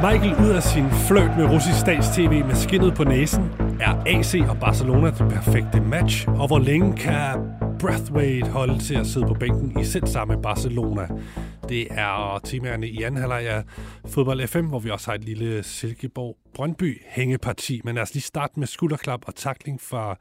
Kom 0.00 0.08
Schmeichel 0.08 0.44
ud 0.44 0.50
af 0.50 0.62
sin 0.62 0.90
fløjt 1.08 1.36
med 1.36 1.44
russisk 1.44 1.78
stats-tv 1.80 2.46
med 2.46 2.54
skinnet 2.54 2.94
på 2.94 3.04
næsen? 3.04 3.42
Er 3.80 4.02
AC 4.06 4.34
og 4.48 4.56
Barcelona 4.60 5.06
det 5.10 5.18
perfekte 5.18 5.80
match? 5.80 6.28
Og 6.28 6.46
hvor 6.46 6.58
længe 6.58 6.96
kan 6.96 7.38
Brathwaite 7.80 8.50
holde 8.50 8.78
til 8.78 8.94
at 8.94 9.06
sidde 9.06 9.26
på 9.26 9.34
bænken 9.34 9.80
i 9.80 9.84
selv 9.84 10.06
samme 10.06 10.42
Barcelona? 10.42 11.08
Det 11.68 11.86
er 11.90 12.40
temaerne 12.44 12.88
i 12.88 13.02
anden 13.02 13.20
halvleg 13.20 13.48
af 13.48 13.64
Fodbold 14.06 14.46
FM, 14.46 14.66
hvor 14.66 14.78
vi 14.78 14.90
også 14.90 15.10
har 15.10 15.14
et 15.14 15.24
lille 15.24 15.62
Silkeborg-Brøndby 15.62 17.02
hængeparti. 17.06 17.80
Men 17.84 17.94
lad 17.94 18.02
os 18.02 18.14
lige 18.14 18.22
starte 18.22 18.58
med 18.58 18.66
skulderklap 18.66 19.20
og 19.26 19.34
takling 19.34 19.80
fra 19.80 20.16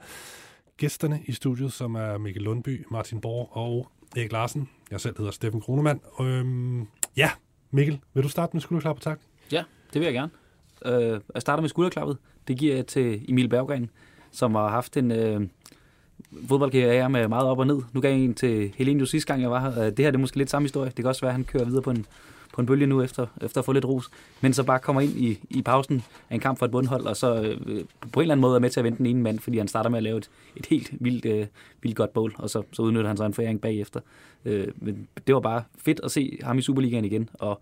gæsterne 0.78 1.20
i 1.26 1.32
studiet, 1.32 1.74
som 1.74 1.96
er 1.96 2.18
Mikkel 2.18 2.44
Lundby, 2.44 2.86
Martin 2.92 3.22
Borg 3.22 3.50
og 3.52 3.88
Erik 4.18 4.32
Larsen. 4.32 4.70
Jeg 4.92 5.00
selv 5.00 5.18
hedder 5.18 5.32
Steffen 5.32 5.62
Kronemann. 5.62 6.00
Øhm, 6.22 6.88
ja, 7.18 7.30
Mikkel, 7.72 8.00
vil 8.14 8.24
du 8.24 8.30
starte 8.30 8.54
med 8.54 8.62
skulderklap 8.62 8.96
og 8.96 9.02
takling? 9.02 9.29
Det 9.94 10.02
vil 10.02 10.06
jeg 10.06 10.14
gerne. 10.14 10.32
Øh, 10.86 11.20
jeg 11.34 11.42
starter 11.42 11.62
med 11.62 11.70
skulderklappet. 11.70 12.18
Det 12.48 12.58
giver 12.58 12.76
jeg 12.76 12.88
til 12.88 13.22
Emil 13.28 13.50
Berggren, 13.50 13.90
som 14.32 14.56
har 14.56 14.70
haft 14.70 14.98
en 14.98 15.12
øh, 15.12 15.42
fodboldkarriere 16.48 17.10
med 17.10 17.28
meget 17.28 17.48
op 17.48 17.60
og 17.60 17.68
ned. 17.68 17.82
Nu 17.94 18.02
gav 18.02 18.12
jeg 18.12 18.20
en 18.20 18.34
til 18.34 18.74
Helene 18.78 19.08
sidste 19.08 19.28
gang, 19.28 19.42
jeg 19.42 19.52
var 19.52 19.60
her. 19.60 19.84
Øh, 19.84 19.86
det 19.86 20.00
her 20.00 20.12
det 20.12 20.16
er 20.16 20.20
måske 20.20 20.38
lidt 20.38 20.50
samme 20.50 20.66
historie. 20.66 20.88
Det 20.88 20.96
kan 20.96 21.06
også 21.06 21.22
være, 21.22 21.30
at 21.30 21.36
han 21.36 21.44
kører 21.44 21.66
videre 21.66 21.82
på 21.82 21.90
en, 21.90 22.06
på 22.54 22.62
en 22.62 22.68
bølge 22.68 22.86
nu 22.86 23.02
efter, 23.02 23.28
efter 23.42 23.62
at 23.62 23.66
få 23.66 23.72
lidt 23.72 23.86
ros. 23.86 24.10
Men 24.42 24.54
så 24.54 24.64
bare 24.64 24.80
kommer 24.80 25.02
ind 25.02 25.12
i, 25.12 25.40
i 25.50 25.62
pausen 25.62 26.04
af 26.30 26.36
en 26.36 26.40
kamp 26.40 26.60
for 26.60 26.66
et 26.66 26.72
bundhold, 26.72 27.06
og 27.06 27.18
så 27.18 27.42
øh, 27.42 27.58
på 28.12 28.20
en 28.20 28.24
eller 28.24 28.34
anden 28.34 28.42
måde 28.42 28.56
er 28.56 28.60
med 28.60 28.70
til 28.70 28.80
at 28.80 28.84
vente 28.84 28.98
den 28.98 29.06
ene 29.06 29.22
mand, 29.22 29.40
fordi 29.40 29.58
han 29.58 29.68
starter 29.68 29.90
med 29.90 29.98
at 29.98 30.04
lave 30.04 30.18
et, 30.18 30.30
et 30.56 30.66
helt 30.66 30.92
vildt, 31.00 31.26
øh, 31.26 31.48
vildt 31.82 31.98
godt 31.98 32.14
bowl, 32.14 32.34
og 32.38 32.50
så, 32.50 32.64
så 32.72 32.82
udnytter 32.82 33.08
han 33.08 33.18
så 33.18 33.24
en 33.24 33.34
foræring 33.34 33.62
bagefter. 33.62 34.00
Øh, 34.46 34.68
men 34.76 35.08
det 35.28 35.36
var 35.36 35.42
bare 35.42 35.64
fedt 35.78 36.02
at 36.04 36.12
se 36.12 36.40
ham 36.44 36.58
i 36.58 36.62
Superligaen 36.62 37.06
igen, 37.06 37.30
og 37.34 37.62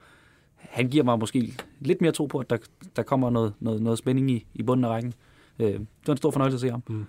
han 0.57 0.89
giver 0.89 1.03
mig 1.03 1.19
måske 1.19 1.53
lidt 1.79 2.01
mere 2.01 2.11
tro 2.11 2.25
på, 2.25 2.39
at 2.39 2.49
der, 2.49 2.57
der 2.95 3.03
kommer 3.03 3.29
noget, 3.29 3.53
noget, 3.59 3.81
noget 3.81 3.99
spænding 3.99 4.31
i, 4.31 4.45
i 4.53 4.63
bunden 4.63 4.85
af 4.85 4.89
rækken. 4.89 5.13
Øh, 5.59 5.73
det 5.73 5.87
var 6.07 6.13
en 6.13 6.17
stor 6.17 6.31
fornøjelse 6.31 6.55
at 6.55 6.61
se 6.61 6.69
ham. 6.69 6.83
Mm. 6.89 7.05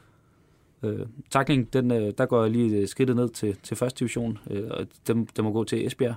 Øh, 0.82 1.06
takling, 1.30 1.72
den, 1.72 1.91
øh, 1.91 2.12
der 2.19 2.26
går 2.26 2.42
jeg 2.42 2.50
lige 2.50 2.86
skridtet 2.86 3.16
ned 3.16 3.28
til, 3.28 3.56
til 3.62 3.76
første 3.76 3.98
division, 3.98 4.38
øh, 4.50 4.70
og 4.70 4.86
dem, 5.06 5.26
dem 5.26 5.44
må 5.44 5.52
gå 5.52 5.64
til 5.64 5.86
Esbjerg. 5.86 6.14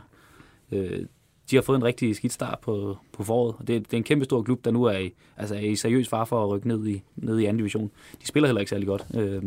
Øh, 0.72 1.06
de 1.52 1.56
har 1.56 1.62
fået 1.62 1.78
en 1.78 1.84
rigtig 1.84 2.16
skidt 2.16 2.34
start 2.34 2.60
på, 2.60 2.98
på 3.14 3.24
foråret, 3.24 3.56
og 3.60 3.68
det, 3.68 3.86
det 3.86 3.94
er 3.94 3.98
en 3.98 4.04
kæmpe 4.04 4.26
stor 4.26 4.44
klub, 4.44 4.66
der 4.66 4.72
nu 4.72 4.84
er 4.84 4.98
i, 4.98 5.14
altså 5.38 5.56
er 5.56 5.60
i 5.60 5.76
seriøs 5.76 6.08
far 6.08 6.26
for 6.26 6.44
at 6.44 6.50
rykke 6.50 6.68
ned 6.68 6.88
i, 6.88 7.04
ned 7.16 7.40
i 7.40 7.46
anden 7.46 7.58
division. 7.58 7.92
De 8.22 8.28
spiller 8.28 8.48
heller 8.48 8.60
ikke 8.60 8.70
særlig 8.70 8.88
godt. 8.88 9.06
Øh, 9.16 9.42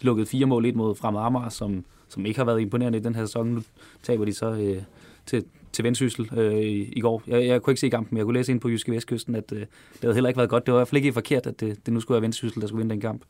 de 0.00 0.04
lukkede 0.04 0.26
fire 0.26 0.46
mål, 0.46 0.66
et 0.66 0.76
mod 0.76 0.94
Fremad 0.94 1.20
Amager, 1.20 1.48
som, 1.48 1.84
som 2.08 2.26
ikke 2.26 2.38
har 2.38 2.44
været 2.44 2.60
imponerende 2.60 2.98
i 2.98 3.02
den 3.02 3.14
her 3.14 3.26
sæson. 3.26 3.46
Nu 3.48 3.62
taber 4.02 4.24
de 4.24 4.32
så 4.32 4.50
øh, 4.50 4.82
til, 5.26 5.44
til 5.74 5.84
Vendsyssel 5.84 6.38
øh, 6.38 6.54
i, 6.54 6.92
i 6.92 7.00
går. 7.00 7.22
Jeg, 7.26 7.46
jeg 7.46 7.62
kunne 7.62 7.72
ikke 7.72 7.80
se 7.80 7.88
kampen, 7.88 8.14
men 8.14 8.18
jeg 8.18 8.24
kunne 8.24 8.34
læse 8.34 8.52
ind 8.52 8.60
på 8.60 8.68
Jyske 8.68 8.92
Vestkysten, 8.92 9.34
at 9.34 9.52
øh, 9.52 9.58
det 9.58 9.68
havde 10.00 10.14
heller 10.14 10.28
ikke 10.28 10.38
været 10.38 10.50
godt. 10.50 10.66
Det 10.66 10.74
var 10.74 10.78
i 10.78 10.80
hvert 10.80 10.88
fald 10.88 11.02
ikke 11.02 11.12
forkert, 11.12 11.46
at 11.46 11.60
det, 11.60 11.86
det 11.86 11.94
nu 11.94 12.00
skulle 12.00 12.16
være 12.16 12.22
Vendsyssel, 12.22 12.60
der 12.60 12.66
skulle 12.66 12.80
vinde 12.80 12.92
den 12.92 13.00
kamp. 13.00 13.22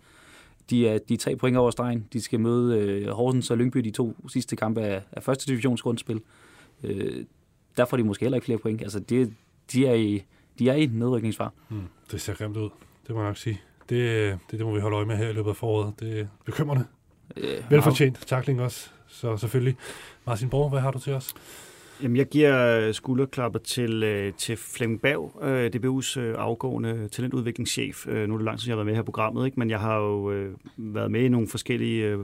De 0.71 0.89
er, 0.89 0.99
de 0.99 1.15
er 1.15 1.19
tre 1.19 1.37
point 1.37 1.57
over 1.57 1.71
stregen. 1.71 2.07
De 2.13 2.23
skal 2.23 2.41
møde 2.41 2.79
øh, 2.79 3.09
Horsens 3.09 3.51
og 3.51 3.59
Lyngby 3.59 3.79
de 3.79 3.91
to 3.91 4.17
sidste 4.29 4.57
kampe 4.57 4.81
af, 4.81 5.03
af 5.13 5.23
første 5.23 5.47
divisionsgrundspil. 5.47 6.21
Øh, 6.83 7.25
der 7.77 7.85
får 7.85 7.97
de 7.97 8.05
måske 8.05 8.25
heller 8.25 8.37
ikke 8.37 8.45
flere 8.45 8.59
point. 8.59 8.83
Altså, 8.83 9.01
de, 9.01 9.35
de, 9.73 9.87
er, 9.87 9.95
i, 9.95 10.25
de 10.59 10.69
er 10.69 10.75
i 10.75 10.87
nedrykningsfar. 10.87 11.53
Mm, 11.69 11.81
det 12.11 12.21
ser 12.21 12.35
grimt 12.35 12.57
ud. 12.57 12.71
Det 13.07 13.15
må 13.15 13.21
jeg 13.21 13.29
nok 13.29 13.37
sige. 13.37 13.61
Det, 13.89 14.39
det, 14.51 14.59
det 14.59 14.67
må 14.67 14.75
vi 14.75 14.81
holde 14.81 14.97
øje 14.97 15.07
med 15.07 15.17
her 15.17 15.29
i 15.29 15.33
løbet 15.33 15.51
af 15.51 15.57
foråret. 15.57 15.95
Det 16.01 16.21
er 16.21 16.27
bekymrende. 16.45 16.85
Øh, 17.37 17.71
Velfortjent 17.71 18.19
takling 18.27 18.61
også, 18.61 18.91
så 19.09 19.37
selvfølgelig. 19.37 19.77
Martin 20.27 20.49
Borg, 20.49 20.71
hvad 20.71 20.81
har 20.81 20.91
du 20.91 20.99
til 20.99 21.13
os? 21.13 21.35
Jamen, 22.03 22.17
jeg 22.17 22.27
giver 22.27 22.79
øh, 22.79 22.95
skulderklapper 22.95 23.59
til, 23.59 24.03
øh, 24.03 24.33
til 24.33 24.57
Flemming 24.57 25.01
Bav, 25.01 25.41
øh, 25.43 25.71
DBU's 25.77 26.19
afgående 26.19 27.09
talentudviklingschef. 27.09 28.07
Nu 28.07 28.13
er 28.35 28.39
det 28.39 28.45
lang 28.45 28.59
tid, 28.59 28.69
jeg 28.69 28.73
har 28.73 28.77
været 28.77 28.87
med 28.87 28.95
her 28.95 29.03
i 29.03 29.05
programmet, 29.05 29.47
ikke? 29.47 29.61
men 29.61 29.71
jeg 29.71 29.81
har 29.81 29.97
jo 29.97 30.49
været 30.77 31.11
med 31.11 31.21
i 31.21 31.29
nogle 31.29 31.49
forskellige 31.49 32.17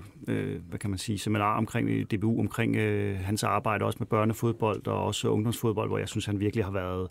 hvad 0.68 0.78
kan 0.80 0.90
man 0.90 0.98
sige, 0.98 1.18
seminarer 1.18 1.56
omkring 1.56 2.10
DBU, 2.10 2.40
omkring 2.40 2.76
hans 3.16 3.42
arbejde 3.42 3.84
også 3.84 3.96
med 4.00 4.06
børnefodbold 4.06 4.86
og 4.86 5.04
også 5.04 5.28
ungdomsfodbold, 5.28 5.88
hvor 5.88 5.98
jeg 5.98 6.08
synes, 6.08 6.26
han 6.26 6.40
virkelig 6.40 6.64
har 6.64 6.72
været 6.72 7.08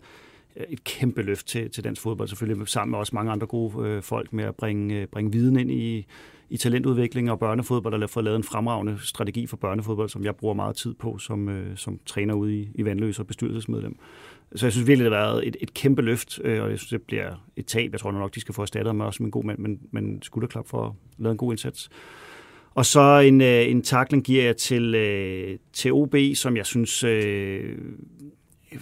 et 0.68 0.84
kæmpe 0.84 1.22
løft 1.22 1.46
til, 1.46 1.70
til 1.70 1.84
dansk 1.84 2.02
fodbold, 2.02 2.28
selvfølgelig 2.28 2.68
sammen 2.68 2.90
med 2.90 2.98
også 2.98 3.14
mange 3.14 3.32
andre 3.32 3.46
gode 3.46 4.02
folk 4.02 4.32
med 4.32 4.44
at 4.44 4.54
bringe, 4.54 5.06
bringe 5.06 5.32
viden 5.32 5.58
ind 5.58 5.70
i, 5.70 6.06
i 6.50 6.56
talentudvikling 6.56 7.30
og 7.30 7.38
børnefodbold, 7.38 8.02
og 8.02 8.10
fået 8.10 8.24
lavet 8.24 8.36
en 8.36 8.44
fremragende 8.44 8.98
strategi 9.02 9.46
for 9.46 9.56
børnefodbold, 9.56 10.08
som 10.08 10.24
jeg 10.24 10.36
bruger 10.36 10.54
meget 10.54 10.76
tid 10.76 10.94
på 10.94 11.18
som, 11.18 11.48
øh, 11.48 11.76
som 11.76 12.00
træner 12.06 12.34
ude 12.34 12.56
i, 12.56 12.68
i 12.74 12.84
Vandløs 12.84 13.18
og 13.18 13.26
bestyrelsesmedlem. 13.26 13.98
Så 14.54 14.66
jeg 14.66 14.72
synes 14.72 14.86
virkelig, 14.86 15.10
det 15.10 15.18
har 15.18 15.24
været 15.24 15.46
et, 15.46 15.56
et 15.60 15.74
kæmpe 15.74 16.02
løft, 16.02 16.40
øh, 16.44 16.62
og 16.62 16.70
jeg 16.70 16.78
synes, 16.78 16.90
det 16.90 17.02
bliver 17.02 17.46
et 17.56 17.66
tab. 17.66 17.92
Jeg 17.92 18.00
tror 18.00 18.12
nok, 18.12 18.34
de 18.34 18.40
skal 18.40 18.54
få 18.54 18.62
erstattet 18.62 18.96
mig 18.96 19.06
også 19.06 19.16
som 19.16 19.26
en 19.26 19.32
god 19.32 19.44
mand, 19.44 19.58
men, 19.58 19.80
men 19.90 20.22
skulderklap 20.22 20.68
for 20.68 20.86
at 20.86 20.92
lave 21.18 21.30
en 21.30 21.38
god 21.38 21.52
indsats. 21.52 21.90
Og 22.74 22.86
så 22.86 23.18
en, 23.18 23.40
øh, 23.40 23.68
en 23.68 23.82
takling 23.82 24.24
giver 24.24 24.44
jeg 24.44 24.56
til, 24.56 24.94
øh, 24.94 25.58
til 25.72 25.92
OB, 25.92 26.14
som 26.34 26.56
jeg 26.56 26.66
synes 26.66 27.04
øh, 27.04 27.78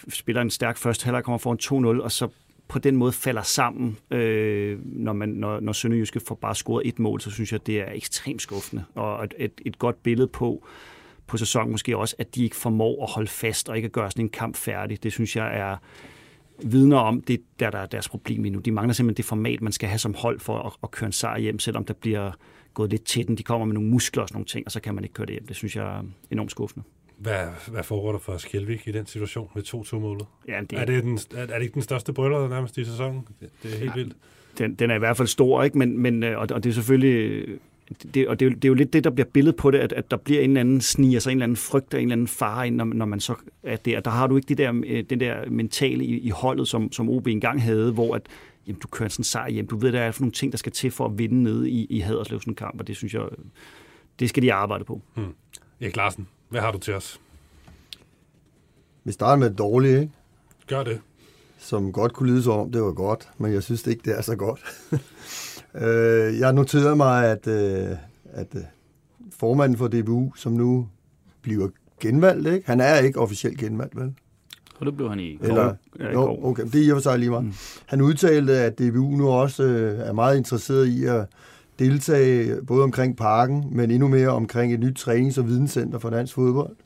spiller 0.09 0.43
en 0.43 0.51
stærk 0.51 0.77
første 0.77 1.05
halvleg, 1.05 1.25
kommer 1.25 1.39
foran 1.39 1.97
2-0, 1.99 2.03
og 2.03 2.13
så 2.13 2.29
på 2.69 2.79
den 2.79 2.97
måde 2.97 3.13
falder 3.13 3.43
sammen, 3.43 3.99
øh, 4.11 4.79
når, 4.85 5.13
man, 5.13 5.29
når, 5.29 5.61
når 5.61 5.73
Sønderjyske 5.73 6.21
får 6.21 6.35
bare 6.35 6.55
scoret 6.55 6.89
et 6.89 6.99
mål, 6.99 7.21
så 7.21 7.31
synes 7.31 7.53
jeg, 7.53 7.67
det 7.67 7.81
er 7.81 7.93
ekstremt 7.93 8.43
skuffende. 8.43 8.85
Og 8.95 9.25
et, 9.25 9.35
et, 9.39 9.53
et 9.67 9.79
godt 9.79 10.03
billede 10.03 10.29
på, 10.29 10.67
på 11.27 11.37
sæsonen 11.37 11.71
måske 11.71 11.97
også, 11.97 12.17
at 12.19 12.35
de 12.35 12.45
ikke 12.45 12.57
formår 12.57 13.05
at 13.05 13.11
holde 13.11 13.29
fast 13.29 13.69
og 13.69 13.77
ikke 13.77 13.87
at 13.87 13.93
gøre 13.93 14.11
sådan 14.11 14.25
en 14.25 14.29
kamp 14.29 14.57
færdig. 14.57 15.03
Det 15.03 15.13
synes 15.13 15.37
jeg 15.37 15.59
er 15.59 15.77
vidner 16.65 16.97
om, 16.97 17.21
det 17.21 17.41
der, 17.61 17.71
der 17.71 17.79
er 17.79 17.87
deres 17.87 18.09
problem 18.09 18.43
lige 18.43 18.53
nu. 18.53 18.59
De 18.59 18.73
mangler 18.73 18.93
simpelthen 18.93 19.17
det 19.17 19.25
format, 19.25 19.61
man 19.61 19.73
skal 19.73 19.89
have 19.89 19.99
som 19.99 20.15
hold 20.15 20.41
for 20.41 20.59
at, 20.59 20.73
at 20.83 20.91
køre 20.91 21.07
en 21.07 21.13
sejr 21.13 21.39
hjem, 21.39 21.59
selvom 21.59 21.85
der 21.85 21.95
bliver 21.95 22.33
gået 22.75 22.91
lidt 22.91 23.05
til 23.05 23.27
den. 23.29 23.39
De 23.39 23.43
kommer 23.43 23.67
med 23.67 23.75
nogle 23.75 23.89
muskler 23.89 24.23
og 24.23 24.29
sådan 24.29 24.37
nogle 24.37 24.47
ting, 24.47 24.67
og 24.67 24.73
så 24.73 24.81
kan 24.81 24.95
man 24.95 25.05
ikke 25.05 25.15
køre 25.15 25.27
det 25.27 25.35
hjem. 25.35 25.47
Det 25.47 25.57
synes 25.57 25.77
jeg 25.77 25.99
er 25.99 26.03
enormt 26.31 26.51
skuffende. 26.51 26.87
Hvad, 27.19 27.47
hvad 27.69 27.83
foregår 27.83 28.13
der 28.13 28.19
for 28.19 28.37
Skjelvik 28.37 28.89
i 28.89 28.93
den 28.93 29.07
situation 29.07 29.51
med 29.55 29.63
2-2-målet? 29.63 30.27
Ja, 30.49 30.61
det... 30.71 30.79
Er, 30.79 30.85
det 30.85 31.05
den, 31.05 31.19
er, 31.37 31.41
er 31.41 31.47
det 31.47 31.63
ikke 31.63 31.75
den 31.75 31.83
største 31.83 32.13
brøller 32.13 32.49
nærmest 32.49 32.79
i 32.79 32.85
sæsonen? 32.85 33.27
Det, 33.41 33.51
det 33.63 33.75
er 33.75 33.79
helt 33.79 33.91
ja, 33.91 33.95
vildt. 33.95 34.17
Den, 34.59 34.75
den 34.75 34.91
er 34.91 34.95
i 34.95 34.99
hvert 34.99 35.17
fald 35.17 35.29
stor, 35.29 35.63
ikke? 35.63 35.79
Men, 35.79 35.99
men, 35.99 36.23
øh, 36.23 36.39
og, 36.39 36.49
og 36.51 36.65
det 36.65 36.71
er 36.71 36.75
selvfølgelig... 36.75 37.47
Det, 38.15 38.29
og 38.29 38.41
det 38.41 38.47
er, 38.47 38.51
jo, 38.51 38.55
det 38.55 38.65
er 38.65 38.69
jo 38.69 38.75
lidt 38.75 38.93
det, 38.93 39.05
der 39.05 39.11
bliver 39.11 39.27
billedet 39.27 39.57
på 39.57 39.71
det, 39.71 39.79
at, 39.79 39.93
at 39.93 40.11
der 40.11 40.17
bliver 40.17 40.41
en 40.41 40.51
eller 40.51 40.61
anden 40.61 40.81
sniger 40.81 41.21
sig 41.21 41.31
en 41.31 41.37
eller 41.37 41.45
anden 41.45 41.57
frygt 41.57 41.95
og 41.95 42.01
en 42.01 42.07
eller 42.07 42.13
anden 42.13 42.29
fare 42.29 42.67
ind, 42.67 42.77
når, 42.77 42.85
når 42.85 43.07
man 43.07 43.21
så 43.21 43.35
er 43.63 43.77
der. 43.77 44.01
Der 44.01 44.11
har 44.11 44.27
du 44.27 44.37
ikke 44.37 44.49
det 44.49 44.59
der, 44.59 44.83
øh, 44.87 45.05
det 45.11 45.21
der 45.21 45.51
mentale 45.51 46.05
i, 46.05 46.19
i 46.19 46.31
holdet, 46.31 46.69
som, 46.69 46.93
som 46.93 47.09
OB 47.09 47.27
engang 47.27 47.63
havde, 47.63 47.93
hvor 47.93 48.15
at, 48.15 48.23
jamen, 48.67 48.81
du 48.81 48.89
kører 48.89 49.09
sådan 49.09 49.21
en 49.21 49.25
sejr 49.25 49.51
hjem. 49.51 49.67
Du 49.67 49.77
ved, 49.77 49.93
der 49.93 50.01
er 50.01 50.11
for 50.11 50.23
nogle 50.23 50.33
ting, 50.33 50.53
der 50.53 50.59
skal 50.59 50.73
til 50.73 50.91
for 50.91 51.05
at 51.05 51.19
vinde 51.19 51.43
nede 51.43 51.71
i, 51.71 51.87
i 51.91 51.99
Haderslev 51.99 52.41
sådan 52.41 52.51
en 52.51 52.57
kamp, 52.57 52.81
og 52.81 52.87
det 52.87 52.97
synes 52.97 53.15
jeg, 53.15 53.23
det 54.21 54.29
skal 54.29 54.43
de 54.43 54.53
arbejde 54.53 54.85
på. 54.85 55.03
Hmm. 55.15 55.35
Erik 55.81 55.97
Larsen, 55.97 56.29
hvad 56.49 56.61
har 56.61 56.73
du 56.73 56.79
til 56.79 56.95
os? 56.95 57.21
Vi 59.05 59.13
starter 59.13 59.37
med 59.37 59.51
det 59.51 59.59
dårlige, 59.59 60.01
ikke? 60.01 60.13
Gør 60.69 60.83
det. 60.83 61.01
Som 61.59 61.93
godt 61.93 62.13
kunne 62.13 62.33
lyde 62.33 62.43
så 62.43 62.53
om, 62.53 62.73
det 62.73 62.83
var 62.83 62.93
godt, 62.93 63.29
men 63.39 63.53
jeg 63.53 63.63
synes 63.63 63.87
ikke, 63.87 64.03
det 64.05 64.19
er 64.19 64.23
så 64.23 64.37
godt. 64.37 64.61
øh, 65.85 66.39
jeg 66.39 66.53
noterede 66.53 66.97
mig, 66.97 67.31
at, 67.31 67.47
øh, 67.47 67.97
at 68.25 68.55
øh, 68.55 68.63
formanden 69.39 69.79
for 69.79 69.89
DBU, 69.89 70.33
som 70.37 70.53
nu 70.53 70.89
bliver 71.43 71.69
genvalgt, 72.01 72.49
ikke? 72.49 72.67
han 72.67 72.81
er 72.81 72.99
ikke 72.99 73.21
officielt 73.21 73.59
genvalgt, 73.59 73.97
vel? 73.97 74.15
Og 74.81 74.87
det 74.87 74.97
blev 74.97 75.09
han 75.09 75.21
i 75.21 75.37
går. 75.37 75.47
Eller, 75.47 75.75
ja, 75.99 76.11
i 76.11 76.15
går. 76.15 76.45
okay, 76.45 76.65
det 76.65 76.75
er 76.75 76.87
i 76.87 76.91
og 76.91 76.97
for 76.97 77.03
sig 77.03 77.19
lige 77.19 77.31
meget. 77.31 77.45
Mm. 77.45 77.53
Han 77.87 78.01
udtalte, 78.01 78.53
at 78.59 78.79
DBU 78.79 79.17
nu 79.17 79.29
også 79.29 79.63
øh, 79.63 79.99
er 79.99 80.13
meget 80.13 80.37
interesseret 80.37 80.87
i 80.87 81.05
at 81.05 81.27
deltage 81.79 82.63
både 82.63 82.85
omkring 82.85 83.17
parken, 83.17 83.65
men 83.71 83.91
endnu 83.91 84.09
mere 84.09 84.29
omkring 84.29 84.75
et 84.75 84.81
nyt 84.81 84.99
trænings- 84.99 85.39
og 85.39 85.47
videnscenter 85.47 85.99
for 85.99 86.11
dansk 86.11 86.35
fodbold. 86.35 86.77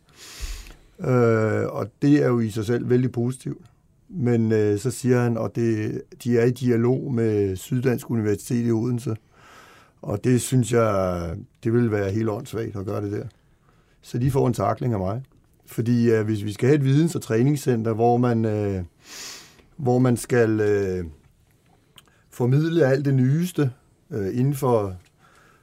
Øh, 1.01 1.67
og 1.67 1.87
det 2.03 2.23
er 2.23 2.29
jo 2.29 2.41
i 2.41 2.51
sig 2.51 2.67
selv 2.67 2.91
vældig 2.91 3.13
positivt. 3.13 3.67
Men 4.09 4.53
øh, 4.53 4.79
så 4.79 4.91
siger 4.91 5.21
han, 5.21 5.39
at 5.39 5.57
det, 5.57 6.03
de 6.25 6.39
er 6.39 6.45
i 6.45 6.51
dialog 6.51 7.15
med 7.15 7.57
Syddansk 7.57 8.11
Universitet 8.11 8.67
i 8.67 8.71
Odense. 8.71 9.17
Og 10.03 10.25
det 10.25 10.41
synes 10.41 10.73
jeg, 10.73 11.31
det 11.65 11.73
vil 11.73 11.91
være 11.91 12.11
helt 12.11 12.29
åndssvagt 12.29 12.77
at 12.77 12.85
gøre 12.85 13.03
det 13.03 13.13
der. 13.13 13.25
Så 14.03 14.19
de 14.19 14.31
får 14.31 14.47
en 14.47 14.55
takling 14.55 14.93
af 14.93 14.99
mig. 14.99 15.23
Fordi 15.67 16.11
øh, 16.11 16.25
hvis 16.25 16.45
vi 16.45 16.53
skal 16.53 16.69
have 16.69 16.77
et 16.77 16.85
videns- 16.85 17.15
og 17.15 17.23
træningscenter, 17.23 17.93
hvor 17.93 18.17
man, 18.17 18.45
øh, 18.45 18.83
hvor 19.77 19.99
man 19.99 20.17
skal 20.17 20.61
øh, 20.61 21.05
formidle 22.31 22.87
alt 22.87 23.05
det 23.05 23.15
nyeste 23.15 23.71
øh, 24.13 24.39
inden 24.39 24.55
for, 24.55 24.95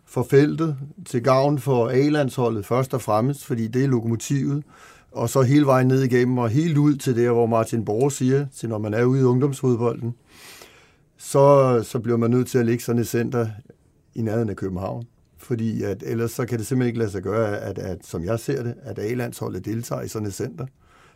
for 0.05 0.23
feltet, 0.29 0.77
til 1.05 1.23
gavn 1.23 1.59
for 1.59 1.89
A-landsholdet 1.89 2.65
først 2.65 2.93
og 2.93 3.01
fremmest, 3.01 3.45
fordi 3.45 3.67
det 3.67 3.83
er 3.83 3.87
lokomotivet, 3.87 4.63
og 5.11 5.29
så 5.29 5.41
hele 5.41 5.65
vejen 5.65 5.87
ned 5.87 6.03
igennem, 6.03 6.37
og 6.37 6.49
helt 6.49 6.77
ud 6.77 6.95
til 6.95 7.15
der, 7.15 7.31
hvor 7.31 7.45
Martin 7.45 7.85
Borg 7.85 8.11
siger, 8.11 8.45
til 8.55 8.69
når 8.69 8.77
man 8.77 8.93
er 8.93 9.03
ude 9.03 9.21
i 9.21 9.23
ungdomsfodbolden, 9.23 10.15
så, 11.17 11.79
så 11.83 11.99
bliver 11.99 12.17
man 12.17 12.31
nødt 12.31 12.47
til 12.47 12.57
at 12.57 12.65
lægge 12.65 12.83
sådan 12.83 13.01
et 13.01 13.07
center 13.07 13.47
i 14.15 14.21
nærheden 14.21 14.49
af 14.49 14.55
København. 14.55 15.05
Fordi 15.37 15.83
at, 15.83 16.03
ellers 16.05 16.31
så 16.31 16.45
kan 16.45 16.57
det 16.59 16.67
simpelthen 16.67 16.87
ikke 16.87 16.99
lade 16.99 17.11
sig 17.11 17.23
gøre, 17.23 17.57
at, 17.57 17.77
at 17.77 18.05
som 18.05 18.23
jeg 18.23 18.39
ser 18.39 18.63
det, 18.63 18.73
at 18.81 18.99
A-landsholdet 18.99 19.65
deltager 19.65 20.01
i 20.01 20.07
sådan 20.07 20.27
et 20.27 20.33
center. 20.33 20.65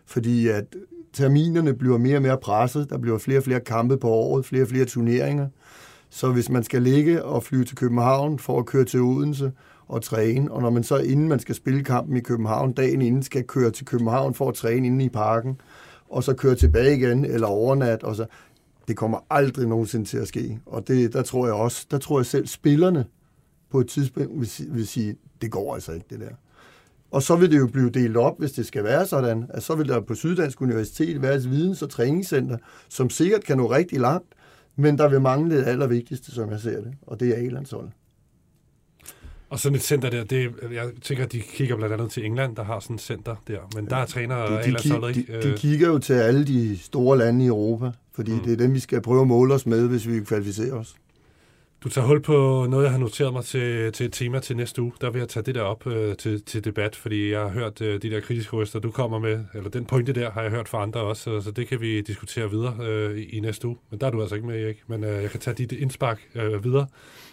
Fordi 0.06 0.48
at 0.48 0.66
terminerne 1.14 1.74
bliver 1.74 1.98
mere 1.98 2.16
og 2.16 2.22
mere 2.22 2.38
presset. 2.38 2.90
Der 2.90 2.98
bliver 2.98 3.18
flere 3.18 3.40
og 3.40 3.44
flere 3.44 3.60
kampe 3.60 3.98
på 3.98 4.10
året, 4.10 4.46
flere 4.46 4.64
og 4.64 4.68
flere 4.68 4.86
turneringer. 4.86 5.48
Så 6.14 6.32
hvis 6.32 6.50
man 6.50 6.64
skal 6.64 6.82
ligge 6.82 7.24
og 7.24 7.44
flyve 7.44 7.64
til 7.64 7.78
København 7.78 8.40
for 8.40 8.60
at 8.60 8.66
køre 8.66 8.86
til 8.86 9.02
Odense 9.02 9.52
og 9.88 10.02
træne, 10.02 10.52
og 10.52 10.62
når 10.62 10.70
man 10.70 10.84
så 10.84 10.98
inden 10.98 11.28
man 11.28 11.40
skal 11.40 11.56
spille 11.56 11.84
kampen 11.84 12.18
i 12.18 12.20
København, 12.20 12.74
dagen 12.74 13.02
inden 13.02 13.24
skal 13.24 13.44
køre 13.44 13.72
til 13.72 13.86
København 13.86 14.34
for 14.34 14.50
at 14.50 14.56
træne 14.56 14.88
inde 14.88 15.06
i 15.06 15.10
parken, 15.10 15.62
og 16.10 16.24
så 16.24 16.34
køre 16.34 16.56
tilbage 16.56 16.96
igen 16.96 17.26
eller 17.26 17.48
overnat, 17.48 18.04
og 18.04 18.16
så, 18.16 18.26
det 18.88 18.98
kommer 18.98 19.18
aldrig 19.30 19.68
nogensinde 19.68 20.06
til 20.06 20.18
at 20.18 20.28
ske. 20.28 20.60
Og 20.66 20.88
det, 20.88 21.14
der 21.14 21.22
tror 21.22 21.46
jeg 21.46 21.56
også, 21.56 21.88
der 21.92 21.98
tror 21.98 22.20
jeg 22.20 22.26
selv 22.26 22.48
spillerne 22.48 23.06
på 23.72 23.80
et 23.80 23.88
tidspunkt 23.88 24.30
vil, 24.40 24.50
vil 24.70 24.88
sige, 24.88 25.16
det 25.42 25.52
går 25.52 25.74
altså 25.74 25.92
ikke 25.92 26.06
det 26.10 26.20
der. 26.20 26.36
Og 27.12 27.24
så 27.24 27.36
vil 27.36 27.52
det 27.52 27.58
jo 27.58 27.68
blive 27.68 27.90
delt 27.90 28.18
op, 28.18 28.40
hvis 28.40 28.52
det 28.52 28.66
skal 28.66 28.84
være 28.84 29.06
sådan, 29.06 29.46
at 29.50 29.64
så 29.64 29.76
vil 29.76 29.88
der 29.88 30.02
på 30.02 30.16
Syddansk 30.16 30.62
Universitet 30.62 31.22
være 31.22 31.36
et 31.36 31.52
videns- 31.52 31.82
og 31.82 31.90
træningscenter, 31.90 32.58
som 32.90 33.10
sikkert 33.10 33.44
kan 33.44 33.58
nå 33.58 33.72
rigtig 33.72 34.00
langt, 34.00 34.34
men 34.76 34.98
der 34.98 35.10
vil 35.10 35.22
mangle 35.22 35.58
det 35.58 35.66
allervigtigste, 35.66 36.32
som 36.32 36.52
jeg 36.52 36.60
ser 36.60 36.82
det, 36.82 36.94
og 37.02 37.20
det 37.20 37.30
er 37.30 37.36
A-landsholdet. 37.36 37.92
Og 39.50 39.60
sådan 39.60 39.76
et 39.76 39.82
center 39.82 40.10
der, 40.10 40.24
det, 40.24 40.52
jeg 40.74 40.90
tænker, 41.02 41.26
de 41.26 41.40
kigger 41.40 41.76
blandt 41.76 41.94
andet 41.94 42.12
til 42.12 42.26
England, 42.26 42.56
der 42.56 42.64
har 42.64 42.80
sådan 42.80 42.96
et 42.96 43.02
center 43.02 43.36
der, 43.48 43.60
men 43.76 43.86
der 43.86 43.96
er 43.96 44.06
træner 44.06 44.36
de, 44.46 44.72
de, 44.72 45.12
de, 45.12 45.20
ikke. 45.20 45.42
de 45.44 45.48
Øh, 45.48 45.58
kigger 45.58 45.88
jo 45.88 45.98
til 45.98 46.14
alle 46.14 46.46
de 46.46 46.78
store 46.78 47.18
lande 47.18 47.46
i 47.46 47.48
Europa, 47.48 47.92
fordi 48.12 48.32
mm. 48.32 48.40
det 48.40 48.54
er 48.54 48.58
dem, 48.58 48.74
vi 48.74 48.80
skal 48.80 49.02
prøve 49.02 49.22
at 49.22 49.28
måle 49.28 49.54
os 49.54 49.66
med, 49.66 49.88
hvis 49.88 50.08
vi 50.08 50.24
kvalificerer 50.24 50.74
os. 50.74 50.96
Du 51.84 51.90
tager 51.90 52.08
hul 52.08 52.22
på 52.22 52.68
noget, 52.70 52.84
jeg 52.84 52.92
har 52.92 53.00
noteret 53.00 53.34
mig 53.34 53.44
til, 53.44 53.92
til 53.92 54.06
et 54.06 54.14
tema 54.14 54.40
til 54.40 54.58
næste 54.58 54.82
uge. 54.82 54.92
Der 55.02 55.10
vil 55.10 55.20
jeg 55.20 55.30
tage 55.30 55.44
det 55.44 55.56
der 55.56 55.62
op 55.62 55.88
øh, 55.88 56.16
til, 56.16 56.42
til 56.42 56.66
debat, 56.66 56.96
fordi 56.96 57.32
jeg 57.32 57.42
har 57.42 57.50
hørt 57.50 57.82
øh, 57.82 58.02
de 58.02 58.10
der 58.10 58.20
kritiske 58.20 58.56
røster, 58.56 58.80
du 58.80 58.92
kommer 58.92 59.20
med, 59.20 59.40
eller 59.54 59.70
den 59.70 59.86
pointe 59.86 60.14
der 60.14 60.32
har 60.32 60.42
jeg 60.42 60.52
hørt 60.52 60.70
fra 60.70 60.82
andre 60.82 61.02
også, 61.02 61.24
så, 61.24 61.42
så 61.42 61.52
det 61.52 61.68
kan 61.68 61.82
vi 61.82 62.02
diskutere 62.02 62.50
videre 62.50 62.76
øh, 62.82 63.18
i, 63.18 63.38
i 63.38 63.40
næste 63.40 63.68
uge. 63.68 63.78
Men 63.90 64.00
der 64.00 64.08
er 64.08 64.12
du 64.12 64.22
altså 64.22 64.36
ikke 64.36 64.48
med, 64.48 64.64
Erik. 64.64 64.84
Men 64.88 65.04
øh, 65.04 65.22
jeg 65.22 65.30
kan 65.30 65.40
tage 65.40 65.56
dit 65.56 65.72
indspark 65.72 66.22
øh, 66.36 66.64
videre 66.64 66.88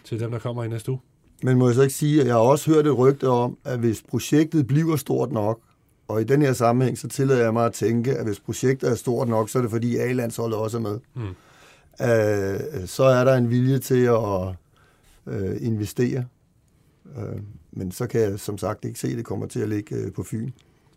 til 0.05 0.21
dem, 0.21 0.31
der 0.31 0.39
kommer 0.39 0.65
i 0.65 0.69
næste 0.69 0.91
uge. 0.91 1.01
Men 1.43 1.59
må 1.59 1.67
jeg 1.67 1.75
så 1.75 1.83
ikke 1.83 1.95
sige, 1.95 2.21
at 2.21 2.27
jeg 2.27 2.35
har 2.35 2.41
også 2.41 2.71
hørt 2.71 2.87
et 2.87 2.99
rygte 2.99 3.29
om, 3.29 3.59
at 3.65 3.79
hvis 3.79 4.03
projektet 4.09 4.67
bliver 4.67 4.97
stort 4.97 5.33
nok, 5.33 5.61
og 6.09 6.21
i 6.21 6.25
den 6.25 6.43
her 6.43 6.53
sammenhæng, 6.53 6.99
så 6.99 7.09
tillader 7.09 7.43
jeg 7.43 7.53
mig 7.53 7.67
at 7.67 7.73
tænke, 7.73 8.15
at 8.15 8.27
hvis 8.27 8.41
projektet 8.41 8.91
er 8.91 8.95
stort 8.95 9.29
nok, 9.29 9.49
så 9.49 9.59
er 9.59 9.63
det 9.63 9.71
fordi 9.71 9.97
A-landsholdet 9.97 10.59
også 10.59 10.77
er 10.77 10.81
med. 10.81 10.99
Mm. 11.15 11.23
Øh, 12.03 12.87
så 12.87 13.05
er 13.05 13.25
der 13.25 13.35
en 13.35 13.51
vilje 13.51 13.79
til 13.79 14.05
at 14.05 14.55
øh, 15.27 15.57
investere. 15.61 16.25
Øh, 17.19 17.41
men 17.73 17.93
så 17.93 18.07
kan 18.07 18.21
jeg 18.21 18.41
som 18.41 18.59
sagt 18.59 18.85
ikke 18.85 18.99
se, 18.99 19.09
at 19.09 19.17
det 19.17 19.25
kommer 19.25 19.47
til 19.47 19.61
at 19.61 19.69
ligge 19.69 19.97
øh, 19.97 20.13
på 20.13 20.23
Fyn. 20.23 20.51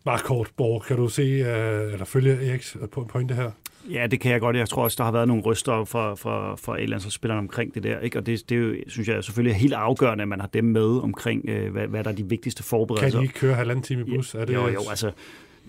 Bare 0.04 0.18
kort, 0.18 0.50
Borg, 0.56 0.82
kan 0.82 0.96
du 0.96 1.08
se, 1.08 1.22
øh, 1.22 1.92
eller 1.92 2.04
følge 2.04 2.46
Eriks 2.50 2.76
po- 2.96 3.04
pointe 3.06 3.34
her? 3.34 3.50
Ja, 3.90 4.06
det 4.06 4.20
kan 4.20 4.32
jeg 4.32 4.40
godt. 4.40 4.56
Jeg 4.56 4.68
tror 4.68 4.84
også, 4.84 4.94
der 4.98 5.04
har 5.04 5.12
været 5.12 5.28
nogle 5.28 5.42
ryster 5.42 5.84
fra, 5.84 6.14
fra, 6.14 6.54
fra 6.56 6.78
A-landsholdsspillerne 6.80 7.38
omkring 7.38 7.74
det 7.74 7.82
der. 7.82 7.98
Ikke? 8.00 8.18
Og 8.18 8.26
det, 8.26 8.48
det 8.48 8.54
er 8.54 8.60
jo, 8.60 8.74
synes 8.86 9.08
jeg 9.08 9.24
selvfølgelig 9.24 9.50
er 9.50 9.58
helt 9.58 9.72
afgørende, 9.72 10.22
at 10.22 10.28
man 10.28 10.40
har 10.40 10.46
dem 10.46 10.64
med 10.64 11.02
omkring, 11.02 11.48
øh, 11.48 11.72
hvad, 11.72 11.86
hvad 11.86 12.04
der 12.04 12.10
er 12.10 12.14
de 12.14 12.24
vigtigste 12.28 12.62
Kan 12.62 12.66
forberedelser. 12.68 13.18
de 13.18 13.24
ikke 13.24 13.34
køre 13.34 13.54
halvanden 13.54 13.82
time 13.82 14.00
i 14.00 14.04
bus? 14.16 14.34
Er 14.34 14.44
det, 14.44 14.54
Jo, 14.54 14.68
jo, 14.68 14.80
altså, 14.90 15.10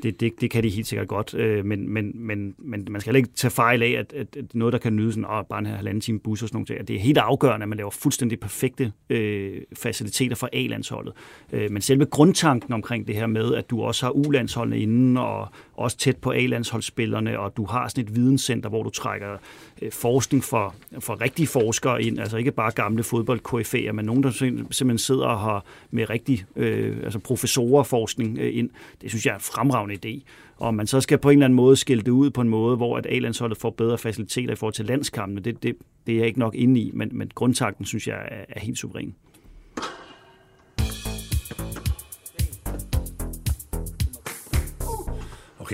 det, 0.03 0.19
det, 0.19 0.41
det 0.41 0.51
kan 0.51 0.63
de 0.63 0.69
helt 0.69 0.87
sikkert 0.87 1.07
godt, 1.07 1.33
øh, 1.33 1.65
men, 1.65 1.89
men, 1.89 2.11
men, 2.15 2.55
men 2.57 2.87
man 2.89 3.01
skal 3.01 3.11
heller 3.11 3.25
ikke 3.25 3.35
tage 3.35 3.51
fejl 3.51 3.83
af, 3.83 3.89
at, 3.89 4.13
at, 4.13 4.35
at 4.35 4.55
noget, 4.55 4.71
der 4.73 4.79
kan 4.79 4.95
nyde 4.95 5.11
sådan, 5.11 5.25
åh, 5.25 5.45
bare 5.49 5.59
en 5.59 5.65
halvanden 5.65 6.01
time 6.01 6.19
bus 6.19 6.43
og 6.43 6.49
sådan 6.49 6.65
noget, 6.69 6.81
at 6.81 6.87
det 6.87 6.95
er 6.95 6.99
helt 6.99 7.17
afgørende, 7.17 7.63
at 7.63 7.69
man 7.69 7.77
laver 7.77 7.89
fuldstændig 7.89 8.39
perfekte 8.39 8.91
øh, 9.09 9.61
faciliteter 9.73 10.35
for 10.35 10.49
A-landsholdet. 10.53 11.13
Øh, 11.53 11.71
men 11.71 11.81
selve 11.81 12.05
grundtanken 12.05 12.73
omkring 12.73 13.07
det 13.07 13.15
her 13.15 13.27
med, 13.27 13.55
at 13.55 13.69
du 13.69 13.81
også 13.81 14.05
har 14.05 14.11
U-landsholdene 14.11 14.79
inden, 14.79 15.17
og 15.17 15.47
også 15.73 15.97
tæt 15.97 16.17
på 16.17 16.31
A-landsholdsspillerne, 16.31 17.39
og 17.39 17.57
du 17.57 17.65
har 17.65 17.87
sådan 17.87 18.03
et 18.03 18.15
videnscenter, 18.15 18.69
hvor 18.69 18.83
du 18.83 18.89
trækker 18.89 19.37
Øh, 19.81 19.91
forskning 19.91 20.43
for, 20.43 20.75
for 20.99 21.21
rigtige 21.21 21.47
forskere 21.47 22.03
ind, 22.03 22.19
altså 22.19 22.37
ikke 22.37 22.51
bare 22.51 22.71
gamle 22.71 23.03
fodboldkoryfæer, 23.03 23.91
men 23.91 24.05
nogen, 24.05 24.23
der 24.23 24.31
simpelthen 24.31 24.97
sidder 24.97 25.25
og 25.25 25.39
har 25.39 25.65
med 25.91 26.09
rigtig 26.09 26.45
øh, 26.55 26.97
altså 27.03 27.19
professorerforskning 27.19 28.37
øh, 28.39 28.57
ind. 28.57 28.69
Det 29.01 29.09
synes 29.09 29.25
jeg 29.25 29.31
er 29.31 29.35
en 29.35 29.41
fremragende 29.41 29.95
idé. 30.05 30.21
Og 30.57 30.73
man 30.75 30.87
så 30.87 31.01
skal 31.01 31.17
på 31.17 31.29
en 31.29 31.37
eller 31.37 31.45
anden 31.45 31.55
måde 31.55 31.75
skille 31.75 32.03
det 32.03 32.11
ud 32.11 32.29
på 32.29 32.41
en 32.41 32.49
måde, 32.49 32.77
hvor 32.77 32.97
at 32.97 33.05
A-landsholdet 33.09 33.57
får 33.57 33.69
bedre 33.69 33.97
faciliteter 33.97 34.53
i 34.53 34.55
forhold 34.55 34.73
til 34.73 34.85
landskampene, 34.85 35.41
det, 35.41 35.63
det, 35.63 35.75
det 36.07 36.13
er 36.13 36.17
jeg 36.17 36.27
ikke 36.27 36.39
nok 36.39 36.55
inde 36.55 36.81
i, 36.81 36.91
men, 36.93 37.09
men 37.13 37.31
grundtakten 37.35 37.85
synes 37.85 38.07
jeg 38.07 38.15
er, 38.15 38.45
er 38.49 38.59
helt 38.59 38.77
suveræn. 38.77 39.15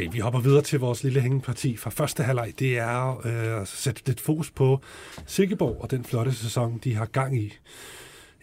Okay, 0.02 0.10
vi 0.12 0.20
hopper 0.20 0.40
videre 0.40 0.62
til 0.62 0.80
vores 0.80 1.04
lille 1.04 1.22
hængeparti 1.22 1.78
fra 1.78 1.90
første 1.90 2.24
halvleg. 2.24 2.54
Det 2.60 2.78
er 2.78 3.22
øh, 3.26 3.62
at 3.62 3.68
sætte 3.68 4.02
lidt 4.06 4.22
fokus 4.22 4.52
på 4.52 4.82
Silkeborg 5.26 5.78
og 5.82 5.92
den 5.92 6.04
flotte 6.04 6.34
sæson, 6.34 6.80
de 6.84 6.96
har 6.96 7.06
gang 7.06 7.38
i. 7.38 7.54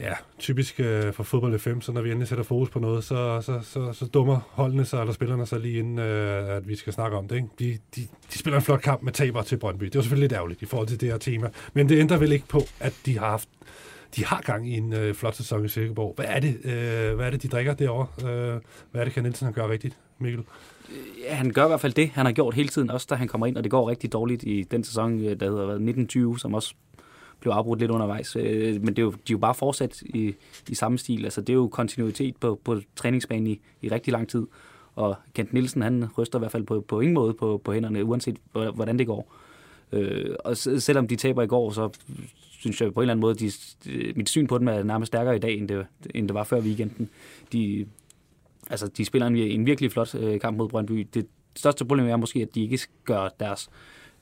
Ja, 0.01 0.13
typisk 0.39 0.81
øh, 0.81 1.13
for 1.13 1.23
fodbold 1.23 1.59
5, 1.59 1.81
så 1.81 1.93
når 1.93 2.01
vi 2.01 2.09
endelig 2.09 2.29
sætter 2.29 2.45
fokus 2.45 2.71
på 2.71 2.79
noget, 2.79 3.05
så, 3.05 3.41
så, 3.41 3.61
så, 3.63 3.93
så 3.93 4.07
dummer 4.07 4.41
holdene 4.51 4.85
sig, 4.85 5.01
eller 5.01 5.13
spillerne 5.13 5.47
sig 5.47 5.61
lige 5.61 5.79
inden, 5.79 5.99
øh, 5.99 6.57
at 6.57 6.69
vi 6.69 6.77
skal 6.77 6.93
snakke 6.93 7.17
om 7.17 7.29
det. 7.29 7.37
Ikke? 7.37 7.49
De, 7.59 7.79
de, 7.97 8.01
de 8.33 8.39
spiller 8.39 8.59
en 8.59 8.65
flot 8.65 8.83
kamp 8.83 9.03
med 9.03 9.13
taber 9.13 9.43
til 9.43 9.57
Brøndby. 9.57 9.85
Det 9.85 9.95
var 9.95 10.03
selvfølgelig 10.03 10.25
lidt 10.25 10.37
ærgerligt 10.37 10.63
i 10.63 10.67
forhold 10.67 10.89
til 10.89 11.01
det 11.01 11.09
her 11.09 11.19
tema. 11.19 11.51
Men 11.73 11.89
det 11.89 11.99
ændrer 11.99 12.17
vel 12.17 12.33
ikke 12.33 12.49
på, 12.49 12.63
at 12.81 12.95
de 13.07 13.19
har 13.19 13.31
haft 13.31 13.49
de 14.17 14.25
har 14.25 14.41
gang 14.41 14.69
i 14.69 14.77
en 14.77 14.93
øh, 14.93 15.15
flot 15.15 15.35
sæson 15.35 15.65
i 15.65 15.69
Silkeborg. 15.69 16.15
Hvad 16.17 16.27
er 16.29 16.41
det, 16.41 16.61
øh, 16.65 17.17
hvad 17.17 17.27
er 17.27 17.31
det 17.31 17.43
de 17.43 17.49
drikker 17.49 17.75
derovre? 17.75 18.31
Øh, 18.31 18.61
hvad 18.91 19.01
er 19.01 19.05
det, 19.05 19.13
kan 19.13 19.23
Nielsen 19.23 19.53
gøre 19.53 19.71
rigtigt, 19.71 19.97
Mikkel? 20.19 20.45
Han 21.29 21.51
gør 21.51 21.65
i 21.65 21.69
hvert 21.69 21.81
fald 21.81 21.93
det, 21.93 22.09
han 22.09 22.27
har 22.27 22.33
gjort 22.33 22.55
hele 22.55 22.69
tiden, 22.69 22.91
også 22.91 23.07
da 23.11 23.15
han 23.15 23.29
kommer 23.29 23.47
ind, 23.47 23.57
og 23.57 23.65
det 23.65 23.71
går 23.71 23.91
rigtig 23.91 24.13
dårligt 24.13 24.43
i 24.43 24.63
den 24.63 24.85
sæson, 24.85 25.19
øh, 25.19 25.41
der 25.41 25.51
hedder 25.51 25.65
1920, 25.65 26.39
som 26.39 26.55
også 26.55 26.75
blev 27.41 27.53
afbrudt 27.53 27.79
lidt 27.81 27.91
undervejs. 27.91 28.37
Øh, 28.37 28.83
Men 28.83 28.87
det 28.87 28.99
er 28.99 29.03
jo, 29.03 29.11
de 29.11 29.17
er 29.17 29.33
jo 29.33 29.39
bare 29.39 29.55
fortsat 29.55 30.03
i, 30.03 30.35
i 30.69 30.75
samme 30.75 30.99
stil. 30.99 31.25
Altså, 31.25 31.41
det 31.41 31.49
er 31.49 31.55
jo 31.55 31.69
kontinuitet 31.69 32.37
på, 32.37 32.61
på 32.65 32.81
træningsbanen 32.97 33.47
i, 33.47 33.61
i 33.83 33.89
rigtig 33.89 34.13
lang 34.13 34.29
tid. 34.29 34.47
Og 34.95 35.17
Kent 35.35 35.53
Nielsen, 35.53 35.83
han 35.83 36.09
ryster 36.19 36.39
i 36.39 36.41
hvert 36.41 36.53
fald 36.53 36.65
på, 36.65 36.81
på 36.81 37.01
ingen 37.01 37.15
måde 37.15 37.35
på, 37.35 37.61
på 37.65 37.73
hænderne, 37.73 38.05
uanset 38.05 38.37
hvordan 38.53 38.99
det 38.99 39.07
går. 39.07 39.35
Øh, 39.93 40.35
og 40.45 40.57
selvom 40.57 41.09
de 41.09 41.17
taber 41.17 41.43
i 41.43 41.47
går, 41.47 41.71
så 41.71 41.91
synes 42.59 42.81
jeg 42.81 42.95
på 42.95 43.01
en 43.01 43.03
eller 43.03 43.13
anden 43.13 43.21
måde, 43.21 43.35
de, 43.35 43.51
de, 43.85 44.13
mit 44.17 44.29
syn 44.29 44.47
på 44.47 44.59
dem 44.59 44.69
er 44.69 44.83
nærmest 44.83 45.11
stærkere 45.11 45.37
i 45.37 45.39
dag, 45.39 45.59
end 45.59 45.69
det, 45.69 45.87
end 46.15 46.29
det 46.29 46.35
var 46.35 46.45
før 46.45 46.61
weekenden. 46.61 47.11
De, 47.53 47.87
altså, 48.71 48.89
de 48.97 49.05
spiller 49.05 49.27
en, 49.27 49.37
en 49.37 49.67
virkelig 49.67 49.93
flot 49.93 50.15
øh, 50.15 50.41
kamp 50.41 50.59
mod 50.59 50.69
Brøndby. 50.69 51.09
Det 51.15 51.27
største 51.57 51.85
problem 51.85 52.07
er 52.07 52.17
måske, 52.17 52.43
at 52.43 52.55
de 52.55 52.63
ikke 52.63 52.79
gør 53.05 53.29
deres 53.41 53.71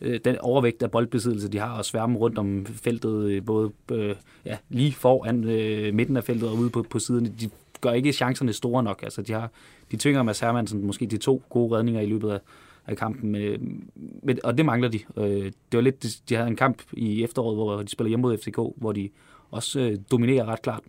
øh, 0.00 0.20
den 0.24 0.38
overvægt 0.38 0.82
af 0.82 0.90
boldbesiddelse, 0.90 1.48
de 1.48 1.58
har, 1.58 1.78
og 1.78 1.84
sværme 1.84 2.18
rundt 2.18 2.38
om 2.38 2.66
feltet, 2.66 3.24
øh, 3.24 3.44
både 3.44 3.72
øh, 3.92 4.16
ja, 4.44 4.56
lige 4.68 4.92
foran 4.92 5.44
øh, 5.44 5.94
midten 5.94 6.16
af 6.16 6.24
feltet 6.24 6.48
og 6.48 6.56
ude 6.56 6.70
på, 6.70 6.82
på 6.90 6.98
siden. 6.98 7.24
De 7.40 7.50
gør 7.80 7.92
ikke 7.92 8.12
chancerne 8.12 8.52
store 8.52 8.82
nok. 8.82 9.02
Altså, 9.02 9.22
de, 9.22 9.32
har, 9.32 9.50
de 9.90 9.96
tvinger 9.96 10.22
Mads 10.22 10.40
Hermansen 10.40 10.86
måske 10.86 11.06
de 11.06 11.16
to 11.16 11.42
gode 11.50 11.76
redninger 11.76 12.00
i 12.00 12.06
løbet 12.06 12.30
af, 12.30 12.40
af 12.86 12.96
kampen, 12.96 13.32
men, 13.32 13.90
men, 14.22 14.38
og 14.44 14.58
det 14.58 14.66
mangler 14.66 14.88
de. 14.88 15.00
Øh, 15.16 15.44
det 15.44 15.52
var 15.72 15.80
lidt, 15.80 16.02
de, 16.02 16.08
de 16.28 16.34
havde 16.34 16.48
en 16.48 16.56
kamp 16.56 16.82
i 16.92 17.24
efteråret, 17.24 17.56
hvor 17.56 17.82
de 17.82 17.88
spiller 17.88 18.08
hjemme 18.08 18.22
mod 18.22 18.38
FCK, 18.38 18.58
hvor 18.76 18.92
de 18.92 19.10
også 19.50 19.80
øh, 19.80 19.98
dominerer 20.10 20.44
ret 20.44 20.62
klart, 20.62 20.82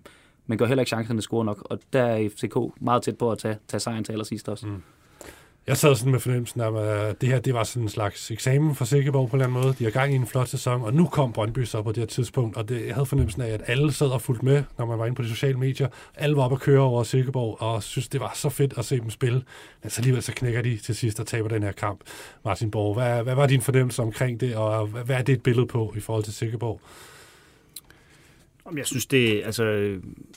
men 0.48 0.58
gør 0.58 0.66
heller 0.66 0.82
ikke 0.82 0.90
chancerne 0.90 1.22
score 1.22 1.46
nok, 1.46 1.68
og 1.70 1.80
der 1.94 2.04
er 2.04 2.30
FCK 2.30 2.82
meget 2.82 3.04
tæt 3.04 3.18
på 3.18 3.32
at 3.32 3.38
tage, 3.38 3.58
tage 3.68 3.80
sejren 3.80 4.04
til 4.04 4.12
allersidst 4.12 4.50
også. 4.50 4.68
Mm. 4.68 4.82
Jeg 5.68 5.78
sad 5.78 5.96
sådan 5.96 6.12
med 6.12 6.20
fornemmelsen 6.20 6.62
af, 6.62 6.76
at 6.76 7.22
det 7.22 7.30
her 7.30 7.40
det 7.40 7.54
var 7.54 7.64
sådan 7.64 7.84
en 7.84 7.90
slags 7.90 8.32
eksamen 8.32 8.76
for 8.76 8.86
Silkeborg 8.86 9.30
på 9.30 9.36
en 9.36 9.42
eller 9.42 9.48
anden 9.48 9.64
måde. 9.64 9.76
De 9.80 9.84
har 9.84 9.92
gang 9.92 10.14
i 10.14 10.16
en 10.16 10.28
flot 10.28 10.48
sæson, 10.48 10.82
og 10.82 10.94
nu 10.94 11.06
kom 11.06 11.34
Brøndby 11.34 11.64
så 11.64 11.82
på 11.82 11.92
det 11.92 11.98
her 11.98 12.06
tidspunkt, 12.06 12.58
og 12.58 12.70
det, 12.70 12.86
jeg 12.86 12.96
havde 12.96 13.06
fornemmelsen 13.06 13.42
af, 13.42 13.50
at 13.50 13.62
alle 13.68 13.92
sad 13.92 14.08
og 14.08 14.22
fulgte 14.22 14.46
med, 14.46 14.64
når 14.78 14.86
man 14.86 15.00
var 15.00 15.06
inde 15.06 15.16
på 15.16 15.22
de 15.22 15.30
sociale 15.30 15.58
medier. 15.58 15.88
Alle 16.16 16.36
var 16.36 16.44
oppe 16.44 16.56
at 16.56 16.62
køre 16.62 16.82
over 16.82 17.04
Silkeborg, 17.04 17.62
og 17.62 17.84
synes, 17.84 18.08
det 18.08 18.22
var 18.22 18.32
så 18.36 18.50
fedt 18.50 18.74
at 18.78 18.86
se 18.86 19.00
dem 19.00 19.10
spille. 19.10 19.44
Men 19.84 19.90
så 19.90 20.02
alligevel 20.02 20.24
så 20.24 20.32
knækker 20.32 20.62
de 20.62 20.78
til 20.78 20.96
sidst 20.96 21.20
og 21.20 21.28
taber 21.28 21.50
den 21.50 21.64
her 21.64 21.72
kamp. 21.72 22.00
Martin 22.46 22.72
Borg, 22.72 22.94
hvad, 22.94 23.24
hvad 23.24 23.36
var 23.36 23.48
din 23.48 23.62
fornemmelse 23.62 24.02
omkring 24.02 24.40
det, 24.40 24.56
og 24.56 24.88
hvad, 24.88 25.04
hvad 25.04 25.16
er 25.16 25.22
det 25.22 25.34
et 25.34 25.44
billede 25.44 25.68
på 25.68 25.94
i 25.98 26.00
forhold 26.00 26.24
til 26.24 26.34
Silkeborg? 26.34 26.82
Om 28.68 28.78
Jeg 28.78 28.86
synes, 28.86 29.06
det, 29.06 29.42
altså, 29.46 29.64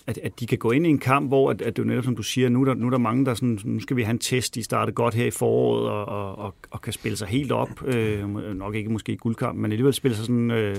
at, 0.07 0.19
at 0.19 0.41
de 0.41 0.47
kan 0.47 0.59
gå 0.59 0.71
ind 0.71 0.87
i 0.87 0.89
en 0.89 0.99
kamp, 0.99 1.29
hvor 1.29 1.51
at, 1.51 1.63
at 1.63 1.77
det 1.77 1.83
er 1.83 1.87
jo 1.87 1.89
netop, 1.89 2.05
som 2.05 2.17
du 2.17 2.23
siger, 2.23 2.49
nu 2.49 2.61
er 2.61 2.65
der, 2.65 2.75
nu 2.75 2.87
er 2.87 2.91
der 2.91 2.99
mange, 2.99 3.25
der 3.25 3.35
sådan, 3.35 3.59
nu 3.65 3.81
skal 3.81 3.97
vi 3.97 4.03
have 4.03 4.11
en 4.11 4.19
test, 4.19 4.55
de 4.55 4.63
startede 4.63 4.95
godt 4.95 5.15
her 5.15 5.27
i 5.27 5.31
foråret, 5.31 5.89
og, 5.91 6.05
og, 6.05 6.39
og, 6.39 6.55
og 6.71 6.81
kan 6.81 6.93
spille 6.93 7.17
sig 7.17 7.29
helt 7.29 7.53
op, 7.53 7.87
øh, 7.87 8.55
nok 8.55 8.75
ikke 8.75 8.93
måske 8.93 9.13
i 9.13 9.17
guldkamp, 9.17 9.59
men 9.59 9.73
alligevel 9.73 9.95
spille 9.95 10.17
sig 10.17 10.25
sådan, 10.25 10.51
øh, 10.51 10.77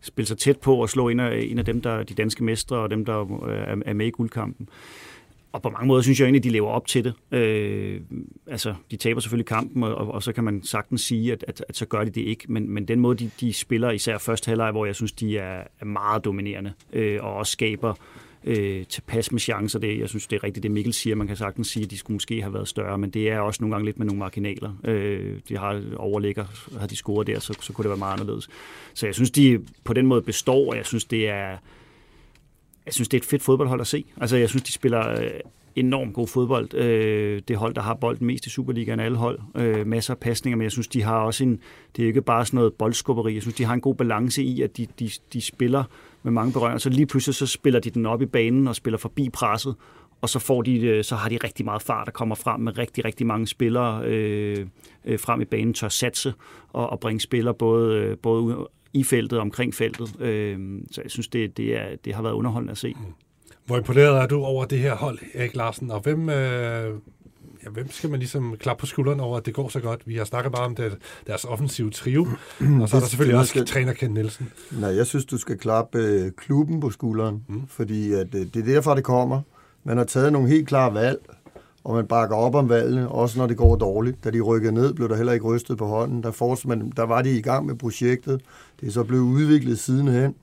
spille 0.00 0.28
sig 0.28 0.38
tæt 0.38 0.60
på 0.60 0.76
og 0.76 0.88
slå 0.90 1.08
en 1.08 1.20
af, 1.20 1.46
en 1.48 1.58
af 1.58 1.64
dem, 1.64 1.80
der 1.80 2.02
de 2.02 2.14
danske 2.14 2.44
mestre, 2.44 2.76
og 2.76 2.90
dem, 2.90 3.04
der 3.04 3.46
øh, 3.48 3.78
er 3.86 3.92
med 3.92 4.06
i 4.06 4.10
guldkampen. 4.10 4.68
Og 5.52 5.62
på 5.62 5.70
mange 5.70 5.86
måder 5.86 6.02
synes 6.02 6.20
jeg 6.20 6.26
egentlig, 6.26 6.40
at 6.40 6.44
de 6.44 6.50
lever 6.50 6.68
op 6.68 6.86
til 6.86 7.04
det. 7.04 7.38
Øh, 7.38 8.00
altså, 8.46 8.74
de 8.90 8.96
taber 8.96 9.20
selvfølgelig 9.20 9.46
kampen, 9.46 9.82
og, 9.82 9.94
og 9.94 10.22
så 10.22 10.32
kan 10.32 10.44
man 10.44 10.62
sagtens 10.62 11.00
sige, 11.00 11.32
at, 11.32 11.44
at, 11.48 11.64
at 11.68 11.76
så 11.76 11.86
gør 11.86 12.04
de 12.04 12.10
det 12.10 12.20
ikke. 12.20 12.44
Men, 12.48 12.70
men 12.70 12.88
den 12.88 13.00
måde, 13.00 13.24
de, 13.24 13.30
de 13.40 13.52
spiller, 13.52 13.90
især 13.90 14.18
første 14.18 14.48
halvleg, 14.48 14.70
hvor 14.70 14.86
jeg 14.86 14.94
synes, 14.94 15.12
de 15.12 15.38
er, 15.38 15.62
er 15.80 15.84
meget 15.84 16.24
dominerende, 16.24 16.72
øh, 16.92 17.18
og 17.22 17.34
også 17.34 17.52
skaber 17.52 17.94
øh, 18.44 18.86
tilpas 18.86 19.32
med 19.32 19.40
chancer. 19.40 19.78
Det, 19.78 19.98
jeg 19.98 20.08
synes, 20.08 20.26
det 20.26 20.36
er 20.36 20.44
rigtigt, 20.44 20.62
det 20.62 20.70
Mikkel 20.70 20.92
siger. 20.92 21.16
Man 21.16 21.26
kan 21.26 21.36
sagtens 21.36 21.68
sige, 21.68 21.84
at 21.84 21.90
de 21.90 21.98
skulle 21.98 22.14
måske 22.14 22.42
have 22.42 22.54
været 22.54 22.68
større, 22.68 22.98
men 22.98 23.10
det 23.10 23.30
er 23.30 23.38
også 23.38 23.58
nogle 23.62 23.74
gange 23.74 23.84
lidt 23.84 23.98
med 23.98 24.06
nogle 24.06 24.18
marginaler. 24.18 24.72
Øh, 24.84 25.40
de 25.48 25.58
har 25.58 25.82
overligger, 25.96 26.44
har 26.78 26.86
de 26.86 26.96
scoret 26.96 27.26
der, 27.26 27.40
så, 27.40 27.58
så 27.60 27.72
kunne 27.72 27.82
det 27.82 27.90
være 27.90 27.98
meget 27.98 28.12
anderledes. 28.12 28.48
Så 28.94 29.06
jeg 29.06 29.14
synes, 29.14 29.30
de 29.30 29.60
på 29.84 29.92
den 29.92 30.06
måde 30.06 30.22
består, 30.22 30.70
og 30.70 30.76
jeg 30.76 30.86
synes, 30.86 31.04
det 31.04 31.28
er 31.28 31.56
jeg 32.86 32.94
synes, 32.94 33.08
det 33.08 33.18
er 33.18 33.20
et 33.20 33.26
fedt 33.26 33.42
fodboldhold 33.42 33.80
at 33.80 33.86
se. 33.86 34.04
Altså, 34.20 34.36
jeg 34.36 34.48
synes, 34.48 34.62
de 34.62 34.72
spiller 34.72 35.10
øh, 35.10 35.30
enormt 35.76 36.14
god 36.14 36.28
fodbold. 36.28 36.74
Øh, 36.74 37.42
det 37.48 37.56
hold, 37.56 37.74
der 37.74 37.82
har 37.82 37.94
bolden 37.94 38.26
mest 38.26 38.46
i 38.46 38.50
Superligaen 38.50 39.00
af 39.00 39.04
alle 39.04 39.16
hold. 39.16 39.38
Øh, 39.54 39.86
masser 39.86 40.14
af 40.14 40.18
pasninger, 40.18 40.56
men 40.56 40.62
jeg 40.62 40.72
synes, 40.72 40.88
de 40.88 41.02
har 41.02 41.18
også 41.18 41.44
en... 41.44 41.60
Det 41.96 42.02
er 42.02 42.06
ikke 42.06 42.22
bare 42.22 42.46
sådan 42.46 42.56
noget 42.56 42.72
boldskubberi. 42.74 43.34
Jeg 43.34 43.42
synes, 43.42 43.54
de 43.54 43.64
har 43.64 43.74
en 43.74 43.80
god 43.80 43.94
balance 43.94 44.42
i, 44.42 44.62
at 44.62 44.76
de, 44.76 44.86
de, 44.98 45.10
de 45.32 45.40
spiller 45.40 45.84
med 46.22 46.32
mange 46.32 46.52
berøringer. 46.52 46.78
Så 46.78 46.90
lige 46.90 47.06
pludselig 47.06 47.34
så 47.34 47.46
spiller 47.46 47.80
de 47.80 47.90
den 47.90 48.06
op 48.06 48.22
i 48.22 48.26
banen 48.26 48.68
og 48.68 48.76
spiller 48.76 48.98
forbi 48.98 49.28
presset, 49.28 49.74
og 50.20 50.28
så, 50.28 50.38
får 50.38 50.62
de, 50.62 50.80
øh, 50.80 51.04
så 51.04 51.16
har 51.16 51.28
de 51.28 51.38
rigtig 51.44 51.64
meget 51.64 51.82
fart, 51.82 52.06
der 52.06 52.12
kommer 52.12 52.34
frem 52.34 52.60
med 52.60 52.78
rigtig, 52.78 53.04
rigtig 53.04 53.26
mange 53.26 53.46
spillere 53.46 54.04
øh, 54.04 54.66
øh, 55.04 55.18
frem 55.18 55.40
i 55.40 55.44
banen, 55.44 55.74
tør 55.74 55.88
satse 55.88 56.34
og, 56.72 56.90
og 56.90 57.00
bringe 57.00 57.20
spillere 57.20 57.54
både, 57.54 57.98
øh, 57.98 58.18
både 58.18 58.68
i 58.92 59.04
feltet 59.04 59.38
omkring 59.38 59.74
feltet. 59.74 60.20
Øh, 60.20 60.58
så 60.90 61.00
jeg 61.02 61.10
synes, 61.10 61.28
det, 61.28 61.56
det, 61.56 61.76
er, 61.76 61.86
det 62.04 62.14
har 62.14 62.22
været 62.22 62.32
underholdende 62.32 62.70
at 62.70 62.78
se. 62.78 62.94
Mm. 62.98 63.12
Hvor 63.66 63.76
imponeret 63.76 64.22
er 64.22 64.26
du 64.26 64.44
over 64.44 64.64
det 64.64 64.78
her 64.78 64.94
hold, 64.94 65.18
Erik 65.34 65.56
Larsen? 65.56 65.90
Og 65.90 66.00
hvem, 66.00 66.28
øh, 66.28 66.94
ja, 67.64 67.70
hvem 67.70 67.90
skal 67.90 68.10
man 68.10 68.18
ligesom 68.18 68.56
klappe 68.58 68.80
på 68.80 68.86
skulderen 68.86 69.20
over, 69.20 69.36
at 69.36 69.46
det 69.46 69.54
går 69.54 69.68
så 69.68 69.80
godt? 69.80 70.02
Vi 70.06 70.16
har 70.16 70.24
snakket 70.24 70.52
meget 70.52 70.66
om 70.66 70.74
det, 70.74 70.98
deres 71.26 71.44
offensive 71.44 71.90
trio, 71.90 72.26
og 72.80 72.88
så 72.88 72.96
er 72.96 73.00
der 73.00 73.08
selvfølgelig 73.08 73.38
også 73.38 73.50
skal... 73.50 73.66
træner 73.66 73.92
Ken 73.92 74.10
Nielsen. 74.10 74.48
Nej, 74.70 74.96
jeg 74.96 75.06
synes, 75.06 75.24
du 75.24 75.38
skal 75.38 75.58
klappe 75.58 75.98
øh, 75.98 76.32
klubben 76.36 76.80
på 76.80 76.90
skulderen, 76.90 77.44
mm. 77.48 77.66
fordi 77.66 78.12
at, 78.12 78.34
øh, 78.34 78.46
det 78.54 78.56
er 78.56 78.64
derfra, 78.64 78.96
det 78.96 79.04
kommer. 79.04 79.40
Man 79.84 79.96
har 79.96 80.04
taget 80.04 80.32
nogle 80.32 80.48
helt 80.48 80.68
klare 80.68 80.94
valg, 80.94 81.18
og 81.84 81.94
man 81.94 82.06
bakker 82.06 82.36
op 82.36 82.54
om 82.54 82.68
valgene, 82.68 83.08
også 83.08 83.38
når 83.38 83.46
det 83.46 83.56
går 83.56 83.76
dårligt. 83.76 84.24
Da 84.24 84.30
de 84.30 84.40
rykkede 84.40 84.72
ned, 84.72 84.94
blev 84.94 85.08
der 85.08 85.16
heller 85.16 85.32
ikke 85.32 85.46
rystet 85.46 85.78
på 85.78 85.86
hånden. 85.86 86.22
Der, 86.22 86.30
forts, 86.30 86.66
man, 86.66 86.92
der 86.96 87.02
var 87.02 87.22
de 87.22 87.38
i 87.38 87.42
gang 87.42 87.66
med 87.66 87.74
projektet. 87.74 88.40
Det 88.80 88.88
er 88.88 88.92
så 88.92 89.04
blevet 89.04 89.22
udviklet 89.22 89.78
sidenhen. 89.78 90.34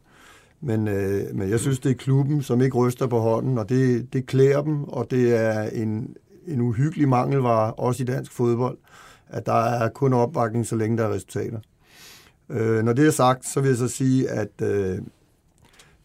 Men, 0.61 0.87
øh, 0.87 1.35
men 1.35 1.49
jeg 1.49 1.59
synes, 1.59 1.79
det 1.79 1.91
er 1.91 1.95
klubben, 1.95 2.41
som 2.41 2.61
ikke 2.61 2.77
ryster 2.77 3.07
på 3.07 3.19
hånden, 3.19 3.57
og 3.57 3.69
det, 3.69 4.13
det 4.13 4.25
klæder 4.25 4.61
dem, 4.61 4.83
og 4.83 5.11
det 5.11 5.35
er 5.35 5.61
en, 5.61 6.15
en 6.47 6.61
uhyggelig 6.61 7.09
mangelvare, 7.09 7.73
også 7.73 8.03
i 8.03 8.05
dansk 8.05 8.31
fodbold, 8.31 8.77
at 9.27 9.45
der 9.45 9.63
er 9.63 9.89
kun 9.89 10.13
opbakning, 10.13 10.67
så 10.67 10.75
længe 10.75 10.97
der 10.97 11.03
er 11.03 11.13
resultater. 11.13 11.59
Øh, 12.49 12.83
når 12.83 12.93
det 12.93 13.07
er 13.07 13.11
sagt, 13.11 13.45
så 13.45 13.61
vil 13.61 13.67
jeg 13.67 13.77
så 13.77 13.87
sige, 13.87 14.29
at 14.29 14.61
øh, 14.61 14.97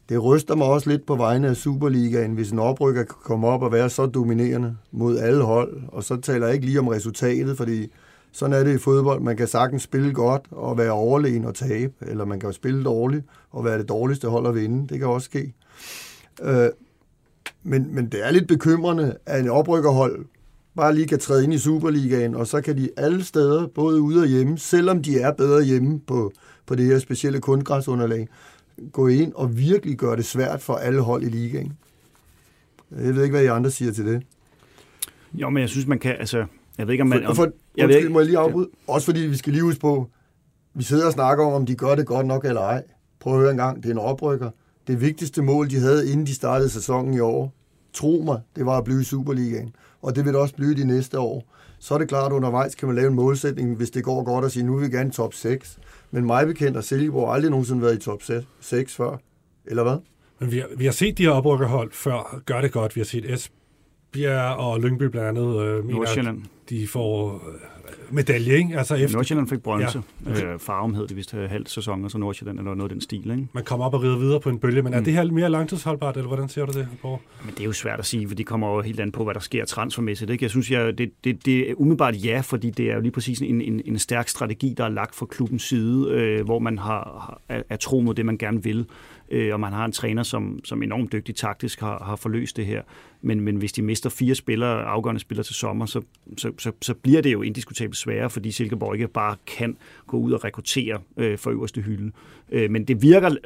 det 0.08 0.24
ryster 0.24 0.56
mig 0.56 0.66
også 0.66 0.90
lidt 0.90 1.06
på 1.06 1.16
vegne 1.16 1.48
af 1.48 1.56
Superligaen, 1.56 2.32
hvis 2.32 2.50
en 2.50 2.58
oprykker 2.58 3.02
kan 3.02 3.16
komme 3.24 3.46
op 3.46 3.62
og 3.62 3.72
være 3.72 3.90
så 3.90 4.06
dominerende 4.06 4.76
mod 4.92 5.18
alle 5.18 5.42
hold, 5.42 5.82
og 5.88 6.04
så 6.04 6.16
taler 6.16 6.46
jeg 6.46 6.54
ikke 6.54 6.66
lige 6.66 6.78
om 6.78 6.88
resultatet, 6.88 7.56
fordi 7.56 7.92
sådan 8.32 8.52
er 8.52 8.64
det 8.64 8.74
i 8.74 8.78
fodbold. 8.78 9.20
Man 9.20 9.36
kan 9.36 9.48
sagtens 9.48 9.82
spille 9.82 10.12
godt 10.12 10.42
og 10.50 10.78
være 10.78 10.90
overlegen 10.90 11.44
og 11.44 11.54
tabe, 11.54 11.92
eller 12.00 12.24
man 12.24 12.40
kan 12.40 12.52
spille 12.52 12.84
dårligt 12.84 13.24
og 13.50 13.64
være 13.64 13.78
det 13.78 13.88
dårligste 13.88 14.28
hold 14.28 14.46
at 14.46 14.54
vinde. 14.54 14.88
Det 14.88 14.98
kan 14.98 15.08
også 15.08 15.24
ske. 15.24 15.54
Øh, 16.42 16.68
men, 17.62 17.94
men 17.94 18.06
det 18.06 18.26
er 18.26 18.30
lidt 18.30 18.48
bekymrende, 18.48 19.16
at 19.26 19.40
en 19.40 19.50
oprykkerhold 19.50 20.24
bare 20.76 20.94
lige 20.94 21.06
kan 21.06 21.18
træde 21.18 21.44
ind 21.44 21.54
i 21.54 21.58
Superligaen, 21.58 22.34
og 22.34 22.46
så 22.46 22.60
kan 22.60 22.76
de 22.76 22.88
alle 22.96 23.24
steder, 23.24 23.66
både 23.66 24.00
ude 24.00 24.20
og 24.20 24.26
hjemme, 24.26 24.58
selvom 24.58 25.02
de 25.02 25.20
er 25.20 25.32
bedre 25.32 25.62
hjemme 25.62 26.00
på, 26.00 26.32
på 26.66 26.74
det 26.74 26.86
her 26.86 26.98
specielle 26.98 27.40
kundgræsunderlag, 27.40 28.28
gå 28.92 29.08
ind 29.08 29.32
og 29.32 29.58
virkelig 29.58 29.96
gøre 29.96 30.16
det 30.16 30.24
svært 30.24 30.62
for 30.62 30.74
alle 30.74 31.00
hold 31.00 31.22
i 31.22 31.28
ligaen. 31.28 31.72
Jeg 32.90 33.14
ved 33.14 33.22
ikke, 33.22 33.32
hvad 33.32 33.44
I 33.44 33.46
andre 33.46 33.70
siger 33.70 33.92
til 33.92 34.06
det. 34.06 34.22
Jo, 35.34 35.50
men 35.50 35.60
jeg 35.60 35.68
synes, 35.68 35.86
man 35.86 35.98
kan, 35.98 36.16
altså, 36.18 36.46
jeg 36.78 36.86
ved 36.86 36.94
ikke, 36.94 37.02
om 37.02 37.08
man... 37.08 37.22
For, 37.26 37.34
for, 37.34 37.52
jeg 37.76 37.88
ved 37.88 37.96
ikke, 37.96 38.08
må 38.08 38.20
jeg 38.20 38.26
lige 38.26 38.38
afbryde? 38.38 38.68
Også 38.86 39.04
fordi 39.04 39.20
vi 39.20 39.36
skal 39.36 39.52
lige 39.52 39.62
huske 39.62 39.80
på, 39.80 40.08
vi 40.74 40.82
sidder 40.82 41.06
og 41.06 41.12
snakker 41.12 41.44
om, 41.44 41.52
om 41.52 41.66
de 41.66 41.74
gør 41.74 41.94
det 41.94 42.06
godt 42.06 42.26
nok 42.26 42.44
eller 42.44 42.60
ej. 42.60 42.82
Prøv 43.20 43.34
at 43.34 43.40
høre 43.40 43.50
en 43.50 43.56
gang, 43.56 43.82
det 43.82 43.86
er 43.86 43.92
en 43.92 43.98
oprykker. 43.98 44.50
Det 44.86 45.00
vigtigste 45.00 45.42
mål, 45.42 45.70
de 45.70 45.78
havde, 45.78 46.10
inden 46.10 46.26
de 46.26 46.34
startede 46.34 46.70
sæsonen 46.70 47.14
i 47.14 47.20
år, 47.20 47.54
tro 47.92 48.22
mig, 48.24 48.40
det 48.56 48.66
var 48.66 48.78
at 48.78 48.84
blive 48.84 49.00
i 49.00 49.04
Superligaen. 49.04 49.74
Og 50.02 50.16
det 50.16 50.24
vil 50.24 50.32
det 50.32 50.40
også 50.40 50.54
blive 50.54 50.74
de 50.74 50.84
næste 50.84 51.18
år. 51.18 51.54
Så 51.78 51.94
er 51.94 51.98
det 51.98 52.08
klart, 52.08 52.32
at 52.32 52.36
undervejs 52.36 52.74
kan 52.74 52.88
man 52.88 52.96
lave 52.96 53.08
en 53.08 53.14
målsætning, 53.14 53.76
hvis 53.76 53.90
det 53.90 54.04
går 54.04 54.24
godt, 54.24 54.44
og 54.44 54.50
sige, 54.50 54.66
nu 54.66 54.76
vil 54.76 54.90
vi 54.90 54.96
gerne 54.96 55.10
top 55.10 55.34
6. 55.34 55.78
Men 56.14 56.26
mig 56.26 56.46
bekendt 56.46 56.76
har 56.76 56.82
Silkeborg 56.82 57.34
aldrig 57.34 57.50
nogensinde 57.50 57.82
været 57.82 57.94
i 57.94 57.98
top 57.98 58.22
6 58.60 58.96
før. 58.96 59.16
Eller 59.66 59.82
hvad? 59.82 59.96
Men 60.38 60.50
vi 60.50 60.58
har, 60.58 60.68
vi 60.76 60.84
har 60.84 60.92
set 60.92 61.18
de 61.18 61.22
her 61.22 61.30
oprykkerhold 61.30 61.92
før 61.92 62.42
gør 62.46 62.60
det 62.60 62.72
godt. 62.72 62.96
Vi 62.96 63.00
har 63.00 63.04
set 63.04 63.24
Esbjerg 64.14 64.56
og 64.56 64.80
Lyngby 64.80 65.02
blandt 65.02 65.38
andet. 65.38 65.60
Øh, 65.60 65.84
mener, 65.84 66.34
de 66.70 66.86
får 66.86 67.34
øh, 67.34 68.14
medalje, 68.14 68.54
ikke? 68.54 68.78
Altså 68.78 68.94
efter... 68.94 69.16
Nordsjælland 69.16 69.48
fik 69.48 69.62
bronze. 69.62 70.02
Ja. 70.26 70.30
Okay. 70.30 70.52
Øh, 70.52 70.58
Farum 70.58 70.94
hed 70.94 71.06
det 71.06 71.16
vist 71.16 71.32
halv 71.32 71.66
sæson, 71.66 72.04
og 72.04 72.10
så 72.10 72.18
Nordsjælland 72.18 72.58
eller 72.58 72.74
noget 72.74 72.90
af 72.90 72.94
den 72.94 73.00
stil, 73.00 73.30
ikke? 73.30 73.46
Man 73.52 73.64
kommer 73.64 73.86
op 73.86 73.94
og 73.94 74.02
rider 74.02 74.18
videre 74.18 74.40
på 74.40 74.50
en 74.50 74.58
bølge, 74.58 74.82
men 74.82 74.92
mm. 74.92 74.98
er 74.98 75.02
det 75.02 75.12
her 75.12 75.24
mere 75.24 75.50
langtidsholdbart, 75.50 76.16
eller 76.16 76.28
hvordan 76.28 76.48
ser 76.48 76.66
du 76.66 76.78
det 76.78 76.88
på? 77.02 77.20
Men 77.44 77.54
det 77.54 77.60
er 77.60 77.64
jo 77.64 77.72
svært 77.72 77.98
at 77.98 78.06
sige, 78.06 78.28
for 78.28 78.34
de 78.34 78.44
kommer 78.44 78.74
jo 78.74 78.80
helt 78.80 79.00
an 79.00 79.12
på, 79.12 79.24
hvad 79.24 79.34
der 79.34 79.40
sker 79.40 79.64
transfermæssigt, 79.64 80.30
ikke? 80.30 80.44
Jeg 80.44 80.50
synes, 80.50 80.70
jeg, 80.70 80.98
det, 80.98 81.10
det, 81.24 81.46
det 81.46 81.70
er 81.70 81.74
umiddelbart 81.76 82.24
ja, 82.24 82.40
fordi 82.40 82.70
det 82.70 82.90
er 82.90 82.94
jo 82.94 83.00
lige 83.00 83.12
præcis 83.12 83.40
en, 83.40 83.60
en, 83.60 83.80
en 83.84 83.98
stærk 83.98 84.28
strategi, 84.28 84.74
der 84.76 84.84
er 84.84 84.88
lagt 84.88 85.14
fra 85.14 85.26
klubbens 85.26 85.62
side, 85.62 86.10
øh, 86.10 86.44
hvor 86.44 86.58
man 86.58 86.78
har, 86.78 87.40
er, 87.48 87.62
er 87.70 87.76
tro 87.76 88.00
mod 88.00 88.14
det, 88.14 88.26
man 88.26 88.38
gerne 88.38 88.62
vil 88.62 88.86
øh, 89.30 89.52
og 89.52 89.60
man 89.60 89.72
har 89.72 89.84
en 89.84 89.92
træner, 89.92 90.22
som, 90.22 90.60
som 90.64 90.82
enormt 90.82 91.12
dygtig 91.12 91.34
taktisk 91.34 91.80
har, 91.80 92.04
har 92.04 92.16
forløst 92.16 92.56
det 92.56 92.66
her. 92.66 92.82
Men, 93.22 93.40
men 93.40 93.56
hvis 93.56 93.72
de 93.72 93.82
mister 93.82 94.10
fire 94.10 94.34
spillere, 94.34 94.84
afgørende 94.84 95.20
spillere 95.20 95.44
til 95.44 95.54
sommer, 95.54 95.86
så, 95.86 96.02
så, 96.36 96.52
så, 96.58 96.72
så 96.82 96.94
bliver 96.94 97.20
det 97.20 97.32
jo 97.32 97.42
indiskutabelt 97.42 97.96
sværere, 97.96 98.30
fordi 98.30 98.50
Silkeborg 98.50 98.94
ikke 98.94 99.08
bare 99.08 99.36
kan 99.46 99.76
gå 100.06 100.16
ud 100.16 100.32
og 100.32 100.44
rekruttere 100.44 101.00
øh, 101.16 101.38
for 101.38 101.50
øverste 101.50 101.80
hylde. 101.80 102.12
Øh, 102.52 102.70
men 102.70 102.84
det 102.84 103.02
virker 103.02 103.36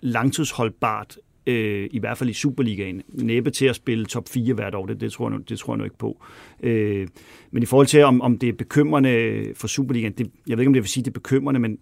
langtidsholdbart, 0.00 1.18
øh, 1.46 1.88
i 1.92 1.98
hvert 1.98 2.18
fald 2.18 2.30
i 2.30 2.32
Superligaen. 2.32 3.02
Næppe 3.08 3.50
til 3.50 3.66
at 3.66 3.76
spille 3.76 4.06
top 4.06 4.28
4 4.28 4.54
hvert 4.54 4.74
år, 4.74 4.86
det, 4.86 5.00
det, 5.00 5.12
tror, 5.12 5.30
jeg, 5.30 5.40
det 5.48 5.58
tror 5.58 5.72
jeg 5.72 5.78
nu 5.78 5.84
ikke 5.84 5.98
på. 5.98 6.24
Øh, 6.62 7.08
men 7.50 7.62
i 7.62 7.66
forhold 7.66 7.86
til, 7.86 8.02
om, 8.02 8.20
om 8.20 8.38
det 8.38 8.48
er 8.48 8.52
bekymrende 8.52 9.44
for 9.54 9.66
Superligaen, 9.66 10.12
det, 10.12 10.30
jeg 10.46 10.56
ved 10.56 10.62
ikke, 10.62 10.68
om 10.68 10.72
det 10.72 10.82
vil 10.82 10.90
sige, 10.90 11.04
det 11.04 11.10
er 11.10 11.20
bekymrende, 11.20 11.60
men 11.60 11.78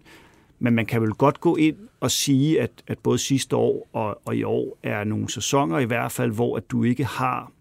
men 0.65 0.75
man 0.75 0.85
kan 0.85 1.01
vel 1.01 1.11
godt 1.11 1.39
gå 1.39 1.55
ind 1.55 1.75
og 1.99 2.11
sige, 2.11 2.61
at, 2.61 2.71
at 2.87 2.99
både 2.99 3.17
sidste 3.17 3.55
år 3.55 3.89
og, 3.93 4.21
og 4.25 4.35
i 4.35 4.43
år 4.43 4.77
er 4.83 5.03
nogle 5.03 5.29
sæsoner 5.29 5.79
i 5.79 5.85
hvert 5.85 6.11
fald, 6.11 6.31
hvor 6.31 6.57
at 6.57 6.71
du 6.71 6.83
ikke 6.83 7.05
har 7.05 7.51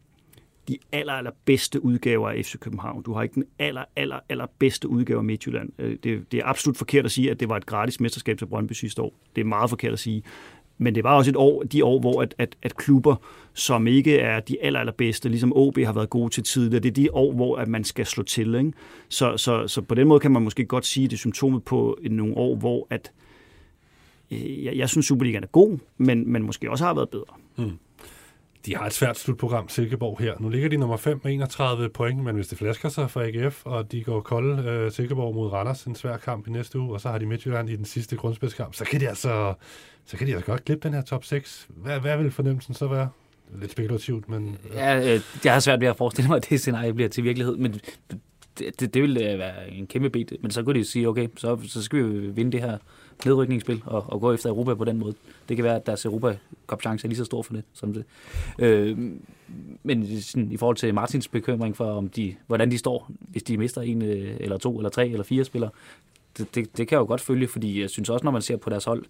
de 0.69 0.79
aller, 0.93 1.13
aller 1.13 1.31
bedste 1.45 1.85
udgaver 1.85 2.31
af 2.31 2.45
FC 2.45 2.59
København. 2.59 3.03
Du 3.03 3.13
har 3.13 3.23
ikke 3.23 3.35
den 3.35 3.45
aller, 3.59 3.85
aller, 3.97 4.21
aller 4.29 4.47
bedste 4.59 4.89
udgave 4.89 5.19
af 5.19 5.25
Midtjylland. 5.25 5.71
Øh, 5.79 5.97
det, 6.05 6.33
det 6.33 6.41
er 6.41 6.47
absolut 6.47 6.77
forkert 6.77 7.05
at 7.05 7.11
sige, 7.11 7.31
at 7.31 7.41
det 7.41 7.49
var 7.49 7.57
et 7.57 7.67
gratis 7.67 8.01
mesterskab 8.01 8.39
til 8.39 8.47
Brøndby 8.47 8.73
sidste 8.73 9.03
år. 9.03 9.15
Det 9.37 9.41
er 9.41 9.45
meget 9.45 9.71
forkert 9.71 9.93
at 9.93 9.99
sige. 9.99 10.23
Men 10.79 10.95
det 10.95 11.05
var 11.05 11.17
også 11.17 11.31
et 11.31 11.37
år, 11.37 11.63
de 11.63 11.85
år, 11.85 12.01
hvor 12.01 12.23
at, 12.23 12.35
at, 12.39 12.57
at 12.63 12.77
klubber, 12.77 13.17
som 13.55 13.87
ikke 13.87 14.19
er 14.19 14.41
de 14.41 14.63
aller, 14.63 14.81
allerbedste, 14.81 15.29
ligesom 15.29 15.53
OB 15.57 15.79
har 15.79 15.93
været 15.93 16.11
gode 16.11 16.31
til 16.31 16.43
tidligere, 16.43 16.83
det 16.83 16.89
er 16.89 16.93
de 16.93 17.09
år, 17.13 17.33
hvor 17.33 17.57
at 17.57 17.69
man 17.69 17.85
skal 17.85 18.07
slå 18.07 18.23
til. 18.23 18.55
Ikke? 18.55 18.73
Så, 19.09 19.37
så, 19.37 19.69
så 19.69 19.83
på 19.83 19.95
den 19.95 20.09
måde 20.09 20.21
kan 20.21 20.31
man 20.31 20.43
måske 20.43 20.65
godt 20.65 20.87
sige, 20.87 21.05
at 21.05 21.11
det 21.11 21.17
er 21.17 21.19
symptomet 21.19 21.65
på 21.65 21.99
nogle 22.11 22.37
år, 22.37 22.57
hvor 22.57 22.87
at, 22.91 23.13
øh, 24.31 24.65
jeg, 24.65 24.77
jeg 24.77 24.89
synes, 24.89 25.07
Superligaen 25.07 25.45
er 25.45 25.49
god, 25.49 25.79
men, 25.99 26.33
men 26.33 26.43
måske 26.43 26.71
også 26.71 26.85
har 26.85 26.95
været 26.95 27.09
bedre. 27.09 27.35
Hmm. 27.57 27.79
De 28.67 28.77
har 28.77 28.87
et 28.87 28.93
svært 28.93 29.19
slutprogram, 29.19 29.69
Silkeborg 29.69 30.19
her. 30.21 30.35
Nu 30.41 30.49
ligger 30.49 30.69
de 30.69 30.77
nummer 30.77 30.97
5 30.97 31.21
med 31.25 31.33
31 31.33 31.89
point, 31.89 32.25
men 32.25 32.35
hvis 32.35 32.49
det 32.49 32.59
flasker 32.59 32.89
sig 32.89 33.11
for 33.11 33.21
AGF, 33.21 33.67
og 33.67 33.93
de 33.93 34.05
går 34.05 34.21
kolde 34.21 34.63
øh, 34.63 34.93
Silkeborg 34.93 35.35
mod 35.35 35.53
Randers, 35.53 35.85
en 35.85 35.95
svær 35.95 36.17
kamp 36.17 36.49
i 36.49 36.51
næste 36.51 36.79
uge, 36.79 36.93
og 36.93 37.01
så 37.01 37.09
har 37.09 37.19
de 37.19 37.27
Midtjylland 37.27 37.71
i 37.71 37.77
den 37.77 37.85
sidste 37.85 38.17
grundspidskamp, 38.17 38.75
så 38.75 38.85
kan 38.85 39.01
de 39.01 39.09
altså 39.09 39.55
så 40.07 40.17
kan 40.17 40.27
de 40.27 40.35
altså 40.35 40.47
godt 40.47 40.65
klippe 40.65 40.89
den 40.89 40.95
her 40.95 41.03
top 41.03 41.25
6. 41.25 41.69
Hvad, 41.69 42.01
hvad 42.01 42.17
vil 42.17 42.31
fornemmelsen 42.31 42.75
så 42.75 42.87
være? 42.87 43.09
Lidt 43.61 43.73
spekulativt, 43.73 44.29
men... 44.29 44.59
Øh. 44.71 44.77
Ja, 44.77 45.15
øh, 45.15 45.21
jeg 45.45 45.53
har 45.53 45.61
svært 45.61 45.81
ved 45.81 45.89
at 45.89 45.97
forestille 45.97 46.29
mig, 46.29 46.37
at 46.37 46.51
det 46.51 46.61
scenarie 46.61 46.95
bliver 46.95 47.09
til 47.09 47.25
virkelighed, 47.25 47.57
men 47.57 47.81
det, 48.59 48.81
det, 48.81 48.95
det 48.95 49.03
vil 49.03 49.17
øh, 49.17 49.39
være 49.39 49.71
en 49.71 49.87
kæmpe 49.87 50.11
bed. 50.11 50.25
Men 50.41 50.51
så 50.51 50.63
kunne 50.63 50.79
de 50.79 50.85
sige, 50.85 51.09
okay, 51.09 51.29
så, 51.37 51.59
så 51.69 51.83
skal 51.83 51.99
vi 51.99 52.29
vinde 52.29 52.53
det 52.53 52.61
her 52.61 52.79
nedrykningsspil 53.25 53.83
og, 53.87 54.05
og 54.09 54.21
gå 54.21 54.33
efter 54.33 54.49
Europa 54.51 54.75
på 54.75 54.85
den 54.85 54.99
måde. 54.99 55.15
Det 55.49 55.57
kan 55.57 55.65
være, 55.65 55.77
at 55.77 55.87
deres 55.87 56.05
europa 56.05 56.37
cup 56.67 56.83
chance 56.83 57.07
er 57.07 57.09
lige 57.09 57.19
så 57.19 57.25
stor 57.25 57.43
for 57.43 57.53
det. 57.53 57.65
Som 57.73 57.93
det. 57.93 58.05
Øh, 58.59 58.99
men 59.83 60.21
sådan, 60.21 60.53
i 60.53 60.57
forhold 60.57 60.77
til 60.77 60.95
Martins 60.95 61.29
bekymring 61.29 61.77
for, 61.77 61.93
om 61.93 62.09
de, 62.09 62.35
hvordan 62.47 62.71
de 62.71 62.79
står, 62.79 63.11
hvis 63.21 63.43
de 63.43 63.57
mister 63.57 63.81
en 63.81 64.03
øh, 64.03 64.37
eller 64.41 64.59
to 64.59 64.77
eller 64.77 64.91
tre 64.91 65.09
eller 65.09 65.25
fire 65.25 65.45
spillere, 65.45 65.71
det, 66.39 66.55
det, 66.55 66.77
det 66.77 66.89
kan 66.89 66.97
jeg 66.97 67.01
jo 67.01 67.07
godt 67.07 67.21
følge, 67.21 67.49
fordi 67.49 67.81
jeg 67.81 67.91
synes 67.91 68.09
også, 68.09 68.25
når 68.25 68.31
man 68.31 68.43
ser 68.43 68.57
på 68.57 68.71
deres 68.71 68.85
hold, 68.85 69.05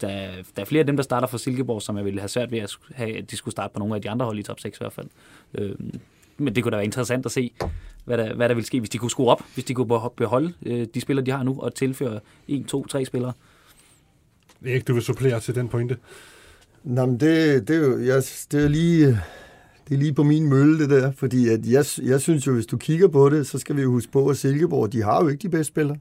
der, 0.00 0.30
der 0.56 0.62
er 0.62 0.64
flere 0.64 0.80
af 0.80 0.86
dem, 0.86 0.96
der 0.96 1.02
starter 1.02 1.26
for 1.26 1.38
Silkeborg, 1.38 1.82
som 1.82 1.96
jeg 1.96 2.04
ville 2.04 2.20
have 2.20 2.28
svært 2.28 2.50
ved 2.50 2.58
at, 2.58 2.76
have, 2.94 3.16
at 3.16 3.30
de 3.30 3.36
skulle 3.36 3.52
starte 3.52 3.72
på 3.72 3.78
nogle 3.78 3.94
af 3.94 4.02
de 4.02 4.10
andre 4.10 4.26
hold 4.26 4.38
i 4.38 4.42
top 4.42 4.60
6 4.60 4.78
i 4.78 4.80
hvert 4.80 4.92
fald. 4.92 5.06
Øh, 5.54 5.74
men 6.38 6.54
det 6.54 6.62
kunne 6.62 6.70
da 6.70 6.76
være 6.76 6.84
interessant 6.84 7.26
at 7.26 7.32
se, 7.32 7.52
hvad 8.06 8.18
der, 8.18 8.34
hvad 8.34 8.48
der 8.48 8.54
ville 8.54 8.66
ske, 8.66 8.78
hvis 8.78 8.90
de 8.90 8.98
kunne 8.98 9.10
skrue 9.10 9.30
op, 9.30 9.42
hvis 9.54 9.64
de 9.64 9.74
kunne 9.74 10.00
beholde 10.16 10.52
øh, 10.66 10.86
de 10.94 11.00
spillere, 11.00 11.26
de 11.26 11.30
har 11.30 11.42
nu, 11.42 11.60
og 11.60 11.74
tilføre 11.74 12.20
1, 12.48 12.66
2, 12.66 12.86
3 12.86 13.04
spillere. 13.04 13.32
Ikke, 14.64 14.84
du 14.84 14.94
vil 14.94 15.02
supplere 15.02 15.40
til 15.40 15.54
den 15.54 15.68
pointe? 15.68 15.96
Nå, 16.84 17.06
men 17.06 17.20
det, 17.20 17.68
det, 17.68 17.76
er 17.76 17.80
jo, 17.80 17.98
jeg, 17.98 18.22
det 18.52 18.64
er 18.64 18.68
lige, 18.68 19.06
det 19.88 19.94
er 19.94 19.98
lige 19.98 20.12
på 20.12 20.22
min 20.22 20.48
mølle, 20.48 20.78
det 20.78 20.90
der. 20.90 21.12
Fordi 21.12 21.48
at 21.48 21.66
jeg, 21.66 21.84
jeg 22.02 22.20
synes 22.20 22.46
jo, 22.46 22.54
hvis 22.54 22.66
du 22.66 22.76
kigger 22.76 23.08
på 23.08 23.28
det, 23.28 23.46
så 23.46 23.58
skal 23.58 23.76
vi 23.76 23.82
jo 23.82 23.90
huske 23.90 24.12
på, 24.12 24.28
at 24.28 24.36
Silkeborg, 24.36 24.92
de 24.92 25.02
har 25.02 25.22
jo 25.22 25.28
ikke 25.28 25.42
de 25.42 25.48
bedste 25.48 25.68
spillere. 25.68 25.96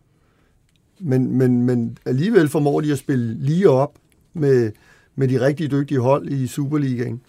Men, 1.00 1.38
men, 1.38 1.62
men 1.62 1.98
alligevel 2.06 2.48
formår 2.48 2.82
de 2.82 2.92
at 2.92 2.98
spille 2.98 3.34
lige 3.34 3.70
op 3.70 3.98
med, 4.34 4.72
med 5.16 5.28
de 5.28 5.42
rigtig 5.46 5.72
dygtige 5.72 6.00
hold 6.00 6.28
i 6.28 6.48
Superligaen. 6.48 7.22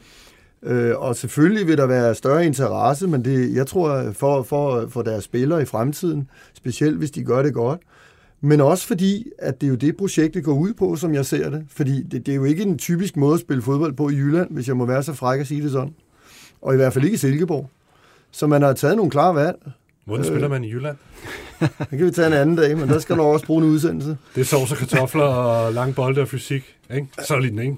Øh, 0.62 0.96
og 0.96 1.16
selvfølgelig 1.16 1.66
vil 1.66 1.78
der 1.78 1.86
være 1.86 2.14
større 2.14 2.46
interesse, 2.46 3.06
men 3.06 3.24
det, 3.24 3.54
jeg 3.54 3.66
tror, 3.66 4.12
for, 4.12 4.42
for, 4.42 4.86
for 4.88 5.02
deres 5.02 5.24
spillere 5.24 5.62
i 5.62 5.64
fremtiden, 5.64 6.28
specielt 6.54 6.98
hvis 6.98 7.10
de 7.10 7.24
gør 7.24 7.42
det 7.42 7.54
godt, 7.54 7.80
men 8.40 8.60
også 8.60 8.86
fordi, 8.86 9.26
at 9.38 9.60
det 9.60 9.66
er 9.66 9.70
jo 9.70 9.76
det, 9.76 9.96
projektet 9.96 10.44
går 10.44 10.54
ud 10.54 10.74
på, 10.74 10.96
som 10.96 11.14
jeg 11.14 11.26
ser 11.26 11.50
det. 11.50 11.66
Fordi 11.68 12.02
det, 12.02 12.26
det 12.26 12.32
er 12.32 12.36
jo 12.36 12.44
ikke 12.44 12.62
en 12.62 12.78
typisk 12.78 13.16
måde 13.16 13.34
at 13.34 13.40
spille 13.40 13.62
fodbold 13.62 13.92
på 13.92 14.08
i 14.08 14.14
Jylland, 14.14 14.50
hvis 14.50 14.68
jeg 14.68 14.76
må 14.76 14.86
være 14.86 15.02
så 15.02 15.12
fræk 15.12 15.40
at 15.40 15.46
sige 15.46 15.62
det 15.62 15.72
sådan. 15.72 15.94
Og 16.62 16.74
i 16.74 16.76
hvert 16.76 16.92
fald 16.92 17.04
ikke 17.04 17.14
i 17.14 17.18
Silkeborg. 17.18 17.70
Så 18.30 18.46
man 18.46 18.62
har 18.62 18.72
taget 18.72 18.96
nogle 18.96 19.10
klare 19.10 19.34
valg. 19.34 19.56
Hvordan 20.04 20.24
øh, 20.24 20.30
spiller 20.30 20.48
man 20.48 20.64
i 20.64 20.72
Jylland? 20.72 20.96
Det 21.60 21.98
kan 21.98 22.06
vi 22.06 22.10
tage 22.10 22.26
en 22.26 22.32
anden 22.32 22.56
dag, 22.56 22.78
men 22.78 22.88
der 22.88 22.98
skal 22.98 23.16
du 23.16 23.22
også 23.22 23.46
bruge 23.46 23.64
en 23.64 23.70
udsendelse. 23.70 24.16
Det 24.34 24.40
er 24.40 24.44
sovs 24.44 24.72
og 24.72 24.78
kartofler 24.78 25.24
og 25.24 25.72
lang 25.72 25.94
bolde 25.94 26.20
og 26.20 26.28
fysik. 26.28 26.76
Ikke? 26.94 27.06
Så 27.22 27.38
lige 27.38 27.50
den, 27.50 27.58
ikke? 27.58 27.76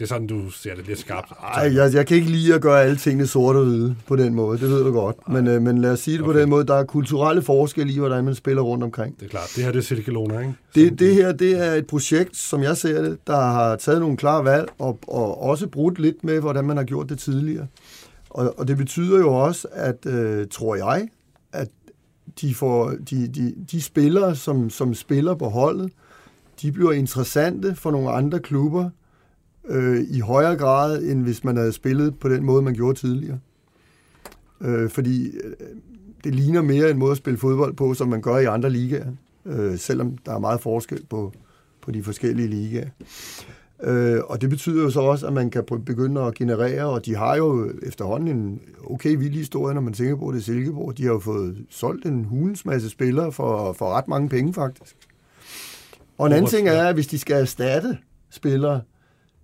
Det 0.00 0.06
er 0.06 0.08
sådan, 0.08 0.26
du 0.26 0.50
ser 0.50 0.74
det 0.74 0.86
lidt 0.86 0.98
skarpt. 0.98 1.32
Nej, 1.42 1.74
jeg, 1.74 1.94
jeg 1.94 2.06
kan 2.06 2.16
ikke 2.16 2.30
lide 2.30 2.54
at 2.54 2.60
gøre 2.60 2.82
alle 2.82 2.96
tingene 2.96 3.26
sorte 3.26 3.56
og 3.56 3.64
hvide 3.64 3.96
på 4.06 4.16
den 4.16 4.34
måde. 4.34 4.58
Det 4.58 4.70
ved 4.70 4.84
du 4.84 4.92
godt. 4.92 5.28
Men, 5.28 5.46
øh, 5.46 5.62
men 5.62 5.78
lad 5.78 5.92
os 5.92 6.00
sige 6.00 6.14
det 6.18 6.24
okay. 6.24 6.32
på 6.32 6.38
den 6.38 6.48
måde. 6.48 6.66
Der 6.66 6.74
er 6.74 6.84
kulturelle 6.84 7.42
forskelle 7.42 7.92
i, 7.92 7.98
hvordan 7.98 8.24
man 8.24 8.34
spiller 8.34 8.62
rundt 8.62 8.84
omkring. 8.84 9.20
Det 9.20 9.26
er 9.26 9.30
klart. 9.30 9.52
Det 9.56 9.64
her 9.64 9.72
det 9.72 9.78
er 9.78 9.82
Silkelona, 9.82 10.38
ikke? 10.38 10.54
Det, 10.74 10.98
det 10.98 11.14
her 11.14 11.32
det 11.32 11.66
er 11.66 11.72
et 11.72 11.86
projekt, 11.86 12.36
som 12.36 12.62
jeg 12.62 12.76
ser 12.76 13.02
det, 13.02 13.18
der 13.26 13.36
har 13.36 13.76
taget 13.76 14.00
nogle 14.00 14.16
klare 14.16 14.44
valg 14.44 14.68
og, 14.78 14.98
og 15.06 15.42
også 15.42 15.66
brudt 15.68 15.98
lidt 15.98 16.24
med, 16.24 16.40
hvordan 16.40 16.64
man 16.64 16.76
har 16.76 16.84
gjort 16.84 17.08
det 17.08 17.18
tidligere. 17.18 17.66
Og, 18.30 18.58
og 18.58 18.68
det 18.68 18.76
betyder 18.76 19.18
jo 19.18 19.34
også, 19.34 19.68
at, 19.72 20.06
øh, 20.06 20.46
tror 20.50 20.74
jeg, 20.74 21.08
at 21.52 21.68
de, 22.40 22.54
får, 22.54 22.94
de, 23.10 23.28
de, 23.28 23.54
de 23.72 23.82
spillere, 23.82 24.36
som, 24.36 24.70
som 24.70 24.94
spiller 24.94 25.34
på 25.34 25.48
holdet, 25.48 25.92
de 26.62 26.72
bliver 26.72 26.92
interessante 26.92 27.74
for 27.74 27.90
nogle 27.90 28.10
andre 28.10 28.38
klubber, 28.38 28.90
øh, 29.70 30.04
i 30.10 30.20
højere 30.20 30.56
grad, 30.56 31.02
end 31.02 31.22
hvis 31.22 31.44
man 31.44 31.56
havde 31.56 31.72
spillet 31.72 32.18
på 32.18 32.28
den 32.28 32.44
måde, 32.44 32.62
man 32.62 32.74
gjorde 32.74 32.98
tidligere. 32.98 33.38
Øh, 34.60 34.90
fordi 34.90 35.26
øh, 35.26 35.52
det 36.24 36.34
ligner 36.34 36.62
mere 36.62 36.90
en 36.90 36.98
måde 36.98 37.10
at 37.10 37.16
spille 37.16 37.38
fodbold 37.38 37.74
på, 37.74 37.94
som 37.94 38.08
man 38.08 38.22
gør 38.22 38.38
i 38.38 38.44
andre 38.44 38.70
ligaer, 38.70 39.12
øh, 39.46 39.78
selvom 39.78 40.18
der 40.26 40.34
er 40.34 40.38
meget 40.38 40.60
forskel 40.60 41.06
på, 41.10 41.32
på 41.80 41.90
de 41.90 42.02
forskellige 42.02 42.48
ligaer. 42.48 42.88
Øh, 43.82 44.20
og 44.24 44.40
det 44.40 44.50
betyder 44.50 44.82
jo 44.82 44.90
så 44.90 45.00
også, 45.00 45.26
at 45.26 45.32
man 45.32 45.50
kan 45.50 45.64
begynde 45.86 46.20
at 46.20 46.34
generere, 46.34 46.84
og 46.84 47.06
de 47.06 47.16
har 47.16 47.36
jo 47.36 47.72
efterhånden 47.82 48.28
en 48.28 48.60
okay 48.84 49.16
vild 49.16 49.34
historie, 49.34 49.74
når 49.74 49.80
man 49.80 49.92
tænker 49.92 50.16
på 50.16 50.32
det 50.32 50.44
Silkeborg. 50.44 50.98
De 50.98 51.04
har 51.04 51.12
jo 51.12 51.18
fået 51.18 51.66
solgt 51.70 52.06
en 52.06 52.24
hulens 52.24 52.64
masse 52.64 52.90
spillere 52.90 53.32
for, 53.32 53.72
for 53.72 53.86
ret 53.86 54.08
mange 54.08 54.28
penge, 54.28 54.54
faktisk. 54.54 54.96
Og 56.18 56.26
en 56.26 56.32
anden 56.32 56.50
ting 56.50 56.68
er, 56.68 56.88
at 56.88 56.94
hvis 56.94 57.06
de 57.06 57.18
skal 57.18 57.36
erstatte 57.40 57.98
spillere, 58.30 58.80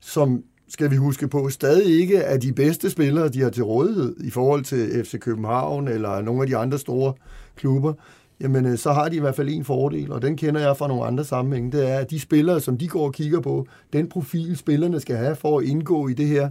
som 0.00 0.42
skal 0.68 0.90
vi 0.90 0.96
huske 0.96 1.28
på, 1.28 1.48
stadig 1.48 2.00
ikke 2.00 2.16
er 2.16 2.36
de 2.36 2.52
bedste 2.52 2.90
spillere, 2.90 3.28
de 3.28 3.40
har 3.40 3.50
til 3.50 3.64
rådighed 3.64 4.16
i 4.20 4.30
forhold 4.30 4.64
til 4.64 5.04
FC 5.04 5.18
København 5.18 5.88
eller 5.88 6.22
nogle 6.22 6.42
af 6.42 6.46
de 6.46 6.56
andre 6.56 6.78
store 6.78 7.12
klubber, 7.56 7.92
jamen 8.40 8.66
øh, 8.66 8.78
så 8.78 8.92
har 8.92 9.08
de 9.08 9.16
i 9.16 9.20
hvert 9.20 9.36
fald 9.36 9.48
en 9.48 9.64
fordel, 9.64 10.12
og 10.12 10.22
den 10.22 10.36
kender 10.36 10.60
jeg 10.60 10.76
fra 10.76 10.88
nogle 10.88 11.04
andre 11.04 11.24
sammenhænge, 11.24 11.72
det 11.72 11.90
er, 11.90 11.98
at 11.98 12.10
de 12.10 12.20
spillere, 12.20 12.60
som 12.60 12.78
de 12.78 12.88
går 12.88 13.04
og 13.04 13.14
kigger 13.14 13.40
på, 13.40 13.66
den 13.92 14.08
profil 14.08 14.56
spillerne 14.56 15.00
skal 15.00 15.16
have 15.16 15.36
for 15.36 15.58
at 15.58 15.64
indgå 15.64 16.08
i 16.08 16.14
det 16.14 16.26
her 16.26 16.48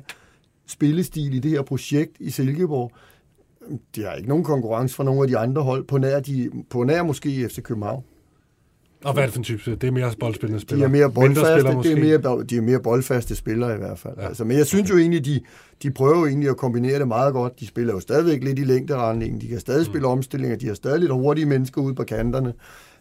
spillestil, 0.67 1.33
i 1.33 1.39
det 1.39 1.51
her 1.51 1.61
projekt 1.61 2.11
i 2.19 2.29
Silkeborg, 2.29 2.91
de 3.95 4.03
har 4.03 4.13
ikke 4.13 4.29
nogen 4.29 4.43
konkurrence 4.43 4.95
fra 4.95 5.03
nogle 5.03 5.21
af 5.21 5.27
de 5.27 5.37
andre 5.37 5.61
hold, 5.61 5.83
på 5.83 5.97
nær, 5.97 6.19
de, 6.19 6.51
på 6.69 6.83
nær 6.83 7.03
måske 7.03 7.49
FC 7.49 7.61
København. 7.61 8.03
Og 9.03 9.13
hvad 9.13 9.23
er 9.23 9.27
det 9.27 9.33
for 9.33 9.39
en 9.39 9.43
type? 9.43 9.75
Det 9.75 9.87
er 9.87 9.91
mere 9.91 10.11
boldspillende 10.19 10.61
spillere? 10.61 10.89
De 10.89 10.95
er 10.95 10.99
mere 10.99 11.11
boldfaste, 11.11 11.69
det 11.69 11.91
er 11.91 12.19
mere, 12.19 12.43
de 12.43 12.57
er 12.57 12.61
mere 12.61 12.79
boldfaste 12.79 13.35
spillere 13.35 13.75
i 13.75 13.77
hvert 13.77 13.99
fald. 13.99 14.13
Ja. 14.17 14.27
Altså, 14.27 14.43
men 14.43 14.57
jeg 14.57 14.65
synes 14.65 14.89
jo 14.89 14.97
egentlig, 14.97 15.25
de, 15.25 15.39
de 15.83 15.91
prøver 15.91 16.19
jo 16.19 16.25
egentlig 16.25 16.49
at 16.49 16.57
kombinere 16.57 16.99
det 16.99 17.07
meget 17.07 17.33
godt. 17.33 17.59
De 17.59 17.67
spiller 17.67 17.93
jo 17.93 17.99
stadigvæk 17.99 18.43
lidt 18.43 18.59
i 18.59 18.63
længderetningen. 18.63 19.41
De 19.41 19.47
kan 19.47 19.59
stadig 19.59 19.79
mm. 19.79 19.85
spille 19.85 20.07
omstillinger. 20.07 20.57
De 20.57 20.67
har 20.67 20.73
stadig 20.73 20.99
lidt 20.99 21.11
hurtige 21.11 21.45
mennesker 21.45 21.81
ude 21.81 21.95
på 21.95 22.03
kanterne. 22.03 22.53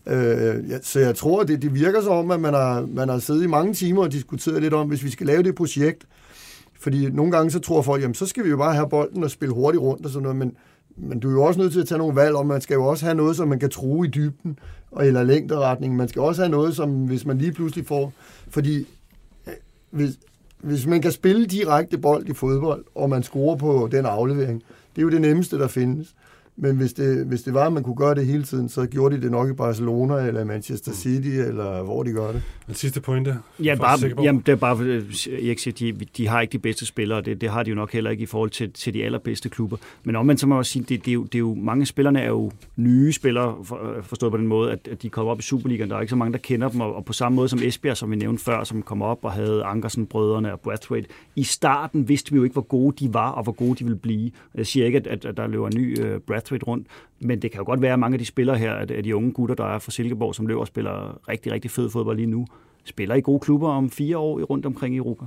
Øh, 0.07 0.55
så 0.83 1.01
jeg 1.01 1.17
tror, 1.17 1.43
det, 1.43 1.63
det 1.63 1.75
virker 1.75 2.03
som 2.03 2.13
om, 2.13 2.31
at 2.31 2.41
man 2.41 2.55
har, 2.55 2.87
man 2.95 3.09
har 3.09 3.19
siddet 3.19 3.43
i 3.43 3.47
mange 3.47 3.75
timer 3.75 4.03
og 4.03 4.13
diskuteret 4.13 4.63
lidt 4.63 4.75
om, 4.75 4.89
hvis 4.89 5.05
vi 5.05 5.11
skal 5.11 5.27
lave 5.27 5.43
det 5.43 5.55
projekt. 5.55 6.07
Fordi 6.81 7.11
nogle 7.11 7.33
gange 7.33 7.51
så 7.51 7.59
tror 7.59 7.83
folk, 7.83 8.03
jamen 8.03 8.15
så 8.15 8.27
skal 8.27 8.45
vi 8.45 8.51
jo 8.51 8.57
bare 8.57 8.75
have 8.75 8.89
bolden 8.89 9.25
og 9.25 9.31
spille 9.31 9.55
hurtigt 9.55 9.83
rundt 9.83 10.07
og 10.07 10.13
sådan 10.13 10.23
noget. 10.23 10.37
Men, 10.37 10.53
men 10.97 11.21
du 11.21 11.29
er 11.29 11.33
jo 11.33 11.43
også 11.43 11.61
nødt 11.61 11.73
til 11.73 11.81
at 11.81 11.89
tage 11.89 11.99
nogle 11.99 12.17
valg 12.17 12.35
om, 12.35 12.47
man 12.47 12.61
skal 12.61 12.75
jo 12.75 12.85
også 12.85 13.05
have 13.05 13.15
noget, 13.15 13.37
som 13.37 13.49
man 13.49 13.59
kan 13.59 13.71
true 13.71 14.07
i 14.07 14.11
dybden 14.11 14.59
eller 15.01 15.23
længderetning. 15.23 15.97
Man 15.97 16.09
skal 16.09 16.23
også 16.23 16.43
have 16.43 16.51
noget, 16.51 16.77
som 16.77 17.07
hvis 17.07 17.27
man 17.27 17.39
lige 17.39 17.53
pludselig 17.53 17.87
får... 17.87 18.13
Fordi 18.49 18.79
øh, 19.47 19.53
hvis, 19.91 20.19
hvis 20.59 20.87
man 20.87 21.03
kan 21.03 21.13
spille 21.13 21.47
direkte 21.47 21.99
bold 21.99 22.29
i 22.29 22.33
fodbold, 22.33 22.85
og 22.95 23.11
man 23.11 23.23
scorer 23.23 23.57
på 23.57 23.89
den 23.93 24.07
aflevering, 24.07 24.63
det 24.97 24.99
er 24.99 25.03
jo 25.03 25.11
det 25.11 25.21
nemmeste, 25.21 25.59
der 25.59 25.69
findes. 25.69 26.15
Men 26.57 26.77
hvis 26.77 26.93
det, 26.93 27.27
hvis 27.27 27.43
det 27.43 27.55
var, 27.55 27.67
at 27.67 27.73
man 27.73 27.83
kunne 27.83 27.97
gøre 27.97 28.15
det 28.15 28.27
hele 28.27 28.43
tiden, 28.43 28.69
så 28.69 28.87
gjorde 28.87 29.17
de 29.17 29.23
det 29.23 29.31
nok 29.31 29.51
i 29.51 29.53
Barcelona, 29.53 30.15
eller 30.15 30.45
Manchester 30.45 30.91
mm. 30.91 30.97
City, 30.97 31.29
mm. 31.29 31.49
eller 31.49 31.83
hvor 31.83 32.03
de 32.03 32.13
gør 32.13 32.33
det. 32.33 32.43
Den 32.67 32.75
sidste 32.75 33.01
pointe? 33.01 33.37
Ja, 33.63 33.75
bare, 33.75 34.23
jamen, 34.23 34.43
det 34.47 34.53
er 34.53 34.57
bare, 34.57 34.79
jeg 35.43 35.59
siger, 35.59 35.75
de, 35.79 35.93
de 36.17 36.29
har 36.29 36.41
ikke 36.41 36.53
de 36.53 36.59
bedste 36.59 36.87
spillere, 36.87 37.21
det, 37.21 37.41
det 37.41 37.51
har 37.51 37.63
de 37.63 37.71
jo 37.71 37.77
nok 37.77 37.93
heller 37.93 38.11
ikke 38.11 38.23
i 38.23 38.27
forhold 38.27 38.51
til, 38.51 38.73
til 38.73 38.95
de 38.95 39.05
allerbedste 39.05 39.49
klubber. 39.49 39.77
Men 40.05 40.17
omvendt 40.17 40.41
så 40.41 40.47
må 40.47 40.55
jeg 40.55 40.59
også 40.59 40.73
sige, 40.73 40.85
det, 40.89 41.05
det, 41.05 41.11
er 41.11 41.15
jo, 41.15 41.25
det 41.25 41.35
er 41.35 41.39
jo, 41.39 41.55
mange 41.55 41.87
spillerne 41.87 42.21
er 42.21 42.29
jo 42.29 42.51
nye 42.77 43.13
spillere, 43.13 43.57
for, 43.65 43.97
forstået 44.03 44.33
på 44.33 44.39
den 44.39 44.47
måde, 44.47 44.73
at, 44.73 44.89
at 44.91 45.03
de 45.03 45.09
kommer 45.09 45.33
op 45.33 45.39
i 45.39 45.43
Superligaen. 45.43 45.91
Der 45.91 45.97
er 45.97 46.01
ikke 46.01 46.11
så 46.11 46.17
mange, 46.17 46.33
der 46.33 46.39
kender 46.39 46.69
dem, 46.69 46.81
og, 46.81 46.97
og 46.97 47.05
på 47.05 47.13
samme 47.13 47.37
måde 47.37 47.49
som 47.49 47.59
Esbjerg, 47.63 47.97
som 47.97 48.11
vi 48.11 48.17
nævnte 48.17 48.45
før, 48.45 48.65
som 48.65 48.83
kom 48.83 49.03
op 49.03 49.19
og 49.23 49.33
havde 49.33 49.65
Ankersen-brødrene 49.65 50.53
og 50.53 50.61
Brathwaite. 50.61 51.09
I 51.37 51.43
starten 51.43 52.09
vidste 52.09 52.33
vi 52.33 52.37
jo 52.37 52.43
ikke, 52.43 52.53
hvor 52.53 52.63
gode 52.63 53.05
de 53.05 53.15
var, 53.15 53.31
og 53.31 53.43
hvor 53.43 53.53
gode 53.53 53.79
de 53.79 53.85
ville 53.85 53.99
blive. 53.99 54.31
Jeg 54.55 54.67
siger 54.67 54.87
ikke, 54.87 54.99
at, 54.99 55.07
at, 55.07 55.25
at 55.25 55.37
der 55.37 55.47
løber 55.47 55.67
en 55.67 55.77
ny 55.77 55.99
uh, 55.99 56.21
Brathwaite 56.27 56.44
rundt, 56.53 56.89
men 57.21 57.43
det 57.43 57.51
kan 57.51 57.59
jo 57.59 57.65
godt 57.65 57.83
være, 57.83 57.93
at 57.93 57.99
mange 57.99 58.15
af 58.15 58.19
de 58.19 58.25
spillere 58.27 58.59
her, 58.59 58.73
at 58.73 59.05
de 59.05 59.17
unge 59.17 59.33
gutter, 59.33 59.55
der 59.55 59.65
er 59.65 59.79
fra 59.79 59.91
Silkeborg, 59.91 60.35
som 60.35 60.47
løber 60.47 60.61
og 60.61 60.67
spiller 60.67 61.29
rigtig, 61.29 61.53
rigtig 61.53 61.71
fed 61.71 61.91
fodbold 61.91 62.17
lige 62.17 62.27
nu, 62.27 62.47
spiller 62.85 63.15
i 63.15 63.21
gode 63.21 63.41
klubber 63.41 63.69
om 63.69 63.91
fire 63.91 64.19
år 64.19 64.41
rundt 64.41 64.67
omkring 64.67 64.95
i 64.95 64.99
Europa. 64.99 65.25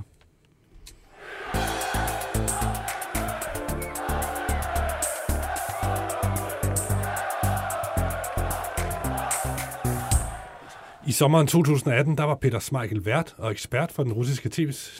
I 11.08 11.12
sommeren 11.12 11.46
2018, 11.46 12.18
der 12.18 12.24
var 12.24 12.34
Peter 12.34 12.58
Smeichel 12.58 13.04
vært 13.04 13.34
og 13.38 13.50
ekspert 13.50 13.92
for 13.92 14.02
den 14.02 14.12
russiske 14.12 14.48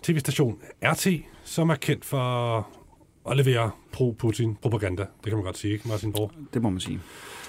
tv-station 0.03 0.59
RT, 0.83 1.07
som 1.45 1.71
er 1.71 1.75
kendt 1.75 2.05
for 2.05 2.69
at 3.31 3.37
levere 3.37 3.71
pro-Putin-propaganda. 3.93 5.03
Det 5.03 5.25
kan 5.25 5.35
man 5.35 5.45
godt 5.45 5.59
sige, 5.59 5.73
ikke, 5.73 5.89
Martin 5.89 6.13
Borg? 6.13 6.33
Det 6.55 6.63
må 6.63 6.71
man 6.71 6.81
sige. 6.81 7.01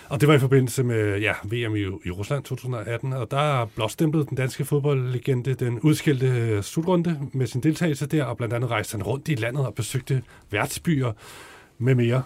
Og 0.09 0.21
det 0.21 0.27
var 0.27 0.33
i 0.33 0.39
forbindelse 0.39 0.83
med 0.83 1.19
ja, 1.19 1.33
VM 1.43 1.75
i, 1.75 1.79
i 1.79 2.11
Rusland 2.11 2.43
2018, 2.43 3.13
og 3.13 3.31
der 3.31 3.65
blåstemplede 3.65 4.25
den 4.25 4.37
danske 4.37 4.65
fodboldlegende 4.65 5.53
den 5.53 5.79
udskilte 5.79 6.63
slutrunde 6.63 7.19
med 7.33 7.47
sin 7.47 7.63
deltagelse 7.63 8.05
der, 8.05 8.23
og 8.23 8.37
blandt 8.37 8.53
andet 8.53 8.69
rejste 8.69 8.95
han 8.95 9.03
rundt 9.03 9.27
i 9.27 9.35
landet 9.35 9.65
og 9.65 9.73
besøgte 9.73 10.23
værtsbyer 10.51 11.11
med 11.77 11.95
mere. 11.95 12.23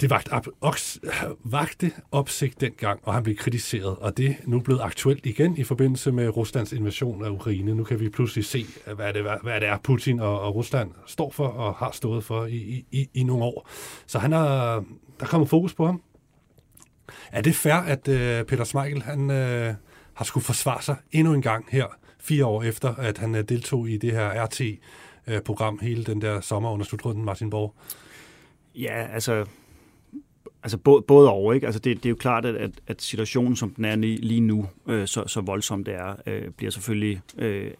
Det 0.00 0.10
vagt 0.10 0.28
op, 0.28 0.46
oks, 0.60 1.00
vagte 1.44 1.92
opsigt 2.12 2.60
dengang, 2.60 3.00
og 3.02 3.14
han 3.14 3.22
blev 3.22 3.36
kritiseret, 3.36 3.96
og 3.96 4.16
det 4.16 4.26
er 4.26 4.34
nu 4.44 4.60
blevet 4.60 4.80
aktuelt 4.80 5.26
igen 5.26 5.56
i 5.56 5.64
forbindelse 5.64 6.12
med 6.12 6.36
Ruslands 6.36 6.72
invasion 6.72 7.24
af 7.24 7.30
Ukraine. 7.30 7.74
Nu 7.74 7.84
kan 7.84 8.00
vi 8.00 8.08
pludselig 8.08 8.44
se, 8.44 8.66
hvad 8.96 9.12
det, 9.12 9.22
hvad 9.42 9.60
det 9.60 9.68
er, 9.68 9.78
Putin 9.78 10.20
og, 10.20 10.40
og 10.40 10.54
Rusland 10.54 10.90
står 11.06 11.30
for 11.30 11.46
og 11.46 11.74
har 11.74 11.90
stået 11.92 12.24
for 12.24 12.46
i, 12.46 12.84
i, 12.90 13.08
i 13.14 13.22
nogle 13.22 13.44
år. 13.44 13.68
Så 14.06 14.18
han 14.18 14.32
har, 14.32 14.74
der 15.18 15.24
er 15.24 15.26
kommet 15.26 15.48
fokus 15.48 15.74
på 15.74 15.86
ham. 15.86 16.02
Er 17.32 17.40
det 17.40 17.54
fair, 17.54 17.74
at 17.74 18.08
øh, 18.08 18.44
Peter 18.44 18.64
Smeichel 18.64 19.02
han, 19.02 19.30
øh, 19.30 19.74
har 20.14 20.24
skulle 20.24 20.44
forsvare 20.44 20.82
sig 20.82 20.96
endnu 21.12 21.34
en 21.34 21.42
gang 21.42 21.66
her, 21.70 21.86
fire 22.20 22.46
år 22.46 22.62
efter, 22.62 22.94
at 22.94 23.18
han 23.18 23.34
øh, 23.34 23.44
deltog 23.48 23.88
i 23.88 23.96
det 23.96 24.12
her 24.12 24.44
RT-program 24.44 25.74
øh, 25.74 25.88
hele 25.88 26.04
den 26.04 26.20
der 26.20 26.40
sommer 26.40 26.70
under 26.70 26.86
slutrunden, 26.86 27.24
Martin 27.24 27.50
Borg? 27.50 27.74
Ja, 28.74 29.06
altså 29.12 29.46
Altså 30.62 30.78
både, 30.78 31.02
både 31.02 31.30
over, 31.30 31.52
ikke? 31.52 31.66
Altså 31.66 31.80
det, 31.80 31.96
det 31.96 32.06
er 32.06 32.10
jo 32.10 32.16
klart, 32.16 32.44
at, 32.44 32.54
at, 32.54 32.70
at 32.86 33.02
situationen, 33.02 33.56
som 33.56 33.70
den 33.70 33.84
er 33.84 33.96
lige 33.96 34.40
nu, 34.40 34.66
øh, 34.88 35.06
så, 35.06 35.24
så 35.26 35.40
voldsomt 35.40 35.86
det 35.86 35.94
er, 35.94 36.14
øh, 36.26 36.50
bliver 36.50 36.70
selvfølgelig, 36.70 37.20
øh, 37.38 37.70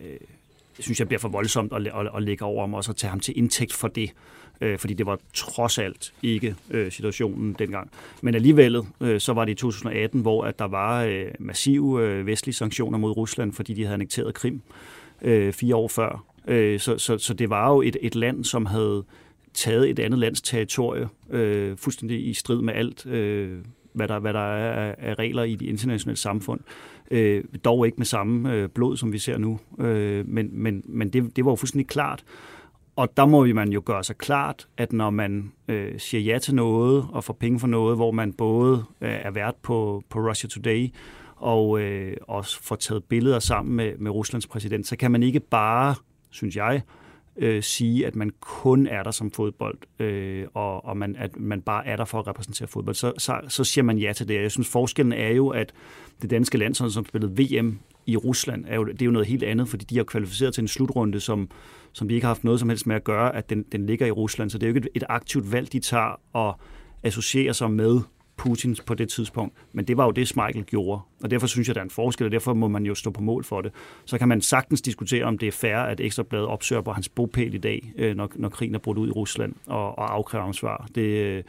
synes 0.78 0.98
jeg 0.98 1.08
bliver 1.08 1.20
for 1.20 1.28
voldsomt 1.28 1.72
at, 1.72 1.86
at, 1.86 2.10
at 2.16 2.22
lægge 2.22 2.44
over 2.44 2.64
om 2.64 2.74
også 2.74 2.90
at 2.90 2.96
tage 2.96 3.10
ham 3.10 3.20
til 3.20 3.38
indtægt 3.38 3.72
for 3.72 3.88
det. 3.88 4.10
Øh, 4.60 4.78
fordi 4.78 4.94
det 4.94 5.06
var 5.06 5.18
trods 5.34 5.78
alt 5.78 6.14
ikke 6.22 6.54
øh, 6.70 6.92
situationen 6.92 7.56
dengang. 7.58 7.90
Men 8.22 8.34
alligevel, 8.34 8.82
øh, 9.00 9.20
så 9.20 9.32
var 9.32 9.44
det 9.44 9.52
i 9.52 9.54
2018, 9.54 10.20
hvor 10.20 10.44
at 10.44 10.58
der 10.58 10.64
var 10.64 11.04
øh, 11.04 11.26
massive 11.38 12.02
øh, 12.02 12.26
vestlige 12.26 12.54
sanktioner 12.54 12.98
mod 12.98 13.16
Rusland, 13.16 13.52
fordi 13.52 13.74
de 13.74 13.82
havde 13.82 13.94
annekteret 13.94 14.34
Krim 14.34 14.62
øh, 15.22 15.52
fire 15.52 15.76
år 15.76 15.88
før 15.88 16.24
Øh, 16.48 16.80
så, 16.80 16.98
så, 16.98 17.18
så 17.18 17.34
det 17.34 17.50
var 17.50 17.72
jo 17.72 17.82
et, 17.82 17.96
et 18.00 18.14
land, 18.14 18.44
som 18.44 18.66
havde 18.66 19.04
taget 19.58 19.90
et 19.90 19.98
andet 19.98 20.18
lands 20.18 20.42
territorie, 20.42 21.08
øh, 21.30 21.76
fuldstændig 21.76 22.28
i 22.28 22.34
strid 22.34 22.62
med 22.62 22.74
alt, 22.74 23.06
øh, 23.06 23.58
hvad, 23.92 24.08
der, 24.08 24.18
hvad 24.18 24.32
der 24.32 24.56
er 24.56 24.94
af 24.98 25.14
regler 25.14 25.42
i 25.42 25.54
det 25.54 25.66
internationale 25.66 26.16
samfund. 26.16 26.60
Øh, 27.10 27.44
dog 27.64 27.86
ikke 27.86 27.96
med 27.98 28.06
samme 28.06 28.52
øh, 28.52 28.68
blod, 28.68 28.96
som 28.96 29.12
vi 29.12 29.18
ser 29.18 29.38
nu. 29.38 29.60
Øh, 29.78 30.28
men 30.28 30.48
men, 30.52 30.82
men 30.86 31.08
det, 31.08 31.36
det 31.36 31.44
var 31.44 31.50
jo 31.50 31.56
fuldstændig 31.56 31.86
klart. 31.86 32.24
Og 32.96 33.16
der 33.16 33.26
må 33.26 33.46
man 33.46 33.72
jo 33.72 33.82
gøre 33.84 34.04
sig 34.04 34.16
klart, 34.16 34.68
at 34.76 34.92
når 34.92 35.10
man 35.10 35.52
øh, 35.68 35.98
siger 35.98 36.20
ja 36.20 36.38
til 36.38 36.54
noget 36.54 37.06
og 37.12 37.24
får 37.24 37.34
penge 37.34 37.60
for 37.60 37.66
noget, 37.66 37.96
hvor 37.96 38.10
man 38.10 38.32
både 38.32 38.84
øh, 39.00 39.10
er 39.10 39.30
vært 39.30 39.54
på, 39.62 40.02
på 40.08 40.18
Russia 40.18 40.48
Today 40.48 40.88
og 41.36 41.80
øh, 41.80 42.16
også 42.22 42.62
får 42.62 42.76
taget 42.76 43.04
billeder 43.04 43.38
sammen 43.38 43.76
med, 43.76 43.92
med 43.98 44.10
Ruslands 44.10 44.46
præsident, 44.46 44.86
så 44.86 44.96
kan 44.96 45.10
man 45.10 45.22
ikke 45.22 45.40
bare, 45.40 45.94
synes 46.30 46.56
jeg, 46.56 46.74
øh, 46.74 46.97
Øh, 47.40 47.62
sige, 47.62 48.06
at 48.06 48.16
man 48.16 48.30
kun 48.40 48.86
er 48.86 49.02
der 49.02 49.10
som 49.10 49.30
fodbold, 49.30 49.78
øh, 49.98 50.46
og, 50.54 50.84
og 50.84 50.96
man, 50.96 51.16
at 51.16 51.36
man 51.36 51.60
bare 51.60 51.86
er 51.86 51.96
der 51.96 52.04
for 52.04 52.18
at 52.18 52.26
repræsentere 52.26 52.68
fodbold, 52.68 52.94
så, 52.94 53.12
så, 53.18 53.40
så 53.48 53.64
siger 53.64 53.84
man 53.84 53.98
ja 53.98 54.12
til 54.12 54.28
det. 54.28 54.42
Jeg 54.42 54.50
synes, 54.50 54.68
forskellen 54.68 55.12
er 55.12 55.30
jo, 55.30 55.48
at 55.48 55.72
det 56.22 56.30
danske 56.30 56.58
landshold, 56.58 56.90
som 56.90 57.04
spillede 57.04 57.32
VM 57.42 57.78
i 58.06 58.16
Rusland, 58.16 58.64
er 58.68 58.74
jo, 58.74 58.84
det 58.84 59.02
er 59.02 59.06
jo 59.06 59.12
noget 59.12 59.28
helt 59.28 59.42
andet, 59.42 59.68
fordi 59.68 59.84
de 59.84 59.96
har 59.96 60.04
kvalificeret 60.04 60.54
til 60.54 60.62
en 60.62 60.68
slutrunde, 60.68 61.20
som, 61.20 61.50
som 61.92 62.08
vi 62.08 62.14
ikke 62.14 62.24
har 62.24 62.34
haft 62.34 62.44
noget 62.44 62.60
som 62.60 62.68
helst 62.68 62.86
med 62.86 62.96
at 62.96 63.04
gøre, 63.04 63.36
at 63.36 63.50
den, 63.50 63.64
den 63.72 63.86
ligger 63.86 64.06
i 64.06 64.10
Rusland. 64.10 64.50
Så 64.50 64.58
det 64.58 64.66
er 64.66 64.70
jo 64.70 64.74
ikke 64.74 64.88
et, 64.94 65.02
et 65.02 65.04
aktivt 65.08 65.52
valg, 65.52 65.72
de 65.72 65.80
tager 65.80 66.20
og 66.32 66.60
associerer 67.02 67.52
sig 67.52 67.70
med 67.70 68.00
Putin 68.38 68.76
på 68.86 68.94
det 68.94 69.08
tidspunkt. 69.08 69.54
Men 69.72 69.84
det 69.84 69.96
var 69.96 70.04
jo 70.04 70.10
det, 70.10 70.28
Smeichel 70.28 70.64
gjorde. 70.64 71.00
Og 71.22 71.30
derfor 71.30 71.46
synes 71.46 71.68
jeg, 71.68 71.74
der 71.74 71.80
er 71.80 71.84
en 71.84 71.90
forskel, 71.90 72.26
og 72.26 72.32
derfor 72.32 72.54
må 72.54 72.68
man 72.68 72.86
jo 72.86 72.94
stå 72.94 73.10
på 73.10 73.22
mål 73.22 73.44
for 73.44 73.60
det. 73.60 73.72
Så 74.04 74.18
kan 74.18 74.28
man 74.28 74.40
sagtens 74.40 74.82
diskutere, 74.82 75.24
om 75.24 75.38
det 75.38 75.46
er 75.46 75.52
fair, 75.52 75.76
at 75.76 76.00
Ekstrabladet 76.00 76.46
opsøger 76.46 76.82
på 76.82 76.92
hans 76.92 77.08
bopæl 77.08 77.54
i 77.54 77.58
dag, 77.58 77.92
øh, 77.96 78.16
når, 78.16 78.30
når 78.34 78.48
krigen 78.48 78.74
er 78.74 78.78
brudt 78.78 78.98
ud 78.98 79.08
i 79.08 79.10
Rusland, 79.10 79.54
og, 79.66 79.98
og 79.98 80.14
afkræver 80.14 80.44
ansvar. 80.44 80.88
Det, 80.94 81.44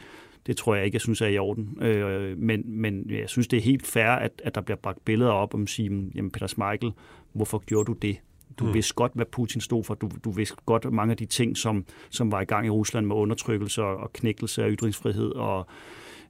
det 0.46 0.56
tror 0.56 0.74
jeg 0.74 0.84
ikke, 0.84 0.94
jeg 0.94 1.00
synes 1.00 1.20
er 1.20 1.26
i 1.26 1.38
orden. 1.38 1.78
Øh, 1.82 2.38
men, 2.38 2.62
men 2.66 3.10
jeg 3.10 3.28
synes, 3.28 3.48
det 3.48 3.56
er 3.56 3.62
helt 3.62 3.86
fair, 3.86 4.08
at, 4.08 4.42
at 4.44 4.54
der 4.54 4.60
bliver 4.60 4.76
bragt 4.76 5.04
billeder 5.04 5.30
op 5.30 5.54
om 5.54 5.66
sige, 5.66 6.10
jamen 6.14 6.30
Peter 6.30 6.46
Smeichel, 6.46 6.92
hvorfor 7.32 7.58
gjorde 7.66 7.86
du 7.86 7.92
det? 7.92 8.16
Du 8.58 8.66
mm. 8.66 8.74
vidste 8.74 8.94
godt, 8.94 9.12
hvad 9.14 9.26
Putin 9.26 9.60
stod 9.60 9.84
for. 9.84 9.94
Du, 9.94 10.10
du 10.24 10.30
vidste 10.30 10.56
godt 10.66 10.92
mange 10.92 11.10
af 11.10 11.16
de 11.16 11.26
ting, 11.26 11.56
som, 11.56 11.84
som 12.10 12.32
var 12.32 12.40
i 12.40 12.44
gang 12.44 12.66
i 12.66 12.70
Rusland 12.70 13.06
med 13.06 13.16
undertrykkelse 13.16 13.82
og, 13.82 13.96
og 13.96 14.12
knækkelse 14.12 14.64
af 14.64 14.70
ytringsfrihed 14.70 15.30
og 15.30 15.66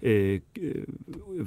øh, 0.02 0.40
øh, 0.60 0.84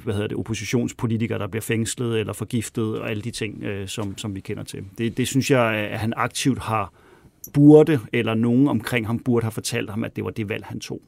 hvad 0.04 0.14
hedder 0.14 0.28
det, 0.28 0.36
oppositionspolitikere, 0.36 1.38
der 1.38 1.46
bliver 1.46 1.62
fængslet 1.62 2.20
eller 2.20 2.32
forgiftet 2.32 2.98
og 2.98 3.10
alle 3.10 3.22
de 3.22 3.30
ting, 3.30 3.62
øh, 3.62 3.88
som, 3.88 4.18
som 4.18 4.34
vi 4.34 4.40
kender 4.40 4.64
til. 4.64 4.84
Det, 4.98 5.16
det 5.16 5.28
synes 5.28 5.50
jeg, 5.50 5.74
at 5.74 5.98
han 5.98 6.12
aktivt 6.16 6.58
har 6.58 6.92
burde, 7.52 8.00
eller 8.12 8.34
nogen 8.34 8.68
omkring 8.68 9.06
ham 9.06 9.18
burde 9.18 9.44
have 9.44 9.52
fortalt 9.52 9.90
ham, 9.90 10.04
at 10.04 10.16
det 10.16 10.24
var 10.24 10.30
det 10.30 10.48
valg, 10.48 10.64
han 10.66 10.80
tog. 10.80 11.02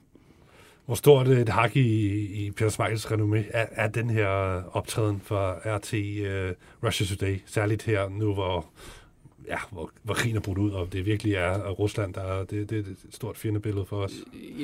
Hvor 0.87 0.94
stort 0.94 1.28
et 1.28 1.48
hak 1.48 1.76
i, 1.76 2.16
i 2.46 2.50
Peter 2.50 2.70
Smeichels 2.70 3.06
renommé 3.06 3.44
er, 3.50 3.66
er 3.70 3.88
den 3.88 4.11
her 4.11 4.28
optræden 4.72 5.20
for 5.20 5.61
RT 5.76 5.92
uh, 5.92 5.98
øh, 5.98 6.52
Russia 6.85 7.06
Today, 7.06 7.38
særligt 7.46 7.82
her 7.82 8.09
nu, 8.09 8.35
hvor, 8.35 8.66
ja, 9.48 9.56
hvor, 9.70 9.90
hvor 10.02 10.14
krigen 10.14 10.37
er 10.37 10.40
brudt 10.40 10.59
ud, 10.59 10.70
og 10.70 10.92
det 10.92 11.06
virkelig 11.06 11.35
er 11.35 11.70
Rusland, 11.70 12.14
der 12.14 12.20
er, 12.20 12.44
det, 12.44 12.70
det 12.70 12.78
er 12.78 12.82
et 12.82 12.96
stort 13.11 13.37
fjendebillede 13.37 13.85
for 13.85 13.96
os. 13.96 14.12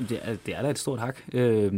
Det 0.08 0.20
er, 0.22 0.36
det 0.46 0.56
er 0.56 0.62
da 0.62 0.70
et 0.70 0.78
stort 0.78 0.98
hak. 0.98 1.18
Øh, 1.32 1.72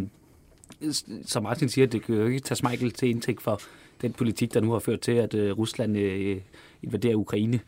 som 1.25 1.43
Martin 1.43 1.69
siger, 1.69 1.87
det 1.87 2.03
kan 2.03 2.15
jo 2.15 2.27
ikke 2.27 2.41
tage 2.41 2.69
Michael 2.69 2.91
til 2.93 3.09
indtægt 3.09 3.43
for 3.43 3.61
den 4.03 4.13
politik, 4.13 4.55
der 4.55 4.61
nu 4.61 4.71
har 4.73 4.79
ført 4.79 5.01
til, 5.01 5.13
at 5.13 5.35
øh, 5.35 5.59
Rusland 5.59 5.97
øh, 5.97 6.41
invaderer 6.83 7.17
Ukraine. 7.17 7.61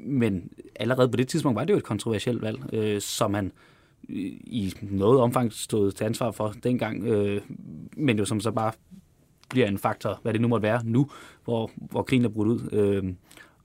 Men 0.00 0.50
allerede 0.76 1.08
på 1.08 1.16
det 1.16 1.28
tidspunkt 1.28 1.56
var 1.56 1.64
det 1.64 1.72
jo 1.72 1.78
et 1.78 1.84
kontroversielt 1.84 2.42
valg, 2.42 2.74
øh, 2.74 3.00
som 3.00 3.34
han 3.34 3.52
øh, 4.08 4.16
i 4.44 4.74
noget 4.82 5.20
omfang 5.20 5.52
stod 5.52 5.92
til 5.92 6.04
ansvar 6.04 6.30
for 6.30 6.54
dengang, 6.62 7.04
øh, 7.04 7.40
men 7.96 8.18
jo 8.18 8.24
som 8.24 8.40
så 8.40 8.50
bare 8.50 8.72
bliver 9.48 9.68
en 9.68 9.78
faktor, 9.78 10.20
hvad 10.22 10.32
det 10.32 10.40
nu 10.40 10.48
måtte 10.48 10.62
være 10.62 10.80
nu, 10.84 11.10
hvor, 11.44 11.70
hvor 11.76 12.02
krigen 12.02 12.24
er 12.24 12.28
brudt 12.28 12.48
ud. 12.48 12.68
Øh, 12.72 13.14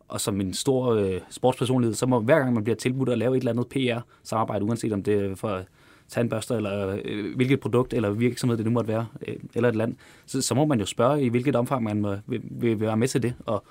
og 0.08 0.22
som 0.22 0.42
en 0.42 0.54
stor 0.54 0.94
øh, 0.94 1.22
sportspersonlighed, 1.30 1.96
så 1.96 2.06
må 2.06 2.20
hver 2.20 2.40
gang 2.40 2.54
man 2.54 2.64
bliver 2.64 2.76
tilbudt 2.76 3.10
at 3.10 3.18
lave 3.18 3.38
et 3.38 3.42
eller 3.42 3.52
andet 3.52 3.68
PR-samarbejde, 3.68 4.66
uanset 4.66 4.94
om 4.94 5.04
det 5.04 5.26
er 5.26 5.36
for 5.36 5.64
tandbørster, 6.12 6.56
eller 6.56 7.00
øh, 7.06 7.36
hvilket 7.36 7.60
produkt 7.60 7.94
eller 7.94 8.10
virksomhed 8.12 8.58
det 8.58 8.66
nu 8.66 8.72
måtte 8.72 8.88
være, 8.88 9.08
øh, 9.28 9.36
eller 9.56 9.70
et 9.70 9.76
land, 9.76 9.96
så, 10.26 10.42
så 10.42 10.56
må 10.56 10.66
man 10.66 10.80
jo 10.80 10.86
spørge, 10.86 11.24
i 11.24 11.30
hvilket 11.30 11.56
omfang 11.56 11.84
man 11.84 12.02
må, 12.02 12.16
vil, 12.28 12.42
vil 12.44 12.80
være 12.80 12.98
med 12.98 13.08
til 13.08 13.24
det. 13.24 13.34
Og, 13.46 13.64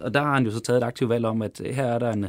og 0.00 0.14
der 0.14 0.22
har 0.22 0.34
han 0.34 0.44
jo 0.44 0.50
så 0.50 0.60
taget 0.60 0.78
et 0.78 0.86
aktivt 0.86 1.10
valg 1.10 1.24
om, 1.24 1.42
at 1.42 1.60
øh, 1.64 1.74
her 1.74 1.84
er 1.84 1.98
der 1.98 2.12
en, 2.12 2.26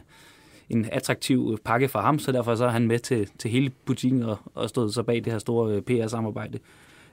en 0.69 0.85
attraktiv 0.91 1.57
pakke 1.65 1.87
for 1.87 1.99
ham, 1.99 2.19
så 2.19 2.31
derfor 2.31 2.55
så 2.55 2.65
er 2.65 2.69
han 2.69 2.87
med 2.87 2.99
til, 2.99 3.29
til 3.37 3.51
hele 3.51 3.71
butikken 3.85 4.23
og, 4.23 4.37
og 4.53 4.69
stået 4.69 4.93
så 4.93 5.03
bag 5.03 5.15
det 5.15 5.33
her 5.33 5.39
store 5.39 5.75
øh, 5.75 5.81
PR-samarbejde. 5.81 6.59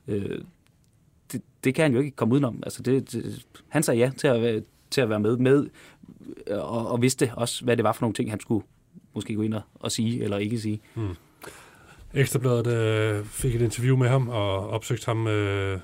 Øh, 0.09 0.39
det, 1.33 1.43
det 1.65 1.75
kan 1.75 1.83
han 1.83 1.93
jo 1.93 1.99
ikke 1.99 2.17
komme 2.17 2.35
udenom. 2.35 2.63
Altså 2.63 2.83
det, 2.83 3.13
det, 3.13 3.47
han 3.69 3.83
sagde 3.83 4.01
ja 4.01 4.11
til 4.17 4.27
at, 4.27 4.55
øh, 4.55 4.63
til 4.91 5.01
at 5.01 5.09
være 5.09 5.21
med, 5.21 5.37
med 5.37 5.67
og, 6.51 6.89
og 6.89 7.03
vidste 7.03 7.31
også, 7.37 7.65
hvad 7.65 7.77
det 7.77 7.85
var 7.85 7.93
for 7.93 8.03
nogle 8.03 8.15
ting, 8.15 8.31
han 8.31 8.41
skulle 8.41 8.65
måske 9.15 9.35
gå 9.35 9.43
ind 9.43 9.55
og, 9.55 9.63
og 9.75 9.93
sige 9.93 10.25
eller 10.25 10.39
ikke 10.39 10.61
sige. 10.61 10.81
Mm. 10.95 11.09
Ekstrabladet 12.15 12.67
øh, 12.67 13.25
fik 13.25 13.55
et 13.55 13.63
interview 13.63 13.97
med 13.97 14.09
ham 14.09 14.29
og 14.29 14.69
opsøgte 14.69 15.07
ham 15.07 15.27
øh, 15.27 15.81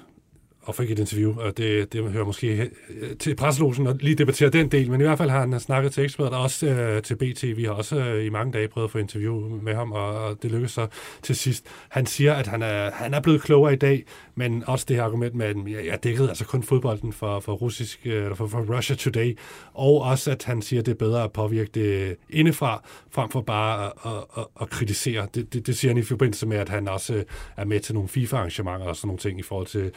og 0.69 0.75
fik 0.75 0.91
et 0.91 0.99
interview, 0.99 1.41
og 1.41 1.57
det, 1.57 1.93
det 1.93 2.05
hører 2.05 2.25
måske 2.25 2.71
til 3.19 3.37
presselosen 3.37 3.87
og 3.87 3.97
lige 4.01 4.15
debattere 4.15 4.51
den 4.51 4.69
del, 4.69 4.91
men 4.91 5.01
i 5.01 5.05
hvert 5.05 5.19
fald 5.19 5.31
har 5.31 5.41
han 5.41 5.61
snakket 5.61 5.93
til 5.93 6.05
Ekspert 6.05 6.33
og 6.33 6.43
også 6.43 6.67
øh, 6.67 7.03
til 7.03 7.17
BT. 7.17 7.57
Vi 7.57 7.65
har 7.65 7.71
også 7.71 7.97
øh, 7.97 8.27
i 8.27 8.29
mange 8.29 8.53
dage 8.53 8.69
prøvet 8.69 8.87
at 8.87 8.91
få 8.91 8.99
interview 8.99 9.61
med 9.63 9.75
ham, 9.75 9.93
og, 9.93 10.25
og 10.25 10.43
det 10.43 10.51
lykkedes 10.51 10.73
så 10.73 10.87
til 11.23 11.37
sidst. 11.37 11.67
Han 11.89 12.07
siger, 12.07 12.35
at 12.35 12.47
han 12.47 12.63
er, 12.63 12.91
han 12.91 13.15
er 13.15 13.21
blevet 13.21 13.43
klogere 13.43 13.73
i 13.73 13.77
dag, 13.77 14.05
men 14.35 14.65
også 14.67 14.87
det 14.89 14.97
her 14.97 15.05
argument 15.05 15.35
med, 15.35 15.47
at 15.47 15.87
jeg 15.87 16.05
dækkede 16.05 16.29
altså 16.29 16.45
kun 16.45 16.63
fodbolden 16.63 17.13
for, 17.13 17.41
for 17.41 17.53
russisk, 17.53 18.01
øh, 18.05 18.23
eller 18.23 18.35
for, 18.35 18.47
for 18.47 18.77
Russia 18.77 18.97
Today, 18.97 19.39
og 19.75 20.03
også 20.03 20.31
at 20.31 20.45
han 20.45 20.63
siger, 20.63 20.81
at 20.81 20.87
det 20.87 20.93
er 20.93 20.97
bedre 20.97 21.25
at 21.25 21.33
påvirke 21.33 21.71
det 21.75 22.17
indefra, 22.31 22.83
frem 23.11 23.31
for 23.31 23.41
bare 23.41 23.87
at, 23.87 23.93
at, 24.05 24.13
at, 24.37 24.45
at 24.61 24.71
kritisere. 24.71 25.29
Det, 25.35 25.53
det, 25.53 25.67
det 25.67 25.79
siger 25.79 25.91
han 25.91 25.99
i 25.99 26.03
forbindelse 26.03 26.47
med, 26.47 26.57
at 26.57 26.69
han 26.69 26.89
også 26.89 27.15
øh, 27.15 27.25
er 27.57 27.65
med 27.65 27.81
til 27.81 27.95
nogle 27.95 28.09
FIFA-arrangementer 28.09 28.87
og 28.87 28.97
sådan 28.97 29.07
nogle 29.07 29.19
ting 29.19 29.39
i 29.39 29.43
forhold 29.43 29.67
til 29.67 29.91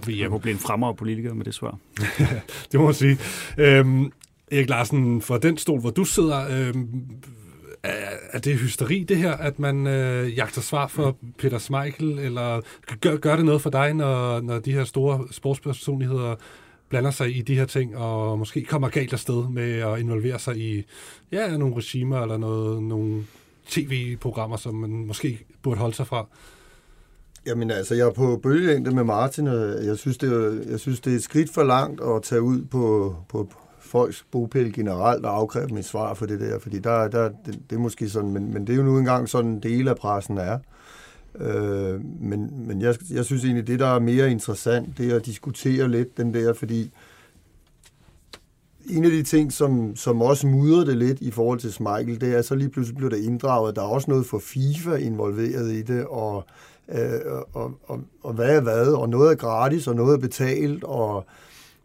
Katar-VM. 0.00 0.20
Han 0.20 0.30
kunne 0.30 0.40
blive 0.40 0.52
en 0.52 0.58
fremragende 0.58 0.98
politiker 0.98 1.34
med 1.34 1.44
det 1.44 1.54
svar. 1.54 1.78
det 2.72 2.80
må 2.80 2.84
man 2.84 2.94
sige. 2.94 3.18
Øhm, 3.58 4.12
Erik 4.52 4.68
Larsen, 4.68 5.22
for 5.22 5.36
den 5.36 5.58
stol, 5.58 5.80
hvor 5.80 5.90
du 5.90 6.04
sidder, 6.04 6.46
øhm, 6.50 7.06
er, 7.82 8.16
er 8.32 8.38
det 8.38 8.58
hysteri, 8.58 9.04
det 9.08 9.16
her, 9.16 9.32
at 9.32 9.58
man 9.58 9.86
øh, 9.86 10.36
jagter 10.36 10.60
svar 10.60 10.86
for 10.86 11.16
Peter 11.38 11.58
Smeichel, 11.58 12.18
eller 12.18 12.60
gør, 13.00 13.16
gør 13.16 13.36
det 13.36 13.44
noget 13.44 13.62
for 13.62 13.70
dig, 13.70 13.94
når, 13.94 14.40
når 14.40 14.58
de 14.58 14.72
her 14.72 14.84
store 14.84 15.24
sportspersonligheder 15.30 16.34
blander 16.88 17.10
sig 17.10 17.36
i 17.36 17.42
de 17.42 17.54
her 17.54 17.64
ting, 17.64 17.96
og 17.96 18.38
måske 18.38 18.64
kommer 18.64 18.88
galt 18.88 19.12
afsted 19.12 19.48
med 19.48 19.72
at 19.72 19.98
involvere 19.98 20.38
sig 20.38 20.56
i 20.56 20.84
ja, 21.32 21.56
nogle 21.56 21.76
regimer, 21.76 22.22
eller 22.22 22.36
noget, 22.36 22.82
nogle 22.82 23.24
tv-programmer, 23.68 24.56
som 24.56 24.74
man 24.74 24.90
måske 24.90 25.38
burde 25.62 25.80
holde 25.80 25.94
sig 25.94 26.06
fra? 26.06 26.26
Jamen 27.46 27.70
altså, 27.70 27.94
jeg 27.94 28.06
er 28.06 28.12
på 28.12 28.36
bølgelængde 28.36 28.90
med 28.90 29.04
Martin, 29.04 29.46
og 29.46 29.86
jeg 29.86 29.98
synes, 29.98 30.18
det 30.18 30.32
er, 30.32 30.70
jeg 30.70 30.80
synes, 30.80 31.00
det 31.00 31.12
er 31.12 31.16
et 31.16 31.22
skridt 31.22 31.50
for 31.50 31.62
langt 31.62 32.00
at 32.00 32.22
tage 32.22 32.42
ud 32.42 32.64
på, 32.64 33.16
på 33.28 33.48
folks 33.78 34.26
bopæl 34.30 34.72
generelt 34.72 35.26
og 35.26 35.36
afkræve 35.36 35.68
dem 35.68 35.76
et 35.76 35.84
svar 35.84 36.14
for 36.14 36.26
det 36.26 36.40
der, 36.40 36.58
fordi 36.58 36.78
der, 36.78 37.08
der, 37.08 37.30
det, 37.46 37.58
det 37.70 37.76
er 37.76 37.80
måske 37.80 38.08
sådan, 38.08 38.30
men, 38.30 38.52
men 38.54 38.66
det 38.66 38.72
er 38.72 38.76
jo 38.76 38.82
nu 38.82 38.98
engang 38.98 39.28
sådan 39.28 39.50
en 39.50 39.62
del 39.62 39.88
af 39.88 39.96
pressen 39.96 40.38
er. 40.38 40.58
Øh, 41.40 42.00
men 42.20 42.66
men 42.66 42.80
jeg, 42.82 42.94
jeg 43.10 43.24
synes 43.24 43.44
egentlig, 43.44 43.66
det 43.66 43.78
der 43.78 43.86
er 43.86 43.98
mere 43.98 44.30
interessant, 44.30 44.98
det 44.98 45.12
er 45.12 45.16
at 45.16 45.26
diskutere 45.26 45.88
lidt 45.88 46.16
den 46.16 46.34
der, 46.34 46.52
fordi 46.52 46.90
en 48.90 49.04
af 49.04 49.10
de 49.10 49.22
ting, 49.22 49.52
som, 49.52 49.96
som 49.96 50.22
også 50.22 50.46
mudrer 50.46 50.84
det 50.84 50.96
lidt 50.96 51.20
i 51.20 51.30
forhold 51.30 51.58
til 51.58 51.74
Michael, 51.80 52.20
det 52.20 52.36
er, 52.36 52.42
så 52.42 52.54
lige 52.54 52.68
pludselig 52.68 52.96
bliver 52.96 53.10
der 53.10 53.16
inddraget. 53.16 53.76
Der 53.76 53.82
er 53.82 53.86
også 53.86 54.10
noget 54.10 54.26
for 54.26 54.38
FIFA 54.38 54.94
involveret 54.94 55.72
i 55.72 55.82
det, 55.82 56.04
og, 56.04 56.44
øh, 56.88 57.42
og, 57.52 57.72
og, 57.84 58.00
og 58.22 58.32
hvad 58.32 58.56
er 58.56 58.60
hvad, 58.60 58.86
og 58.86 59.08
noget 59.08 59.30
er 59.30 59.36
gratis, 59.36 59.88
og 59.88 59.94
noget 59.94 60.14
er 60.14 60.20
betalt, 60.20 60.84
og 60.84 61.26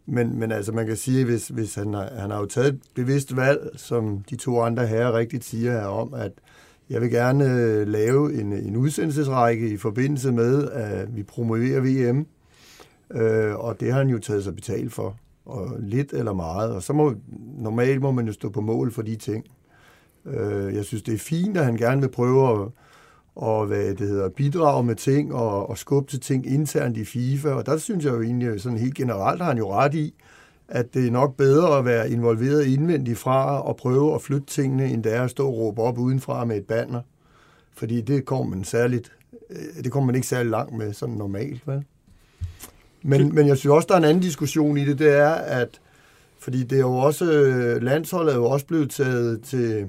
men, 0.06 0.38
men 0.38 0.52
altså, 0.52 0.72
man 0.72 0.86
kan 0.86 0.96
sige, 0.96 1.24
hvis, 1.24 1.48
hvis 1.48 1.74
han, 1.74 1.94
har, 1.94 2.10
han 2.16 2.30
har 2.30 2.38
jo 2.38 2.46
taget 2.46 2.68
et 2.68 2.80
bevidst 2.94 3.36
valg, 3.36 3.70
som 3.76 4.24
de 4.30 4.36
to 4.36 4.60
andre 4.60 4.86
herrer 4.86 5.12
rigtigt 5.12 5.44
siger 5.44 5.72
her 5.72 5.86
om, 5.86 6.14
at 6.14 6.32
jeg 6.90 7.00
vil 7.00 7.10
gerne 7.10 7.44
øh, 7.44 7.88
lave 7.88 8.40
en, 8.40 8.52
en 8.52 8.76
udsendelsesrække 8.76 9.68
i 9.68 9.76
forbindelse 9.76 10.32
med, 10.32 10.70
at 10.70 11.16
vi 11.16 11.22
promoverer 11.22 11.80
VM, 11.80 12.26
øh, 13.10 13.54
og 13.54 13.80
det 13.80 13.92
har 13.92 13.98
han 13.98 14.08
jo 14.08 14.18
taget 14.18 14.44
sig 14.44 14.54
betalt 14.54 14.92
for, 14.92 15.16
og 15.44 15.76
lidt 15.78 16.12
eller 16.12 16.32
meget, 16.32 16.72
og 16.72 16.82
så 16.82 16.92
må, 16.92 17.14
normalt 17.58 18.00
må 18.00 18.10
man 18.10 18.26
jo 18.26 18.32
stå 18.32 18.48
på 18.48 18.60
mål 18.60 18.92
for 18.92 19.02
de 19.02 19.16
ting. 19.16 19.44
Øh, 20.26 20.74
jeg 20.74 20.84
synes, 20.84 21.02
det 21.02 21.14
er 21.14 21.18
fint, 21.18 21.56
at 21.56 21.64
han 21.64 21.76
gerne 21.76 22.00
vil 22.00 22.10
prøve 22.10 22.62
at 22.62 22.68
og 23.40 23.66
hvad 23.66 23.94
det 23.94 24.08
hedder, 24.08 24.28
bidrage 24.28 24.84
med 24.84 24.94
ting 24.94 25.34
og, 25.34 25.70
og 25.70 25.78
skubbe 25.78 26.10
til 26.10 26.20
ting 26.20 26.46
internt 26.46 26.96
i 26.96 27.04
FIFA. 27.04 27.48
Og 27.48 27.66
der 27.66 27.76
synes 27.76 28.04
jeg 28.04 28.12
jo 28.12 28.22
egentlig, 28.22 28.60
sådan 28.60 28.78
helt 28.78 28.94
generelt 28.94 29.40
har 29.40 29.48
han 29.48 29.58
jo 29.58 29.72
ret 29.72 29.94
i, 29.94 30.14
at 30.68 30.94
det 30.94 31.06
er 31.06 31.10
nok 31.10 31.36
bedre 31.36 31.78
at 31.78 31.84
være 31.84 32.10
involveret 32.10 32.64
indvendigt 32.64 33.18
fra 33.18 33.60
og 33.62 33.76
prøve 33.76 34.14
at 34.14 34.22
flytte 34.22 34.46
tingene, 34.46 34.86
end 34.86 35.04
det 35.04 35.14
er 35.14 35.22
at 35.22 35.30
stå 35.30 35.46
og 35.46 35.56
råbe 35.56 35.82
op 35.82 35.98
udenfra 35.98 36.44
med 36.44 36.56
et 36.56 36.64
banner. 36.64 37.00
Fordi 37.74 38.00
det 38.00 38.24
kommer 38.24 38.56
man 38.56 38.64
særligt, 38.64 39.12
øh, 39.50 39.84
det 39.84 39.92
kommer 39.92 40.06
man 40.06 40.14
ikke 40.14 40.28
særlig 40.28 40.50
langt 40.50 40.76
med 40.76 40.92
sådan 40.92 41.14
normalt. 41.14 41.66
Vel? 41.66 41.84
Men, 43.02 43.34
men 43.34 43.46
jeg 43.46 43.56
synes 43.56 43.72
også, 43.72 43.86
der 43.88 43.94
er 43.94 43.98
en 43.98 44.04
anden 44.04 44.22
diskussion 44.22 44.78
i 44.78 44.84
det, 44.84 44.98
det 44.98 45.18
er, 45.18 45.30
at 45.30 45.80
fordi 46.38 46.62
det 46.62 46.76
er 46.76 46.80
jo 46.80 46.96
også, 46.96 47.24
landsholdet 47.82 48.32
er 48.32 48.36
jo 48.36 48.44
også 48.44 48.66
blevet 48.66 48.90
taget 48.90 49.42
til, 49.42 49.88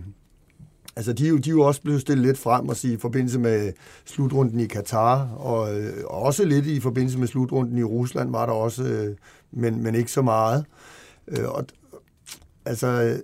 altså 0.96 1.14
de 1.14 1.26
er, 1.26 1.30
jo, 1.30 1.38
de 1.38 1.50
er 1.50 1.54
jo 1.54 1.62
også 1.62 1.82
blevet 1.82 2.02
stillet 2.02 2.26
lidt 2.26 2.38
frem 2.38 2.70
og 2.70 2.76
sige, 2.76 2.94
i 2.94 2.98
forbindelse 2.98 3.40
med 3.40 3.74
slutrunden 4.06 4.60
i 4.60 4.66
Katar, 4.66 5.28
og, 5.28 5.80
øh, 5.80 5.94
og 6.06 6.22
også 6.22 6.46
lidt 6.46 6.66
i 6.66 6.80
forbindelse 6.80 7.20
med 7.20 7.28
slutrunden 7.28 7.78
i 7.78 7.84
Rusland 7.84 8.32
var 8.32 8.46
der 8.46 8.54
også, 8.54 8.84
øh, 8.84 9.16
men, 9.52 9.84
men 9.84 9.96
ikke 9.96 10.12
så 10.12 10.22
meget. 10.22 10.66
Øh, 11.28 11.50
og, 11.50 11.66
altså, 12.66 13.22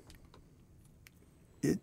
jeg, 1.64 1.76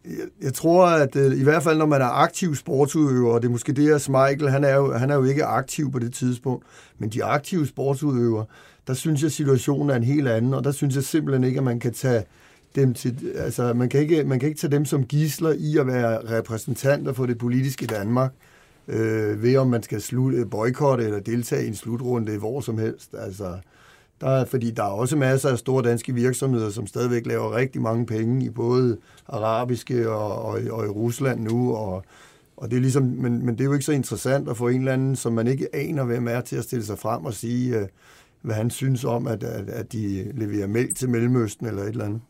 jeg 0.43 0.55
tror, 0.55 0.87
at 0.87 1.17
i 1.17 1.43
hvert 1.43 1.63
fald 1.63 1.79
når 1.79 1.87
man 1.87 2.01
er 2.01 2.07
aktiv 2.07 2.55
sportsudøver, 2.55 3.35
og 3.35 3.43
det 3.43 3.49
er 3.49 3.53
måske 3.53 3.73
det, 3.73 3.91
at 3.91 4.09
Michael, 4.09 4.51
han 4.51 4.65
er, 4.65 4.75
jo, 4.75 4.93
han 4.93 5.11
er 5.11 5.15
jo 5.15 5.25
ikke 5.25 5.45
aktiv 5.45 5.93
på 5.93 5.99
det 5.99 6.13
tidspunkt, 6.13 6.65
men 6.99 7.09
de 7.09 7.25
aktive 7.25 7.67
sportsudøvere, 7.67 8.45
der 8.87 8.95
synes 8.95 9.23
jeg, 9.23 9.33
situationen 9.33 9.91
er 9.91 9.95
en 9.95 10.05
helt 10.05 10.29
anden, 10.29 10.55
og 10.55 10.65
der 10.65 10.73
synes 10.73 10.95
jeg 10.95 11.05
simpelthen 11.05 11.45
ikke, 11.45 11.59
at 11.59 11.65
man 11.65 11.81
kan 11.81 11.93
tage 11.93 12.25
dem 12.75 12.95
til, 12.95 13.33
altså 13.37 13.75
man 13.75 13.89
kan 13.89 14.01
ikke, 14.01 14.25
man 14.25 14.41
kan 14.41 14.49
ikke 14.49 14.61
tage 14.61 14.71
dem 14.71 14.85
som 14.85 15.05
gisler 15.05 15.53
i 15.59 15.77
at 15.79 15.87
være 15.87 16.39
repræsentanter 16.39 17.13
for 17.13 17.27
det 17.27 17.39
politiske 17.39 17.87
Danmark, 17.87 18.33
øh, 18.89 19.43
ved 19.43 19.57
om 19.57 19.67
man 19.67 19.83
skal 19.83 20.01
slutte, 20.01 20.47
boykotte 20.47 21.05
eller 21.05 21.21
deltage 21.21 21.65
i 21.65 21.69
en 21.69 21.75
slutrunde 21.75 22.39
hvor 22.39 22.61
som 22.61 22.79
helst. 22.79 23.15
Altså, 23.19 23.57
der 24.21 24.31
er, 24.31 24.45
fordi 24.45 24.71
der 24.71 24.83
er 24.83 24.89
også 24.89 25.17
masser 25.17 25.49
af 25.49 25.59
store 25.59 25.83
danske 25.83 26.15
virksomheder, 26.15 26.71
som 26.71 26.87
stadigvæk 26.87 27.27
laver 27.27 27.57
rigtig 27.57 27.83
mange 27.83 28.07
penge 28.07 28.45
i 28.45 28.51
både 28.51 28.97
arabiske 29.29 30.11
og, 30.11 30.43
og, 30.43 30.61
og 30.71 30.85
i 30.87 30.89
Rusland 30.89 31.41
nu, 31.41 31.75
og, 31.77 32.05
og 32.57 32.71
det 32.71 32.77
er 32.77 32.81
ligesom, 32.81 33.03
men, 33.03 33.47
men 33.47 33.55
det 33.55 33.61
er 33.61 33.65
jo 33.65 33.73
ikke 33.73 33.85
så 33.85 33.93
interessant 33.93 34.49
at 34.49 34.57
få 34.57 34.69
en 34.69 34.79
eller 34.79 34.93
anden, 34.93 35.17
som 35.17 35.33
man 35.33 35.47
ikke 35.47 35.69
aner, 35.73 36.05
hvem 36.05 36.29
er 36.29 36.41
til 36.41 36.57
at 36.57 36.65
stille 36.65 36.85
sig 36.85 36.99
frem 36.99 37.25
og 37.25 37.35
sige, 37.35 37.79
øh, 37.79 37.87
hvad 38.43 38.55
han 38.55 38.71
synes 38.71 39.05
om, 39.05 39.27
at, 39.27 39.43
at, 39.43 39.69
at 39.69 39.93
de 39.93 40.33
leverer 40.35 40.67
mælk 40.67 40.97
til 40.97 41.09
Mellemøsten 41.09 41.67
eller 41.67 41.83
et 41.83 41.89
eller 41.89 42.05
andet. 42.05 42.21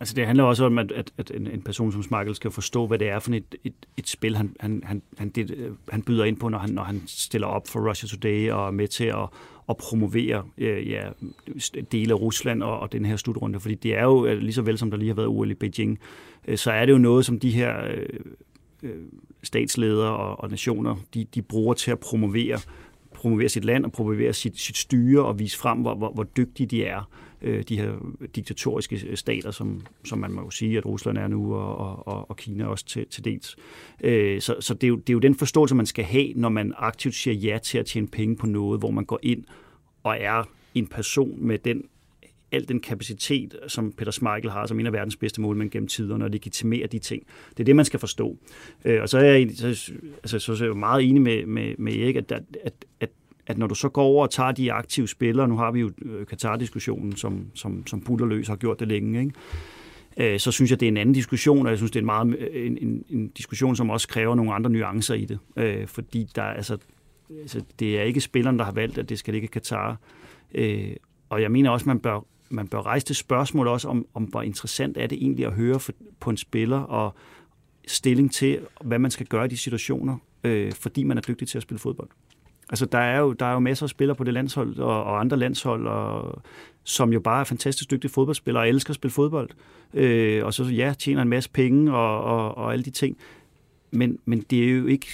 Altså 0.00 0.14
det 0.14 0.26
handler 0.26 0.44
også 0.44 0.64
om, 0.64 0.78
at, 0.78 0.92
at, 0.92 1.12
at 1.18 1.30
en, 1.34 1.46
en 1.46 1.62
person 1.62 1.92
som 1.92 2.02
Smarkel 2.02 2.34
skal 2.34 2.50
forstå, 2.50 2.86
hvad 2.86 2.98
det 2.98 3.08
er 3.08 3.18
for 3.18 3.32
et, 3.32 3.54
et, 3.64 3.74
et 3.96 4.08
spil, 4.08 4.36
han, 4.36 4.56
han, 4.60 4.82
han, 4.84 5.02
han, 5.18 5.28
det, 5.28 5.50
øh, 5.50 5.70
han 5.88 6.02
byder 6.02 6.24
ind 6.24 6.36
på, 6.36 6.48
når 6.48 6.58
han, 6.58 6.70
når 6.70 6.82
han 6.82 7.02
stiller 7.06 7.46
op 7.46 7.68
for 7.68 7.88
Russia 7.90 8.08
Today 8.08 8.50
og 8.50 8.66
er 8.66 8.70
med 8.70 8.88
til 8.88 9.04
at, 9.04 9.28
at 9.68 9.76
promovere 9.76 10.44
øh, 10.58 10.90
ja, 10.90 11.08
dele 11.92 12.12
af 12.12 12.20
Rusland 12.20 12.62
og, 12.62 12.80
og 12.80 12.92
den 12.92 13.04
her 13.04 13.16
slutrunde. 13.16 13.60
Fordi 13.60 13.74
det 13.74 13.96
er 13.96 14.02
jo, 14.02 14.26
øh, 14.26 14.38
lige 14.38 14.52
så 14.52 14.62
vel 14.62 14.78
som 14.78 14.90
der 14.90 14.98
lige 14.98 15.08
har 15.08 15.14
været 15.14 15.28
OL 15.28 15.50
i 15.50 15.54
Beijing, 15.54 15.98
øh, 16.48 16.58
så 16.58 16.70
er 16.70 16.86
det 16.86 16.92
jo 16.92 16.98
noget, 16.98 17.26
som 17.26 17.40
de 17.40 17.50
her 17.50 17.84
øh, 17.84 18.06
øh, 18.82 19.02
statsledere 19.42 20.16
og, 20.16 20.40
og 20.40 20.50
nationer, 20.50 20.96
de, 21.14 21.24
de 21.34 21.42
bruger 21.42 21.74
til 21.74 21.90
at 21.90 21.98
promovere 21.98 22.60
promovere 23.14 23.48
sit 23.48 23.64
land 23.64 23.84
og 23.84 23.92
promovere 23.92 24.32
sit, 24.32 24.60
sit 24.60 24.76
styre 24.76 25.24
og 25.24 25.38
vise 25.38 25.58
frem, 25.58 25.78
hvor, 25.78 25.94
hvor, 25.94 26.12
hvor 26.12 26.22
dygtige 26.22 26.66
de 26.66 26.84
er, 26.84 27.08
øh, 27.42 27.62
de 27.62 27.78
her 27.80 27.92
diktatoriske 28.36 29.06
øh, 29.08 29.16
stater, 29.16 29.50
som, 29.50 29.86
som 30.04 30.18
man 30.18 30.32
må 30.32 30.42
jo 30.42 30.50
sige, 30.50 30.78
at 30.78 30.86
Rusland 30.86 31.18
er 31.18 31.28
nu, 31.28 31.54
og, 31.54 32.08
og, 32.08 32.30
og 32.30 32.36
Kina 32.36 32.66
også 32.66 32.86
til, 32.86 33.06
til 33.06 33.24
dels. 33.24 33.56
Øh, 34.00 34.40
så 34.40 34.56
så 34.60 34.74
det, 34.74 34.84
er 34.84 34.88
jo, 34.88 34.96
det 34.96 35.10
er 35.10 35.14
jo 35.14 35.18
den 35.18 35.34
forståelse, 35.34 35.74
man 35.74 35.86
skal 35.86 36.04
have, 36.04 36.32
når 36.36 36.48
man 36.48 36.74
aktivt 36.76 37.14
siger 37.14 37.34
ja 37.34 37.58
til 37.58 37.78
at 37.78 37.86
tjene 37.86 38.08
penge 38.08 38.36
på 38.36 38.46
noget, 38.46 38.80
hvor 38.80 38.90
man 38.90 39.04
går 39.04 39.18
ind 39.22 39.44
og 40.02 40.16
er 40.20 40.44
en 40.74 40.86
person 40.86 41.46
med 41.46 41.58
den 41.58 41.82
al 42.52 42.68
den 42.68 42.80
kapacitet, 42.80 43.58
som 43.66 43.92
Peter 43.92 44.12
Schmeichel 44.12 44.50
har 44.50 44.66
som 44.66 44.80
en 44.80 44.86
af 44.86 44.92
verdens 44.92 45.16
bedste 45.16 45.40
målmænd 45.40 45.70
gennem 45.70 45.88
tiderne, 45.88 46.24
og 46.24 46.30
legitimere 46.30 46.86
de 46.86 46.98
ting. 46.98 47.22
Det 47.50 47.60
er 47.60 47.64
det, 47.64 47.76
man 47.76 47.84
skal 47.84 48.00
forstå. 48.00 48.36
Øh, 48.84 49.02
og 49.02 49.08
så 49.08 49.18
er 49.18 49.22
jeg, 49.22 49.50
så, 49.54 49.92
altså, 50.22 50.38
så 50.38 50.52
er 50.52 50.68
jeg 50.68 50.76
meget 50.76 51.08
enig 51.08 51.22
med, 51.22 51.46
med, 51.46 51.74
med 51.78 51.92
Erik, 51.92 52.16
at, 52.16 52.32
at, 52.32 52.42
at, 52.64 52.72
at 53.48 53.58
når 53.58 53.66
du 53.66 53.74
så 53.74 53.88
går 53.88 54.02
over 54.02 54.22
og 54.22 54.30
tager 54.30 54.52
de 54.52 54.72
aktive 54.72 55.08
spillere, 55.08 55.48
nu 55.48 55.56
har 55.56 55.70
vi 55.70 55.80
jo 55.80 55.90
øh, 56.02 56.26
Katar-diskussionen, 56.26 57.16
som, 57.16 57.46
som, 57.54 57.86
som 57.86 58.00
Bullerløs 58.00 58.48
har 58.48 58.56
gjort 58.56 58.80
det 58.80 58.88
længe, 58.88 59.20
ikke? 59.20 59.32
Øh, 60.16 60.40
så 60.40 60.52
synes 60.52 60.70
jeg, 60.70 60.80
det 60.80 60.86
er 60.86 60.90
en 60.90 60.96
anden 60.96 61.14
diskussion, 61.14 61.66
og 61.66 61.70
jeg 61.70 61.78
synes, 61.78 61.90
det 61.90 61.98
er 61.98 62.02
en, 62.02 62.06
meget, 62.06 62.36
øh, 62.38 62.66
en, 62.66 62.78
en, 62.78 63.04
en 63.10 63.28
diskussion, 63.28 63.76
som 63.76 63.90
også 63.90 64.08
kræver 64.08 64.34
nogle 64.34 64.54
andre 64.54 64.70
nuancer 64.70 65.14
i 65.14 65.24
det. 65.24 65.38
Øh, 65.56 65.86
fordi 65.86 66.28
der, 66.34 66.42
altså, 66.42 66.78
altså, 67.40 67.62
det 67.78 67.98
er 67.98 68.02
ikke 68.02 68.20
spilleren, 68.20 68.58
der 68.58 68.64
har 68.64 68.72
valgt, 68.72 68.98
at 68.98 69.08
det 69.08 69.18
skal 69.18 69.34
ligge 69.34 69.48
Katar. 69.48 69.96
Øh, 70.54 70.96
og 71.28 71.42
jeg 71.42 71.50
mener 71.50 71.70
også, 71.70 71.88
man 71.88 71.98
bør 71.98 72.20
man 72.50 72.68
bør 72.68 72.82
rejse 72.82 73.06
det 73.06 73.16
spørgsmål 73.16 73.68
også 73.68 73.88
om, 73.88 74.06
om, 74.14 74.24
hvor 74.24 74.42
interessant 74.42 74.96
er 74.96 75.06
det 75.06 75.18
egentlig 75.22 75.46
at 75.46 75.52
høre 75.52 75.80
for, 75.80 75.92
på 76.20 76.30
en 76.30 76.36
spiller 76.36 76.78
og 76.78 77.14
stilling 77.86 78.32
til, 78.32 78.60
hvad 78.80 78.98
man 78.98 79.10
skal 79.10 79.26
gøre 79.26 79.44
i 79.44 79.48
de 79.48 79.56
situationer, 79.56 80.18
øh, 80.44 80.72
fordi 80.72 81.02
man 81.02 81.18
er 81.18 81.22
dygtig 81.22 81.48
til 81.48 81.58
at 81.58 81.62
spille 81.62 81.78
fodbold. 81.78 82.08
Altså, 82.70 82.86
der 82.86 82.98
er 82.98 83.20
jo, 83.20 83.32
der 83.32 83.46
er 83.46 83.52
jo 83.52 83.58
masser 83.58 83.86
af 83.86 83.90
spillere 83.90 84.16
på 84.16 84.24
det 84.24 84.34
landshold 84.34 84.78
og, 84.78 85.04
og 85.04 85.20
andre 85.20 85.36
landshold, 85.36 85.86
og, 85.86 86.42
som 86.84 87.12
jo 87.12 87.20
bare 87.20 87.40
er 87.40 87.44
fantastisk 87.44 87.90
dygtige 87.90 88.10
fodboldspillere 88.10 88.62
og 88.62 88.68
elsker 88.68 88.90
at 88.90 88.94
spille 88.94 89.12
fodbold. 89.12 89.50
Øh, 89.94 90.44
og 90.44 90.54
så 90.54 90.64
ja, 90.64 90.94
tjener 90.98 91.22
en 91.22 91.28
masse 91.28 91.50
penge 91.50 91.94
og, 91.94 92.24
og, 92.24 92.58
og 92.58 92.72
alle 92.72 92.84
de 92.84 92.90
ting. 92.90 93.16
Men, 93.90 94.18
men 94.24 94.40
det 94.40 94.64
er 94.64 94.70
jo 94.70 94.86
ikke 94.86 95.06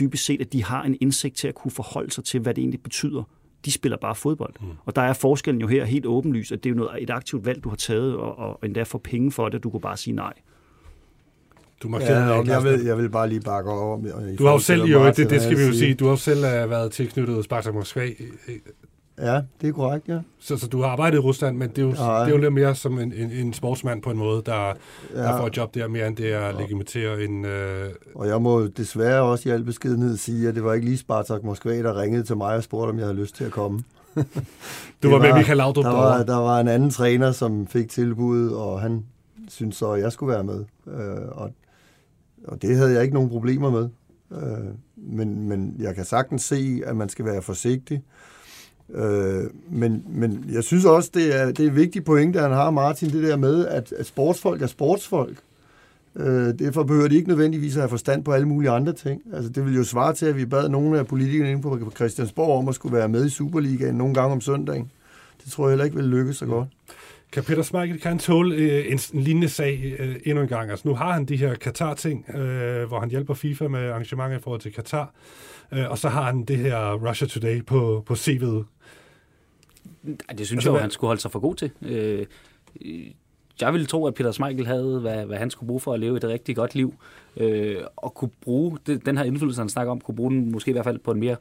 dybest 0.00 0.24
set, 0.24 0.40
at 0.40 0.52
de 0.52 0.64
har 0.64 0.82
en 0.82 0.96
indsigt 1.00 1.36
til 1.36 1.48
at 1.48 1.54
kunne 1.54 1.72
forholde 1.72 2.10
sig 2.10 2.24
til, 2.24 2.40
hvad 2.40 2.54
det 2.54 2.62
egentlig 2.62 2.82
betyder 2.82 3.22
de 3.64 3.72
spiller 3.72 3.98
bare 3.98 4.14
fodbold. 4.14 4.54
Mm. 4.60 4.66
Og 4.84 4.96
der 4.96 5.02
er 5.02 5.12
forskellen 5.12 5.60
jo 5.60 5.66
her 5.66 5.84
helt 5.84 6.06
åbenlyst, 6.06 6.52
at 6.52 6.64
det 6.64 6.70
er 6.70 6.74
jo 6.74 6.76
noget, 6.76 7.02
et 7.02 7.10
aktivt 7.10 7.46
valg, 7.46 7.64
du 7.64 7.68
har 7.68 7.76
taget, 7.76 8.16
og, 8.16 8.38
og 8.38 8.58
endda 8.64 8.82
får 8.82 8.98
penge 8.98 9.32
for 9.32 9.48
det. 9.48 9.62
Du 9.62 9.70
kunne 9.70 9.80
bare 9.80 9.96
sige 9.96 10.14
nej. 10.14 10.32
Du 11.82 11.88
markerer 11.88 12.28
ja, 12.28 12.42
jeg, 12.54 12.64
vil, 12.64 12.84
jeg 12.84 12.98
vil 12.98 13.10
bare 13.10 13.28
lige 13.28 13.40
bakke 13.40 13.70
over. 13.70 13.98
Du 14.38 14.44
har 14.44 14.52
jo 14.52 14.58
selv, 14.58 14.82
jo, 14.82 15.06
det, 15.06 15.30
det 15.30 15.42
skal 15.42 15.58
vi 15.58 15.62
jo 15.62 15.72
sige, 15.72 15.94
du 15.94 16.08
har 16.08 16.16
selv 16.16 16.38
uh, 16.38 16.70
været 16.70 16.92
tilknyttet 16.92 17.44
Spartak 17.44 17.74
Moskva. 17.74 18.08
Ja, 19.20 19.40
det 19.60 19.68
er 19.68 19.72
korrekt, 19.72 20.08
ja. 20.08 20.18
Så, 20.38 20.56
så 20.56 20.66
du 20.66 20.82
har 20.82 20.88
arbejdet 20.88 21.16
i 21.16 21.20
Rusland, 21.20 21.56
men 21.56 21.68
det 21.68 21.78
er 21.78 21.82
jo, 21.82 21.88
ja, 21.88 22.20
det 22.20 22.26
er 22.26 22.28
jo 22.28 22.36
lidt 22.36 22.52
mere 22.52 22.74
som 22.74 22.98
en, 22.98 23.12
en, 23.12 23.30
en 23.30 23.52
sportsmand 23.52 24.02
på 24.02 24.10
en 24.10 24.18
måde, 24.18 24.42
der, 24.46 24.72
ja. 25.14 25.22
der 25.22 25.36
får 25.36 25.46
et 25.46 25.56
job 25.56 25.74
der, 25.74 25.88
mere 25.88 26.06
end 26.06 26.16
det 26.16 26.32
er 26.32 26.40
at 26.40 26.54
legitimere 26.54 27.24
en... 27.24 27.44
Uh... 27.44 27.50
Og 28.14 28.28
jeg 28.28 28.42
må 28.42 28.66
desværre 28.66 29.22
også 29.22 29.48
i 29.48 29.52
al 29.52 29.64
beskedenhed 29.64 30.16
sige, 30.16 30.48
at 30.48 30.54
det 30.54 30.64
var 30.64 30.74
ikke 30.74 30.86
lige 30.86 30.98
Spartak 30.98 31.44
Moskva, 31.44 31.82
der 31.82 32.00
ringede 32.00 32.22
til 32.22 32.36
mig 32.36 32.56
og 32.56 32.62
spurgte, 32.62 32.90
om 32.90 32.98
jeg 32.98 33.06
havde 33.06 33.18
lyst 33.18 33.36
til 33.36 33.44
at 33.44 33.50
komme. 33.50 33.82
du 35.02 35.10
var, 35.10 35.18
var 35.18 35.18
med 35.18 35.34
Michael 35.34 35.56
Laudrup 35.56 35.84
der 35.84 35.90
var, 35.90 36.22
der 36.22 36.36
var 36.36 36.60
en 36.60 36.68
anden 36.68 36.90
træner, 36.90 37.32
som 37.32 37.66
fik 37.66 37.88
tilbud, 37.88 38.48
og 38.48 38.80
han 38.80 39.04
syntes 39.48 39.78
så, 39.78 39.90
at 39.90 40.02
jeg 40.02 40.12
skulle 40.12 40.32
være 40.32 40.44
med. 40.44 40.64
Uh, 40.86 41.42
og 41.42 41.50
og 42.44 42.62
det 42.62 42.76
havde 42.76 42.92
jeg 42.92 43.02
ikke 43.02 43.14
nogen 43.14 43.28
problemer 43.30 43.70
med. 43.70 43.88
Øh, 44.32 44.68
men, 44.96 45.48
men 45.48 45.76
jeg 45.78 45.94
kan 45.94 46.04
sagtens 46.04 46.42
se, 46.42 46.82
at 46.86 46.96
man 46.96 47.08
skal 47.08 47.24
være 47.24 47.42
forsigtig. 47.42 48.02
Øh, 48.94 49.44
men, 49.70 50.04
men 50.08 50.44
jeg 50.52 50.64
synes 50.64 50.84
også, 50.84 51.10
det 51.14 51.40
er, 51.40 51.52
det 51.52 51.66
er 51.66 51.70
vigtigt 51.70 52.04
point, 52.04 52.34
der 52.34 52.42
han 52.42 52.52
har, 52.52 52.70
Martin, 52.70 53.10
det 53.10 53.22
der 53.22 53.36
med, 53.36 53.66
at, 53.66 53.92
at 53.92 54.06
sportsfolk 54.06 54.62
er 54.62 54.66
sportsfolk. 54.66 55.38
Øh, 56.16 56.58
derfor 56.58 56.82
behøver 56.82 57.08
de 57.08 57.16
ikke 57.16 57.28
nødvendigvis 57.28 57.76
at 57.76 57.82
have 57.82 57.88
forstand 57.88 58.24
på 58.24 58.32
alle 58.32 58.48
mulige 58.48 58.70
andre 58.70 58.92
ting. 58.92 59.22
Altså, 59.32 59.50
det 59.50 59.66
vil 59.66 59.74
jo 59.74 59.84
svare 59.84 60.14
til, 60.14 60.26
at 60.26 60.36
vi 60.36 60.46
bad 60.46 60.68
nogle 60.68 60.98
af 60.98 61.06
politikerne 61.06 61.50
inde 61.50 61.62
på 61.62 61.92
Christiansborg 61.94 62.58
om 62.58 62.68
at 62.68 62.74
skulle 62.74 62.96
være 62.96 63.08
med 63.08 63.26
i 63.26 63.30
Superligaen 63.30 63.94
nogle 63.94 64.14
gange 64.14 64.32
om 64.32 64.40
søndagen. 64.40 64.90
Det 65.44 65.52
tror 65.52 65.64
jeg 65.64 65.70
heller 65.70 65.84
ikke 65.84 65.96
vil 65.96 66.04
lykkes 66.04 66.36
så 66.36 66.46
godt. 66.46 66.68
Kan 67.32 67.44
Peter 67.44 67.62
Smeichel, 67.62 68.00
kan 68.00 68.08
han 68.08 68.18
tåle 68.18 68.54
øh, 68.54 68.92
en, 68.92 68.98
en 69.14 69.20
lignende 69.20 69.48
sag 69.48 69.96
øh, 69.98 70.16
endnu 70.24 70.42
en 70.42 70.48
gang? 70.48 70.70
Altså 70.70 70.88
nu 70.88 70.94
har 70.94 71.12
han 71.12 71.24
de 71.24 71.36
her 71.36 71.54
Katar-ting, 71.54 72.30
øh, 72.34 72.88
hvor 72.88 73.00
han 73.00 73.10
hjælper 73.10 73.34
FIFA 73.34 73.68
med 73.68 73.90
arrangementer 73.90 74.38
i 74.38 74.40
forhold 74.40 74.60
til 74.60 74.72
Katar, 74.72 75.14
øh, 75.72 75.90
og 75.90 75.98
så 75.98 76.08
har 76.08 76.22
han 76.22 76.44
det 76.44 76.56
her 76.56 76.92
Russia 77.08 77.28
Today 77.28 77.64
på, 77.64 78.02
på 78.06 78.14
CV'et. 78.14 78.64
Det 80.38 80.46
synes 80.46 80.52
altså, 80.52 80.72
jeg, 80.72 80.80
han 80.80 80.90
skulle 80.90 81.08
holde 81.08 81.20
sig 81.20 81.30
for 81.30 81.38
god 81.38 81.54
til. 81.54 81.70
Øh, 81.82 82.26
jeg 83.60 83.72
ville 83.72 83.86
tro, 83.86 84.06
at 84.06 84.14
Peter 84.14 84.32
Smeichel 84.32 84.66
havde, 84.66 85.00
hvad, 85.00 85.26
hvad 85.26 85.38
han 85.38 85.50
skulle 85.50 85.68
bruge 85.68 85.80
for 85.80 85.92
at 85.92 86.00
leve 86.00 86.16
et 86.16 86.24
rigtig 86.24 86.56
godt 86.56 86.74
liv, 86.74 86.94
øh, 87.36 87.76
og 87.96 88.14
kunne 88.14 88.30
bruge 88.40 88.78
det, 88.86 89.06
den 89.06 89.16
her 89.16 89.24
indflydelse, 89.24 89.60
han 89.60 89.68
snakker 89.68 89.92
om, 89.92 90.00
kunne 90.00 90.16
bruge 90.16 90.30
den 90.30 90.52
måske 90.52 90.68
i 90.68 90.72
hvert 90.72 90.84
fald 90.84 90.98
på 90.98 91.10
en 91.10 91.20
mere 91.20 91.36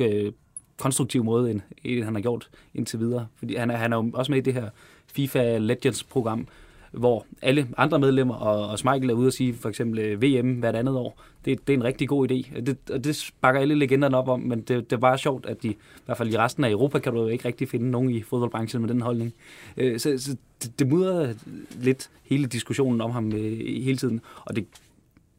øh, 0.00 0.32
konstruktiv 0.76 1.24
måde, 1.24 1.50
end, 1.50 1.60
end 1.84 2.04
han 2.04 2.14
har 2.14 2.22
gjort 2.22 2.50
indtil 2.74 2.98
videre. 2.98 3.26
Fordi 3.36 3.54
han 3.54 3.70
er, 3.70 3.76
han 3.76 3.92
er 3.92 3.96
jo 3.96 4.10
også 4.14 4.32
med 4.32 4.38
i 4.38 4.42
det 4.42 4.54
her 4.54 4.70
FIFA 5.12 5.58
Legends-program, 5.58 6.46
hvor 6.92 7.26
alle 7.42 7.68
andre 7.76 7.98
medlemmer 7.98 8.34
og, 8.34 8.68
og 8.68 8.78
Michael 8.84 9.10
er 9.10 9.14
ude 9.14 9.26
og 9.26 9.32
sige 9.32 9.54
for 9.54 9.68
eksempel 9.68 9.98
øh, 9.98 10.22
VM 10.22 10.52
hvert 10.52 10.76
andet 10.76 10.96
år. 10.96 11.22
Det, 11.44 11.66
det 11.66 11.72
er 11.72 11.76
en 11.76 11.84
rigtig 11.84 12.08
god 12.08 12.30
idé. 12.30 12.60
Det, 12.60 12.78
og 12.90 13.04
det 13.04 13.30
bakker 13.40 13.60
alle 13.60 13.74
legenderne 13.74 14.16
op 14.16 14.28
om, 14.28 14.40
men 14.40 14.60
det, 14.60 14.68
det 14.68 14.92
er 14.92 15.00
bare 15.00 15.18
sjovt, 15.18 15.46
at 15.46 15.62
de, 15.62 15.68
i 15.68 15.76
hvert 16.06 16.18
fald 16.18 16.32
i 16.32 16.38
resten 16.38 16.64
af 16.64 16.70
Europa 16.70 16.98
kan 16.98 17.12
du 17.12 17.20
jo 17.22 17.28
ikke 17.28 17.48
rigtig 17.48 17.68
finde 17.68 17.90
nogen 17.90 18.10
i 18.10 18.22
fodboldbranchen 18.22 18.82
med 18.82 18.88
den 18.88 19.00
holdning. 19.00 19.34
Øh, 19.76 19.98
så, 19.98 20.18
så 20.18 20.36
det, 20.62 20.78
det 20.78 20.88
mudrer 20.88 21.34
lidt 21.80 22.10
hele 22.22 22.46
diskussionen 22.46 23.00
om 23.00 23.10
ham 23.10 23.32
øh, 23.32 23.58
hele 23.82 23.96
tiden, 23.96 24.20
og 24.44 24.56
det 24.56 24.66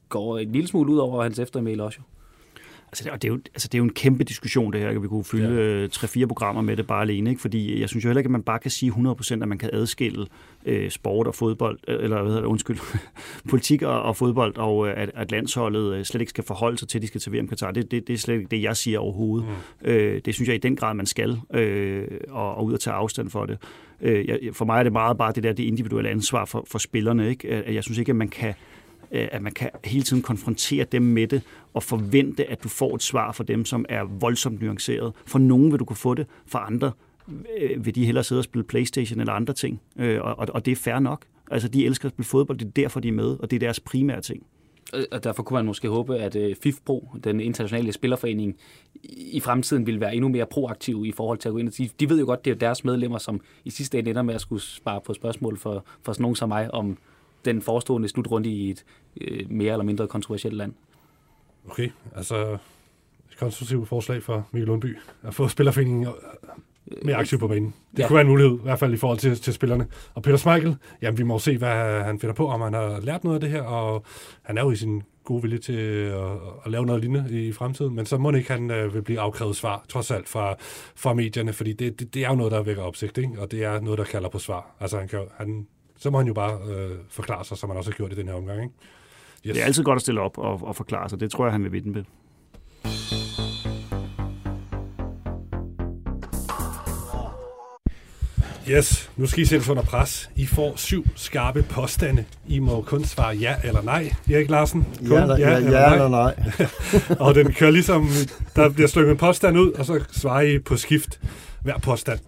går 0.10 0.38
en 0.38 0.52
lille 0.52 0.68
smule 0.68 0.92
ud 0.92 0.98
over 0.98 1.24
hans 1.24 1.40
eftermæl 1.40 1.80
også. 1.80 2.00
Altså, 2.92 3.04
det, 3.04 3.12
og 3.12 3.22
det, 3.22 3.28
er 3.28 3.32
jo, 3.32 3.40
altså, 3.54 3.68
det 3.68 3.74
er 3.74 3.78
jo 3.78 3.84
en 3.84 3.94
kæmpe 3.94 4.24
diskussion, 4.24 4.74
det 4.74 4.82
her. 4.82 5.00
Vi 5.00 5.08
kunne 5.08 5.24
fylde 5.24 5.82
ja. 5.82 5.88
3-4 5.88 6.22
øh, 6.22 6.28
programmer 6.28 6.62
med 6.62 6.78
det 6.78 6.88
bare 6.88 7.02
alene, 7.02 7.30
ikke? 7.30 7.42
fordi 7.42 7.82
jeg 7.82 7.90
synes 7.90 8.06
jo 8.06 8.10
heller 8.10 8.20
ikke, 8.20 8.28
at 8.28 8.32
man 8.32 8.44
bare 8.44 8.60
kan 8.60 8.72
sige 8.72 8.92
100%, 8.92 9.34
at 9.34 9.48
man 9.48 9.58
kan 9.58 9.70
adskille 9.74 10.28
øh, 10.66 10.90
sport 10.90 11.28
og 11.28 11.36
fodbold, 11.36 11.80
øh, 11.88 12.04
eller 12.04 12.22
hvad 12.22 12.26
hedder 12.26 12.42
det, 12.42 12.48
undskyld, 12.48 12.78
politik 13.50 13.82
og, 13.82 14.02
og 14.02 14.16
fodbold, 14.16 14.58
og 14.58 14.88
øh, 14.88 14.94
at, 14.98 15.12
at 15.16 15.32
landsholdet 15.32 16.08
slet 16.08 16.22
ikke 16.22 16.30
skal 16.30 16.44
forholde 16.44 16.78
sig 16.78 16.88
til, 16.88 16.98
at 16.98 17.02
de 17.02 17.08
skal 17.08 17.22
til 17.22 17.34
VM 17.34 17.48
Katar. 17.48 17.72
Det, 17.72 17.92
det, 17.92 18.08
det 18.08 18.14
er 18.14 18.18
slet 18.18 18.36
ikke 18.36 18.48
det, 18.52 18.62
jeg 18.62 18.78
siger 18.78 19.00
overhovedet. 19.00 19.48
Mm. 19.48 19.90
Øh, 19.90 20.22
det 20.26 20.36
synes 20.36 20.48
jeg 20.48 20.56
i 20.56 20.60
den 20.60 20.76
grad, 20.76 20.94
man 20.94 21.06
skal, 21.06 21.40
øh, 21.54 22.08
og, 22.30 22.56
og 22.56 22.66
ud 22.66 22.74
og 22.74 22.80
tage 22.80 22.94
afstand 22.94 23.30
for 23.30 23.46
det. 23.46 23.58
Øh, 24.02 24.28
jeg, 24.28 24.40
for 24.54 24.66
mig 24.66 24.80
er 24.80 24.84
det 24.84 24.92
meget 24.92 25.18
bare 25.18 25.32
det 25.32 25.44
der 25.44 25.54
det 25.54 25.64
individuelle 25.64 26.10
ansvar 26.10 26.46
for, 26.46 26.66
for 26.72 26.78
spillerne. 26.78 27.30
Ikke? 27.30 27.74
Jeg 27.74 27.84
synes 27.84 27.98
ikke, 27.98 28.10
at 28.10 28.16
man 28.16 28.30
kan 28.30 28.50
Øh, 28.50 28.56
Øh, 29.12 29.28
at 29.32 29.42
man 29.42 29.52
kan 29.52 29.70
hele 29.86 30.04
tiden 30.04 30.24
konfrontere 30.24 30.84
dem 30.84 31.02
med 31.02 31.28
det, 31.28 31.42
og 31.74 31.84
forvente, 31.84 32.46
at 32.46 32.64
du 32.64 32.70
får 32.70 32.96
et 32.96 33.04
svar 33.04 33.32
fra 33.32 33.44
dem, 33.44 33.66
som 33.66 33.86
er 33.90 34.04
voldsomt 34.04 34.62
nuanceret. 34.62 35.14
For 35.26 35.40
nogen 35.40 35.72
vil 35.72 35.80
du 35.80 35.86
kunne 35.86 35.98
få 35.98 36.14
det, 36.14 36.28
for 36.48 36.60
andre 36.60 36.92
øh, 37.60 37.86
vil 37.86 37.96
de 37.96 38.06
hellere 38.06 38.24
sidde 38.24 38.40
og 38.40 38.44
spille 38.44 38.64
Playstation 38.64 39.20
eller 39.20 39.34
andre 39.34 39.54
ting. 39.54 39.82
Øh, 39.98 40.22
og, 40.22 40.36
og 40.54 40.66
det 40.66 40.72
er 40.72 40.76
fair 40.76 41.00
nok. 41.00 41.26
Altså, 41.52 41.68
de 41.68 41.86
elsker 41.86 42.06
at 42.06 42.14
spille 42.14 42.28
fodbold, 42.28 42.58
det 42.58 42.68
er 42.68 42.72
derfor, 42.72 43.00
de 43.00 43.08
er 43.08 43.12
med, 43.12 43.38
og 43.40 43.52
det 43.52 43.56
er 43.56 43.60
deres 43.60 43.80
primære 43.80 44.22
ting. 44.22 44.44
Og 45.12 45.24
derfor 45.24 45.44
kunne 45.44 45.56
man 45.56 45.66
måske 45.66 45.90
håbe, 45.90 46.18
at 46.18 46.36
øh, 46.36 46.56
FIFPro, 46.64 47.10
den 47.24 47.40
internationale 47.40 47.92
spillerforening, 47.92 48.56
i 49.34 49.40
fremtiden 49.40 49.88
vil 49.88 50.00
være 50.00 50.16
endnu 50.16 50.28
mere 50.30 50.46
proaktiv 50.46 51.04
i 51.06 51.12
forhold 51.12 51.38
til 51.38 51.50
at 51.50 51.54
gå 51.54 51.58
ind 51.58 51.68
og 51.68 51.74
sige, 51.74 51.92
de 52.00 52.10
ved 52.10 52.20
jo 52.20 52.26
godt, 52.26 52.46
det 52.46 52.52
er 52.52 52.56
deres 52.56 52.84
medlemmer, 52.84 53.18
som 53.18 53.42
i 53.66 53.70
sidste 53.70 54.00
ende 54.00 54.10
ender 54.10 54.22
med 54.22 54.36
at 54.36 54.42
skulle 54.42 54.62
spare 54.62 55.02
på 55.06 55.14
spørgsmål 55.14 55.58
for, 55.58 55.86
for 56.02 56.14
sådan 56.14 56.22
nogen 56.22 56.36
som 56.36 56.50
mig, 56.50 56.74
om 56.74 56.98
den 57.46 57.62
forestående 57.62 58.08
slutrunde 58.08 58.50
i 58.50 58.70
et 58.70 58.86
øh, 59.22 59.52
mere 59.52 59.72
eller 59.72 59.86
mindre 59.86 60.08
kontroversielt 60.08 60.56
land. 60.56 60.74
Okay, 61.70 61.90
altså 62.16 62.58
et 63.32 63.38
konstruktivt 63.40 63.88
forslag 63.88 64.24
for 64.24 64.48
Mikkel 64.52 64.68
Lundby 64.68 64.98
at 65.24 65.34
få 65.34 65.48
spillerforeningen 65.48 66.08
øh, 66.08 66.14
mere 67.06 67.16
aktiv 67.16 67.40
på 67.40 67.48
banen. 67.48 67.74
Det 67.92 68.00
ja. 68.00 68.08
kunne 68.08 68.16
være 68.16 68.22
en 68.22 68.30
mulighed, 68.30 68.60
i 68.60 68.64
hvert 68.64 68.80
fald 68.80 68.94
i 68.94 68.98
forhold 68.98 69.20
til, 69.20 69.36
til 69.36 69.54
spillerne. 69.54 69.88
Og 70.14 70.24
Peter 70.24 70.38
Smeichel, 70.38 70.76
jamen 71.02 71.18
vi 71.18 71.24
må 71.24 71.40
se, 71.40 71.58
hvad 71.58 72.04
han 72.04 72.20
finder 72.20 72.34
på, 72.34 72.48
om 72.48 72.62
han 72.62 72.74
har 72.74 73.00
lært 73.00 73.24
noget 73.24 73.36
af 73.36 73.42
det 73.42 73.50
her, 73.50 73.62
og 73.62 74.06
han 74.42 74.58
er 74.58 74.62
jo 74.62 74.72
i 74.72 74.76
sin 74.76 75.04
gode 75.24 75.42
vilje 75.42 75.58
til 75.58 75.74
at, 75.74 76.32
at 76.66 76.72
lave 76.72 76.86
noget 76.86 77.02
lignende 77.02 77.48
i 77.48 77.52
fremtiden, 77.52 77.96
men 77.96 78.06
så 78.06 78.18
må 78.18 78.32
ikke 78.32 78.52
han 78.52 78.72
øh, 78.72 78.94
vil 78.94 79.02
blive 79.02 79.20
afkrævet 79.20 79.56
svar, 79.56 79.86
trods 79.90 80.12
alt 80.12 80.30
fra, 80.30 80.56
fra 80.96 81.14
medierne, 81.14 81.54
fordi 81.54 81.74
det, 81.74 82.00
det, 82.00 82.14
det 82.14 82.26
er 82.26 82.30
jo 82.30 82.36
noget, 82.36 82.52
der 82.52 82.64
vækker 82.64 82.84
opsigt, 82.84 83.18
ikke? 83.18 83.42
og 83.42 83.52
det 83.52 83.64
er 83.64 83.80
noget, 83.80 83.98
der 83.98 84.06
kalder 84.06 84.30
på 84.30 84.40
svar. 84.40 84.76
Altså 84.80 85.00
han, 85.00 85.08
kan, 85.08 85.20
han 85.38 85.68
så 86.00 86.10
må 86.10 86.18
han 86.18 86.28
jo 86.28 86.34
bare 86.34 86.60
øh, 86.68 86.92
forklare 87.10 87.46
sig, 87.46 87.58
som 87.58 87.70
han 87.70 87.78
også 87.78 87.92
har 87.92 87.96
gjort 87.96 88.12
i 88.12 88.16
den 88.16 88.28
her 88.28 88.36
omgang. 88.36 88.64
Ikke? 88.64 88.74
Yes. 89.46 89.54
Det 89.54 89.62
er 89.62 89.66
altid 89.66 89.84
godt 89.84 89.96
at 89.96 90.02
stille 90.02 90.22
op 90.22 90.38
og, 90.38 90.64
og 90.64 90.76
forklare 90.76 91.10
sig. 91.10 91.20
Det 91.20 91.32
tror 91.32 91.46
jeg, 91.46 91.52
han 91.52 91.64
vil 91.64 91.72
vinde 91.72 91.92
med. 91.92 92.04
Yes, 98.70 99.12
nu 99.18 99.28
skal 99.28 99.44
I 99.44 99.46
sættes 99.46 99.70
under 99.70 99.84
pres. 99.84 100.30
I 100.36 100.46
får 100.46 100.74
syv 100.76 101.06
skarpe 101.16 101.64
påstande. 101.64 102.26
I 102.48 102.60
må 102.60 102.82
kun 102.82 103.04
svare 103.04 103.36
ja 103.36 103.56
eller 103.64 103.82
nej, 103.82 104.16
Erik 104.32 104.50
Larsen. 104.50 104.88
Kun 104.98 105.12
ja, 105.12 105.22
eller, 105.22 105.38
ja, 105.38 105.50
ja, 105.50 105.58
eller, 105.58 105.80
ja 105.80 105.94
eller 105.94 106.10
nej. 106.10 106.36
og 107.28 107.36
den 107.36 107.54
kører 107.54 107.72
ligesom, 107.72 108.10
der 108.56 108.70
bliver 108.70 108.88
slynget 108.88 109.12
en 109.12 109.18
påstand 109.18 109.58
ud, 109.58 109.72
og 109.72 109.86
så 109.86 110.04
svarer 110.12 110.42
I 110.42 110.60
på 110.60 110.78
skift 110.78 111.20
hver 111.62 111.78
påstand. 111.78 112.20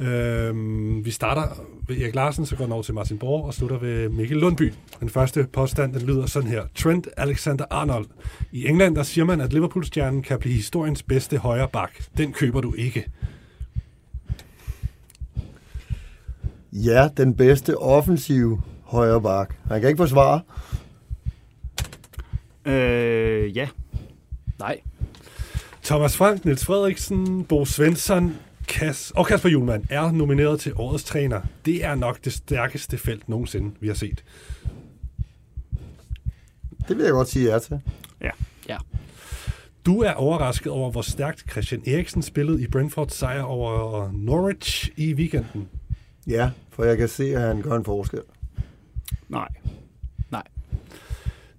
Øhm, 0.00 1.04
vi 1.04 1.10
starter 1.10 1.64
ved 1.88 1.96
Erik 1.96 2.14
Larsen, 2.14 2.46
så 2.46 2.56
går 2.56 2.64
den 2.64 2.72
over 2.72 2.82
til 2.82 2.94
Martin 2.94 3.18
Borg 3.18 3.44
og 3.44 3.54
slutter 3.54 3.78
ved 3.78 4.08
Mikkel 4.08 4.36
Lundby. 4.36 4.72
Den 5.00 5.08
første 5.08 5.46
påstand, 5.52 5.94
den 5.94 6.02
lyder 6.02 6.26
sådan 6.26 6.48
her. 6.48 6.62
Trent 6.74 7.08
Alexander-Arnold. 7.16 8.06
I 8.52 8.66
England, 8.66 8.96
der 8.96 9.02
siger 9.02 9.24
man, 9.24 9.40
at 9.40 9.52
Liverpool-stjernen 9.52 10.22
kan 10.22 10.38
blive 10.38 10.54
historiens 10.54 11.02
bedste 11.02 11.38
højre 11.38 11.68
bak. 11.68 11.90
Den 12.16 12.32
køber 12.32 12.60
du 12.60 12.74
ikke. 12.74 13.06
Ja, 16.72 17.08
den 17.16 17.34
bedste 17.34 17.78
offensive 17.78 18.62
højre 18.82 19.22
bak. 19.22 19.54
Han 19.68 19.80
kan 19.80 19.88
ikke 19.88 19.98
forsvare. 19.98 20.40
Øh, 22.64 23.56
ja. 23.56 23.68
Nej. 24.58 24.80
Thomas 25.84 26.16
Frank, 26.16 26.44
Niels 26.44 26.64
Frederiksen, 26.64 27.44
Bo 27.44 27.64
Svensson, 27.64 28.36
Kas 28.68 29.12
og 29.16 29.26
Kasper 29.26 29.48
Julemand 29.48 29.84
er 29.90 30.12
nomineret 30.12 30.60
til 30.60 30.72
årets 30.76 31.04
træner. 31.04 31.40
Det 31.64 31.84
er 31.84 31.94
nok 31.94 32.24
det 32.24 32.32
stærkeste 32.32 32.98
felt 32.98 33.28
nogensinde, 33.28 33.74
vi 33.80 33.86
har 33.86 33.94
set. 33.94 34.24
Det 36.88 36.96
vil 36.96 37.04
jeg 37.04 37.12
godt 37.12 37.28
sige 37.28 37.52
ja 37.52 37.58
til. 37.58 37.80
Ja. 38.20 38.30
ja. 38.68 38.76
Du 39.86 40.00
er 40.00 40.12
overrasket 40.12 40.72
over, 40.72 40.90
hvor 40.90 41.02
stærkt 41.02 41.50
Christian 41.50 41.82
Eriksen 41.86 42.22
spillede 42.22 42.62
i 42.62 42.66
Brentfords 42.66 43.14
sejr 43.14 43.42
over 43.42 44.10
Norwich 44.12 44.90
i 44.96 45.14
weekenden. 45.14 45.68
Ja, 46.26 46.50
for 46.70 46.84
jeg 46.84 46.98
kan 46.98 47.08
se, 47.08 47.24
at 47.36 47.40
han 47.40 47.62
gør 47.62 47.76
en 47.76 47.84
forskel. 47.84 48.20
Nej. 49.28 49.48
Nej. 50.30 50.42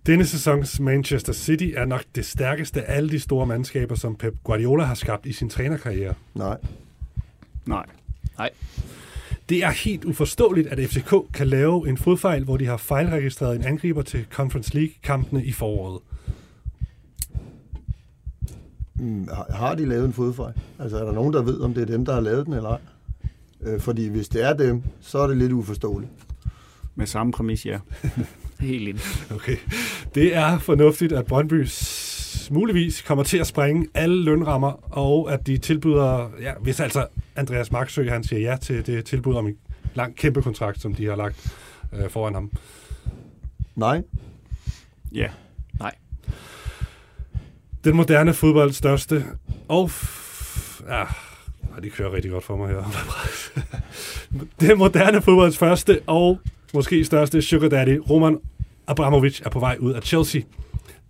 Denne 0.06 0.26
sæsons 0.26 0.80
Manchester 0.80 1.34
City 1.34 1.72
er 1.76 1.86
nok 1.86 2.04
det 2.16 2.26
stærkeste 2.26 2.84
af 2.84 2.98
alle 2.98 3.10
de 3.10 3.20
store 3.20 3.46
mandskaber, 3.46 3.96
som 3.96 4.16
Pep 4.16 4.34
Guardiola 4.44 4.84
har 4.84 4.96
skabt 4.96 5.26
i 5.26 5.34
sin 5.34 5.50
trænerkarriere. 5.50 6.14
Nej. 6.36 6.58
Nej. 7.66 7.86
Nej. 8.38 8.50
Det 9.50 9.64
er 9.64 9.70
helt 9.70 10.06
uforståeligt, 10.06 10.68
at 10.68 10.90
FCK 10.90 11.14
kan 11.34 11.48
lave 11.48 11.90
en 11.90 11.98
fodfejl, 11.98 12.44
hvor 12.44 12.58
de 12.58 12.66
har 12.66 12.78
fejlregistreret 12.78 13.56
en 13.56 13.66
angriber 13.66 14.02
til 14.02 14.26
Conference 14.32 14.74
League-kampene 14.74 15.46
i 15.46 15.52
foråret. 15.52 16.02
Mm, 18.96 19.28
har 19.50 19.76
de 19.76 19.86
lavet 19.86 20.06
en 20.06 20.14
fodfejl? 20.14 20.54
Altså 20.80 20.98
er 20.98 21.06
der 21.06 21.12
nogen, 21.12 21.34
der 21.34 21.42
ved, 21.42 21.60
om 21.62 21.74
det 21.74 21.82
er 21.82 21.86
dem, 21.86 22.06
der 22.06 22.14
har 22.14 22.22
lavet 22.22 22.46
den 22.46 22.54
eller 22.54 22.70
ej? 22.70 22.80
Øh, 23.62 23.80
fordi 23.80 24.08
hvis 24.08 24.30
det 24.30 24.44
er 24.44 24.54
dem, 24.54 24.84
så 25.02 25.20
er 25.20 25.28
det 25.28 25.38
lidt 25.38 25.52
uforståeligt. 25.52 26.12
Med 26.96 27.06
samme 27.06 27.32
præmis, 27.32 27.66
ja. 27.66 27.80
Helt 28.60 28.88
ind. 28.88 29.00
Okay. 29.36 29.58
Det 30.16 30.36
er 30.36 30.60
fornuftigt, 30.60 31.14
at 31.14 31.26
Brøndby 31.26 31.66
muligvis 32.52 33.02
kommer 33.02 33.24
til 33.24 33.38
at 33.38 33.48
springe 33.48 33.88
alle 33.94 34.24
lønrammer, 34.24 34.98
og 34.98 35.34
at 35.34 35.48
de 35.48 35.58
tilbyder, 35.58 36.30
ja, 36.42 36.54
hvis 36.62 36.80
altså 36.80 37.08
Andreas 37.36 37.72
Marksø, 37.72 38.10
han 38.10 38.24
siger 38.24 38.52
ja 38.52 38.58
til 38.58 38.86
det 38.86 39.06
tilbud 39.06 39.36
om 39.36 39.48
en 39.48 39.58
lang 39.94 40.16
kæmpe 40.16 40.42
kontrakt, 40.42 40.82
som 40.82 40.96
de 40.96 41.06
har 41.06 41.16
lagt 41.16 41.54
øh, 41.94 42.10
foran 42.10 42.34
ham. 42.34 42.52
Nej. 43.76 44.02
Ja. 45.12 45.30
Nej. 45.80 45.96
Den 47.84 47.96
moderne 47.96 48.34
fodbold 48.34 48.72
største, 48.72 49.26
og 49.68 49.92
ja, 50.90 51.04
de 51.84 51.90
kører 51.90 52.14
rigtig 52.14 52.32
godt 52.32 52.44
for 52.44 52.58
mig 52.58 52.70
her. 52.70 52.84
Den 54.68 54.78
moderne 54.78 55.22
fodbolds 55.22 55.58
første 55.58 56.02
og 56.08 56.40
måske 56.74 57.06
største 57.06 57.42
sugar 57.42 57.70
daddy, 57.70 58.00
Roman 58.10 58.40
Abramovic, 58.88 59.42
er 59.46 59.50
på 59.50 59.60
vej 59.60 59.78
ud 59.80 59.94
af 59.94 60.04
Chelsea. 60.04 60.42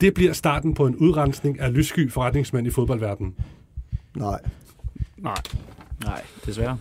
Det 0.01 0.13
bliver 0.13 0.33
starten 0.33 0.73
på 0.73 0.85
en 0.85 0.95
udrensning 0.95 1.59
af 1.59 1.73
lyssky 1.73 2.11
forretningsmænd 2.11 2.67
i 2.67 2.69
fodboldverdenen. 2.69 3.35
Nej. 4.15 4.39
Nej. 5.17 5.35
Nej, 6.03 6.21
desværre. 6.45 6.77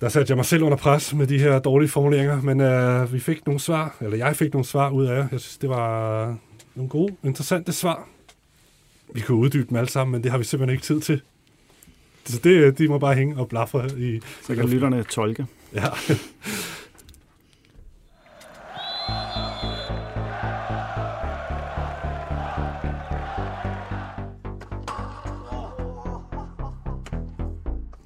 Der 0.00 0.08
satte 0.08 0.30
jeg 0.30 0.36
mig 0.36 0.44
selv 0.44 0.62
under 0.62 0.76
pres 0.76 1.14
med 1.14 1.26
de 1.26 1.38
her 1.38 1.58
dårlige 1.58 1.90
formuleringer, 1.90 2.42
men 2.42 2.60
øh, 2.60 3.12
vi 3.12 3.20
fik 3.20 3.46
nogle 3.46 3.60
svar, 3.60 3.96
eller 4.00 4.16
jeg 4.16 4.36
fik 4.36 4.52
nogle 4.52 4.64
svar 4.64 4.90
ud 4.90 5.06
af 5.06 5.14
jer. 5.16 5.28
Jeg 5.32 5.40
synes, 5.40 5.58
det 5.58 5.68
var 5.70 6.26
nogle 6.74 6.88
gode, 6.88 7.14
interessante 7.24 7.72
svar. 7.72 8.08
Vi 9.14 9.20
kunne 9.20 9.38
uddybe 9.38 9.66
dem 9.68 9.76
alle 9.76 9.90
sammen, 9.90 10.12
men 10.12 10.22
det 10.22 10.30
har 10.30 10.38
vi 10.38 10.44
simpelthen 10.44 10.74
ikke 10.74 10.84
tid 10.84 11.00
til. 11.00 11.20
Så 12.24 12.40
det, 12.44 12.78
de 12.78 12.88
må 12.88 12.98
bare 12.98 13.14
hænge 13.14 13.36
og 13.36 13.48
blaffe 13.48 13.90
i... 13.98 14.20
Så 14.42 14.54
kan 14.54 14.68
lytterne 14.68 15.02
tolke. 15.02 15.46
Ja. 15.74 15.84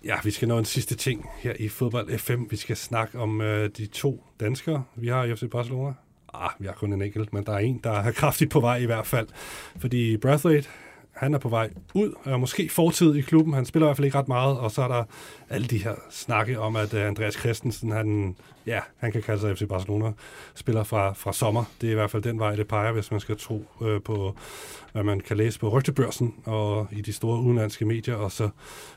Ja, 0.08 0.16
vi 0.24 0.30
skal 0.30 0.48
nå 0.48 0.58
en 0.58 0.64
sidste 0.64 0.94
ting 0.94 1.30
her 1.38 1.52
i 1.58 1.68
Fodbold 1.68 2.18
FM. 2.18 2.42
Vi 2.50 2.56
skal 2.56 2.76
snakke 2.76 3.18
om 3.18 3.40
øh, 3.40 3.70
de 3.76 3.86
to 3.86 4.24
danskere, 4.40 4.84
vi 4.96 5.08
har 5.08 5.24
i 5.24 5.36
FC 5.36 5.42
Barcelona. 5.50 5.94
Ah, 6.34 6.50
vi 6.58 6.66
har 6.66 6.72
kun 6.72 6.92
en 6.92 7.02
enkelt, 7.02 7.32
men 7.32 7.46
der 7.46 7.52
er 7.52 7.58
en, 7.58 7.80
der 7.84 7.90
er 7.90 8.12
kraftigt 8.12 8.50
på 8.50 8.60
vej 8.60 8.76
i 8.76 8.84
hvert 8.84 9.06
fald. 9.06 9.28
Fordi 9.78 10.16
Brathwaite, 10.16 10.68
han 11.12 11.34
er 11.34 11.38
på 11.38 11.48
vej 11.48 11.70
ud, 11.94 12.12
og 12.24 12.40
måske 12.40 12.68
fortid 12.68 13.14
i 13.14 13.20
klubben. 13.20 13.54
Han 13.54 13.64
spiller 13.64 13.86
i 13.86 13.88
hvert 13.88 13.96
fald 13.96 14.04
ikke 14.04 14.18
ret 14.18 14.28
meget, 14.28 14.58
og 14.58 14.70
så 14.70 14.82
er 14.82 14.88
der 14.88 15.04
alle 15.50 15.66
de 15.66 15.78
her 15.78 15.94
snakke 16.10 16.60
om, 16.60 16.76
at 16.76 16.94
øh, 16.94 17.06
Andreas 17.06 17.34
Christensen, 17.34 17.92
han, 17.92 18.36
ja, 18.66 18.80
han 18.96 19.12
kan 19.12 19.22
kalde 19.22 19.40
sig 19.40 19.56
FC 19.56 19.68
Barcelona, 19.68 20.12
spiller 20.54 20.84
fra, 20.84 21.12
fra 21.12 21.32
sommer. 21.32 21.64
Det 21.80 21.86
er 21.86 21.90
i 21.90 21.94
hvert 21.94 22.10
fald 22.10 22.22
den 22.22 22.38
vej, 22.38 22.56
det 22.56 22.68
peger, 22.68 22.92
hvis 22.92 23.10
man 23.10 23.20
skal 23.20 23.36
tro 23.38 23.64
øh, 23.82 24.02
på, 24.02 24.34
hvad 24.92 25.02
man 25.02 25.20
kan 25.20 25.36
læse 25.36 25.58
på 25.58 25.68
rygtebørsen 25.68 26.34
og 26.44 26.88
i 26.92 27.00
de 27.00 27.12
store 27.12 27.40
udenlandske 27.40 27.84
medier 27.84 28.14
og 28.14 28.32
så 28.32 28.48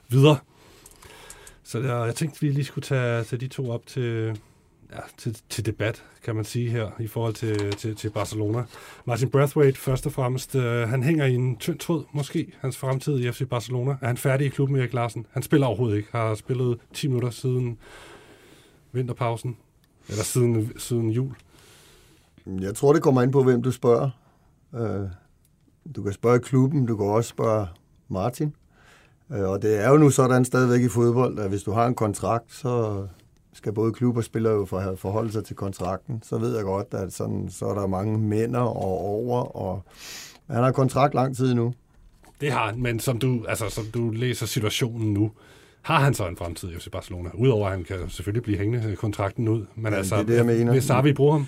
videre. 0.09 0.37
Så 1.71 1.79
jeg, 1.79 2.05
jeg 2.05 2.15
tænkte, 2.15 2.41
vi 2.41 2.49
lige 2.49 2.65
skulle 2.65 2.85
tage, 2.85 3.23
tage 3.23 3.39
de 3.39 3.47
to 3.47 3.69
op 3.69 3.85
til, 3.85 4.39
ja, 4.91 4.99
til, 5.17 5.37
til 5.49 5.65
debat, 5.65 6.03
kan 6.23 6.35
man 6.35 6.45
sige 6.45 6.69
her, 6.69 6.89
i 6.99 7.07
forhold 7.07 7.33
til, 7.33 7.71
til, 7.71 7.95
til 7.95 8.09
Barcelona. 8.09 8.63
Martin 9.05 9.29
Brathwaite, 9.29 9.79
først 9.79 10.05
og 10.05 10.11
fremmest, 10.11 10.55
øh, 10.55 10.89
han 10.89 11.03
hænger 11.03 11.25
i 11.25 11.35
en 11.35 11.57
tynd 11.57 11.79
tråd, 11.79 12.03
måske, 12.13 12.53
hans 12.59 12.77
fremtid 12.77 13.19
i 13.19 13.31
FC 13.31 13.49
Barcelona. 13.49 13.91
Er 14.01 14.07
han 14.07 14.17
færdig 14.17 14.47
i 14.47 14.49
klubben, 14.49 14.77
Erik 14.77 14.93
Larsen? 14.93 15.25
Han 15.31 15.43
spiller 15.43 15.67
overhovedet 15.67 15.97
ikke. 15.97 16.09
Har 16.11 16.35
spillet 16.35 16.79
10 16.93 17.07
minutter 17.07 17.29
siden 17.29 17.77
vinterpausen, 18.91 19.57
eller 20.09 20.23
siden, 20.23 20.71
siden 20.77 21.09
jul. 21.09 21.35
Jeg 22.45 22.75
tror, 22.75 22.93
det 22.93 23.01
kommer 23.01 23.21
ind 23.21 23.31
på, 23.31 23.43
hvem 23.43 23.61
du 23.61 23.71
spørger. 23.71 24.09
Øh, 24.75 25.09
du 25.95 26.03
kan 26.03 26.13
spørge 26.13 26.39
klubben, 26.39 26.85
du 26.85 26.97
kan 26.97 27.05
også 27.05 27.29
spørge 27.29 27.67
Martin. 28.09 28.55
Øh, 29.33 29.49
og 29.49 29.61
det 29.61 29.83
er 29.83 29.89
jo 29.89 29.97
nu 29.97 30.09
sådan 30.09 30.45
stadigvæk 30.45 30.81
i 30.81 30.89
fodbold, 30.89 31.39
at 31.39 31.49
hvis 31.49 31.63
du 31.63 31.71
har 31.71 31.87
en 31.87 31.95
kontrakt, 31.95 32.53
så 32.53 33.05
skal 33.53 33.73
både 33.73 33.93
klub 33.93 34.17
og 34.17 34.23
spiller 34.23 34.51
jo 34.51 34.65
forholde 34.95 35.31
sig 35.31 35.45
til 35.45 35.55
kontrakten. 35.55 36.21
Så 36.23 36.37
ved 36.37 36.55
jeg 36.55 36.63
godt, 36.63 36.87
at 36.93 37.13
sådan, 37.13 37.49
så 37.49 37.65
er 37.65 37.73
der 37.73 37.87
mange 37.87 38.17
mænd 38.17 38.55
og 38.55 38.75
over, 38.75 39.41
og 39.57 39.83
han 40.49 40.63
har 40.63 40.71
kontrakt 40.71 41.13
lang 41.13 41.35
tid 41.35 41.53
nu. 41.53 41.73
Det 42.41 42.51
har 42.51 42.65
han, 42.65 42.81
men 42.81 42.99
som 42.99 43.19
du, 43.19 43.45
altså, 43.47 43.69
som 43.69 43.85
du 43.93 44.09
læser 44.09 44.45
situationen 44.45 45.13
nu, 45.13 45.31
har 45.81 45.99
han 45.99 46.13
så 46.13 46.27
en 46.27 46.37
fremtid 46.37 46.71
i 46.71 46.75
FC 46.79 46.87
Barcelona? 46.91 47.29
Udover 47.33 47.65
at 47.65 47.71
han 47.71 47.83
kan 47.83 47.97
selvfølgelig 48.09 48.43
blive 48.43 48.57
hængende 48.57 48.95
kontrakten 48.95 49.47
ud. 49.47 49.65
Men 49.75 49.93
ja, 49.93 49.97
altså, 49.97 50.15
det 50.15 50.21
er 50.21 50.27
det, 50.27 50.35
jeg 50.35 50.45
mener. 50.45 50.71
hvis 50.71 50.83
Sarvi 50.83 51.13
bruger 51.13 51.33
ham, 51.33 51.47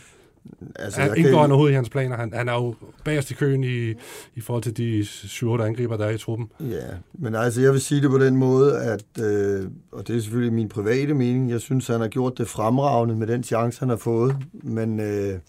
Altså, 0.75 1.01
han 1.01 1.17
indgår 1.17 1.29
kan... 1.29 1.51
overhovedet 1.51 1.71
i 1.71 1.75
hans 1.75 1.89
planer. 1.89 2.17
Han, 2.17 2.33
han 2.33 2.49
er 2.49 2.53
jo 2.53 2.75
bagerst 3.03 3.31
i 3.31 3.33
køen 3.33 3.63
i, 3.63 3.89
i 4.35 4.41
forhold 4.41 4.63
til 4.63 4.77
de 4.77 5.05
7 5.05 5.51
angriber, 5.51 5.97
der 5.97 6.05
er 6.05 6.09
i 6.09 6.17
truppen. 6.17 6.49
Ja, 6.59 6.87
men 7.13 7.35
altså 7.35 7.61
jeg 7.61 7.71
vil 7.73 7.81
sige 7.81 8.01
det 8.01 8.09
på 8.09 8.17
den 8.17 8.35
måde, 8.35 8.81
at, 8.81 9.23
øh, 9.23 9.67
og 9.91 10.07
det 10.07 10.15
er 10.15 10.19
selvfølgelig 10.19 10.53
min 10.53 10.69
private 10.69 11.13
mening, 11.13 11.49
jeg 11.49 11.61
synes, 11.61 11.87
han 11.87 12.01
har 12.01 12.07
gjort 12.07 12.37
det 12.37 12.47
fremragende 12.47 13.15
med 13.15 13.27
den 13.27 13.43
chance, 13.43 13.79
han 13.79 13.89
har 13.89 13.95
fået. 13.95 14.35
Men 14.53 14.99
øh, 14.99 15.39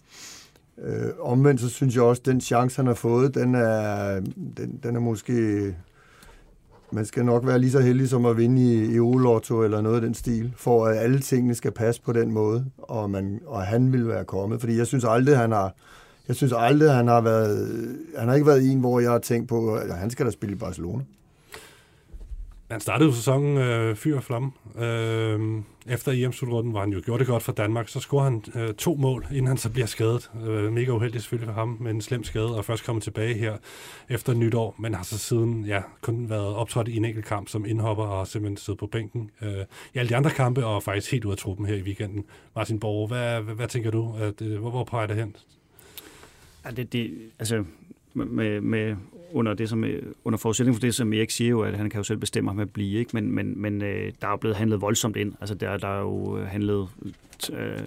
øh, 0.83 1.09
omvendt 1.19 1.61
så 1.61 1.69
synes 1.69 1.95
jeg 1.95 2.03
også, 2.03 2.21
at 2.21 2.25
den 2.25 2.41
chance, 2.41 2.77
han 2.77 2.87
har 2.87 2.93
fået, 2.93 3.35
den 3.35 3.55
er, 3.55 4.19
den, 4.57 4.79
den 4.83 4.95
er 4.95 4.99
måske 4.99 5.75
man 6.95 7.05
skal 7.05 7.25
nok 7.25 7.47
være 7.47 7.59
lige 7.59 7.71
så 7.71 7.79
heldig 7.79 8.09
som 8.09 8.25
at 8.25 8.37
vinde 8.37 8.61
i 8.61 8.95
Euro-lotto 8.95 9.63
eller 9.63 9.81
noget 9.81 9.95
af 9.95 10.01
den 10.01 10.13
stil, 10.13 10.53
for 10.57 10.85
at 10.85 10.97
alle 10.97 11.19
tingene 11.19 11.55
skal 11.55 11.71
passe 11.71 12.01
på 12.01 12.13
den 12.13 12.31
måde, 12.31 12.65
og, 12.77 13.09
man, 13.09 13.41
og 13.45 13.61
han 13.61 13.93
vil 13.93 14.07
være 14.07 14.25
kommet. 14.25 14.59
Fordi 14.59 14.77
jeg 14.77 14.87
synes 14.87 15.05
aldrig, 15.07 15.37
han 15.37 15.51
har, 15.51 15.75
jeg 16.27 16.35
synes 16.35 16.53
aldrig, 16.57 16.91
han 16.91 17.07
har 17.07 17.21
været, 17.21 17.69
han 18.17 18.27
har 18.27 18.35
ikke 18.35 18.47
været 18.47 18.71
en, 18.71 18.79
hvor 18.79 18.99
jeg 18.99 19.11
har 19.11 19.19
tænkt 19.19 19.49
på, 19.49 19.75
at 19.75 19.97
han 19.97 20.09
skal 20.09 20.25
da 20.25 20.31
spille 20.31 20.55
i 20.55 20.59
Barcelona. 20.59 21.03
Han 22.71 22.79
startede 22.79 23.09
jo 23.09 23.15
sæsonen 23.15 23.57
øh, 23.57 23.95
fyr 23.95 24.15
og 24.15 24.23
flamme. 24.23 24.51
Øh, 24.77 25.63
efter 25.87 26.11
EM-slutrunden 26.11 26.73
var 26.73 26.79
han 26.79 26.89
jo 26.89 27.01
gjort 27.05 27.19
det 27.19 27.27
godt 27.27 27.43
for 27.43 27.51
Danmark. 27.51 27.89
Så 27.89 27.99
scorede 27.99 28.31
han 28.31 28.61
øh, 28.61 28.73
to 28.73 28.95
mål, 28.95 29.25
inden 29.31 29.47
han 29.47 29.57
så 29.57 29.69
bliver 29.69 29.85
skadet. 29.85 30.31
Øh, 30.47 30.73
mega 30.73 30.91
uheldigt 30.91 31.23
selvfølgelig 31.23 31.53
for 31.53 31.59
ham 31.59 31.77
med 31.81 31.91
en 31.91 32.01
slem 32.01 32.23
skade, 32.23 32.57
og 32.57 32.65
først 32.65 32.85
kommet 32.85 33.03
tilbage 33.03 33.33
her 33.33 33.57
efter 34.09 34.33
nytår, 34.33 34.75
men 34.79 34.93
har 34.93 35.03
så 35.03 35.17
siden 35.17 35.65
ja, 35.65 35.81
kun 36.01 36.29
været 36.29 36.55
optrådt 36.55 36.87
i 36.87 36.97
en 36.97 37.05
enkelt 37.05 37.25
kamp 37.25 37.47
som 37.47 37.65
indhopper 37.65 38.03
og 38.03 38.27
simpelthen 38.27 38.57
siddet 38.57 38.79
på 38.79 38.87
bænken 38.87 39.29
øh, 39.41 39.65
i 39.93 39.97
alle 39.97 40.09
de 40.09 40.15
andre 40.15 40.29
kampe, 40.29 40.65
og 40.65 40.83
faktisk 40.83 41.11
helt 41.11 41.25
ud 41.25 41.31
af 41.31 41.37
truppen 41.37 41.65
her 41.65 41.75
i 41.75 41.81
weekenden. 41.81 42.25
Martin 42.55 42.79
Borg, 42.79 43.07
hvad, 43.07 43.41
hvad, 43.41 43.55
hvad 43.55 43.67
tænker 43.67 43.91
du? 43.91 44.15
Øh, 44.21 44.27
At, 44.27 44.41
hvor, 44.41 44.69
hvor 44.69 44.83
peger 44.83 45.07
det 45.07 45.15
hen? 45.15 45.35
Ja, 46.65 46.71
det, 46.71 46.93
det, 46.93 47.11
altså, 47.39 47.63
med, 48.15 48.61
med 48.61 48.95
under, 49.31 49.53
det, 49.53 49.69
som, 49.69 49.83
under 50.23 50.37
forudsætning 50.37 50.75
for 50.75 50.81
det, 50.81 50.95
som 50.95 51.13
Erik 51.13 51.29
siger 51.29 51.49
jo, 51.49 51.61
at 51.61 51.77
han 51.77 51.89
kan 51.89 51.99
jo 51.99 52.03
selv 52.03 52.17
bestemme 52.17 52.49
ham 52.49 52.59
at 52.59 52.73
blive, 52.73 52.99
ikke? 52.99 53.11
men, 53.13 53.31
men, 53.31 53.61
men 53.61 53.81
øh, 53.81 54.11
der 54.21 54.27
er 54.27 54.31
jo 54.31 54.37
blevet 54.37 54.57
handlet 54.57 54.81
voldsomt 54.81 55.17
ind. 55.17 55.33
Altså 55.39 55.55
der, 55.55 55.77
der 55.77 55.87
er 55.87 56.01
jo 56.01 56.37
øh, 56.37 56.47
handlet 56.47 56.89
øh, 57.53 57.79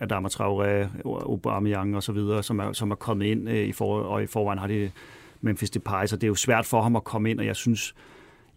Adama 0.00 0.28
Traoré, 0.28 0.88
Aubameyang 1.04 1.96
og 1.96 2.02
så 2.02 2.12
videre, 2.12 2.42
som 2.42 2.58
er, 2.58 2.72
som 2.72 2.90
er 2.90 2.94
kommet 2.94 3.26
ind 3.26 3.48
øh, 3.48 3.68
i 3.68 3.72
for, 3.72 4.00
og 4.00 4.22
i 4.22 4.26
forvejen 4.26 4.58
har 4.58 4.66
det 4.66 4.92
Memphis 5.40 5.70
Depay, 5.70 6.06
så 6.06 6.16
det 6.16 6.24
er 6.24 6.28
jo 6.28 6.34
svært 6.34 6.66
for 6.66 6.82
ham 6.82 6.96
at 6.96 7.04
komme 7.04 7.30
ind, 7.30 7.38
og 7.40 7.46
jeg 7.46 7.56
synes, 7.56 7.94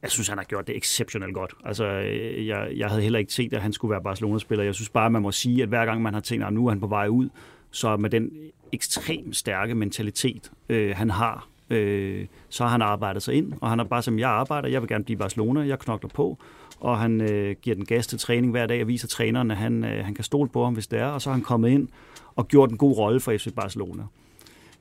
jeg 0.01 0.11
synes, 0.11 0.27
han 0.27 0.37
har 0.37 0.45
gjort 0.45 0.67
det 0.67 0.77
exceptionelt 0.77 1.33
godt. 1.33 1.53
Altså, 1.65 1.85
øh, 1.85 2.47
jeg, 2.47 2.71
jeg 2.75 2.89
havde 2.89 3.01
heller 3.01 3.19
ikke 3.19 3.33
set, 3.33 3.53
at 3.53 3.61
han 3.61 3.73
skulle 3.73 3.91
være 3.91 4.01
Barcelona-spiller. 4.01 4.65
Jeg 4.65 4.75
synes 4.75 4.89
bare, 4.89 5.09
man 5.09 5.21
må 5.21 5.31
sige, 5.31 5.63
at 5.63 5.69
hver 5.69 5.85
gang 5.85 6.01
man 6.01 6.13
har 6.13 6.21
tænkt, 6.21 6.45
at 6.45 6.53
nu 6.53 6.65
er 6.65 6.69
han 6.69 6.79
på 6.79 6.87
vej 6.87 7.07
ud, 7.07 7.29
så 7.71 7.97
med 7.97 8.09
den 8.09 8.31
ekstremt 8.73 9.35
stærke 9.35 9.75
mentalitet, 9.75 10.51
øh, 10.69 10.95
han 10.95 11.09
har, 11.09 11.47
øh, 11.69 12.25
så 12.49 12.63
har 12.63 12.71
han 12.71 12.81
arbejdet 12.81 13.23
sig 13.23 13.33
ind, 13.33 13.53
og 13.61 13.69
han 13.69 13.79
er 13.79 13.83
bare 13.83 14.01
som 14.01 14.19
jeg 14.19 14.29
arbejder, 14.29 14.69
jeg 14.69 14.81
vil 14.81 14.89
gerne 14.89 15.03
blive 15.03 15.17
Barcelona, 15.17 15.61
jeg 15.61 15.79
knokler 15.79 16.09
på, 16.09 16.37
og 16.79 16.99
han 16.99 17.21
øh, 17.21 17.55
giver 17.61 17.75
den 17.75 17.85
gas 17.85 18.07
til 18.07 18.19
træning 18.19 18.51
hver 18.51 18.65
dag 18.65 18.81
og 18.81 18.87
viser 18.87 19.07
træneren, 19.07 19.51
at 19.51 19.57
han, 19.57 19.83
øh, 19.83 20.05
han 20.05 20.15
kan 20.15 20.23
stole 20.23 20.49
på 20.49 20.63
ham, 20.63 20.73
hvis 20.73 20.87
det 20.87 20.99
er, 20.99 21.07
og 21.07 21.21
så 21.21 21.29
har 21.29 21.33
han 21.33 21.43
kommet 21.43 21.69
ind 21.69 21.87
og 22.35 22.47
gjort 22.47 22.71
en 22.71 22.77
god 22.77 22.97
rolle 22.97 23.19
for 23.19 23.37
FC 23.37 23.53
Barcelona. 23.55 24.03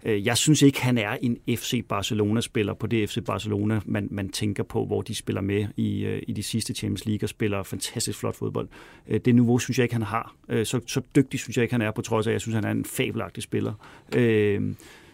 Øh, 0.04 0.26
jeg 0.26 0.36
synes 0.36 0.62
ikke, 0.62 0.82
han 0.82 0.98
er 0.98 1.16
en 1.22 1.38
FC 1.48 1.84
Barcelona-spiller 1.88 2.74
på 2.74 2.86
det 2.86 3.10
FC 3.10 3.18
Barcelona, 3.26 3.80
man, 3.86 4.08
man 4.10 4.28
tænker 4.28 4.62
på, 4.62 4.86
hvor 4.86 5.02
de 5.02 5.14
spiller 5.14 5.42
med 5.42 5.66
i, 5.76 6.04
øh, 6.04 6.22
i 6.28 6.32
de 6.32 6.42
sidste 6.42 6.74
Champions 6.74 7.06
League 7.06 7.24
og 7.24 7.28
spiller 7.28 7.62
fantastisk 7.62 8.18
flot 8.18 8.36
fodbold. 8.36 8.68
Øh, 9.08 9.20
det 9.24 9.34
niveau 9.34 9.58
synes 9.58 9.78
jeg 9.78 9.84
ikke, 9.84 9.94
han 9.94 10.02
har. 10.02 10.34
Så, 10.48 10.80
så 10.86 11.00
dygtig 11.16 11.40
synes 11.40 11.56
jeg 11.56 11.62
ikke, 11.62 11.74
han 11.74 11.82
er, 11.82 11.90
på 11.90 12.02
trods 12.02 12.26
af, 12.26 12.30
at 12.30 12.32
jeg 12.32 12.40
synes, 12.40 12.54
han 12.54 12.64
er 12.64 12.70
en 12.70 12.84
fabelagtig 12.84 13.42
spiller. 13.42 13.74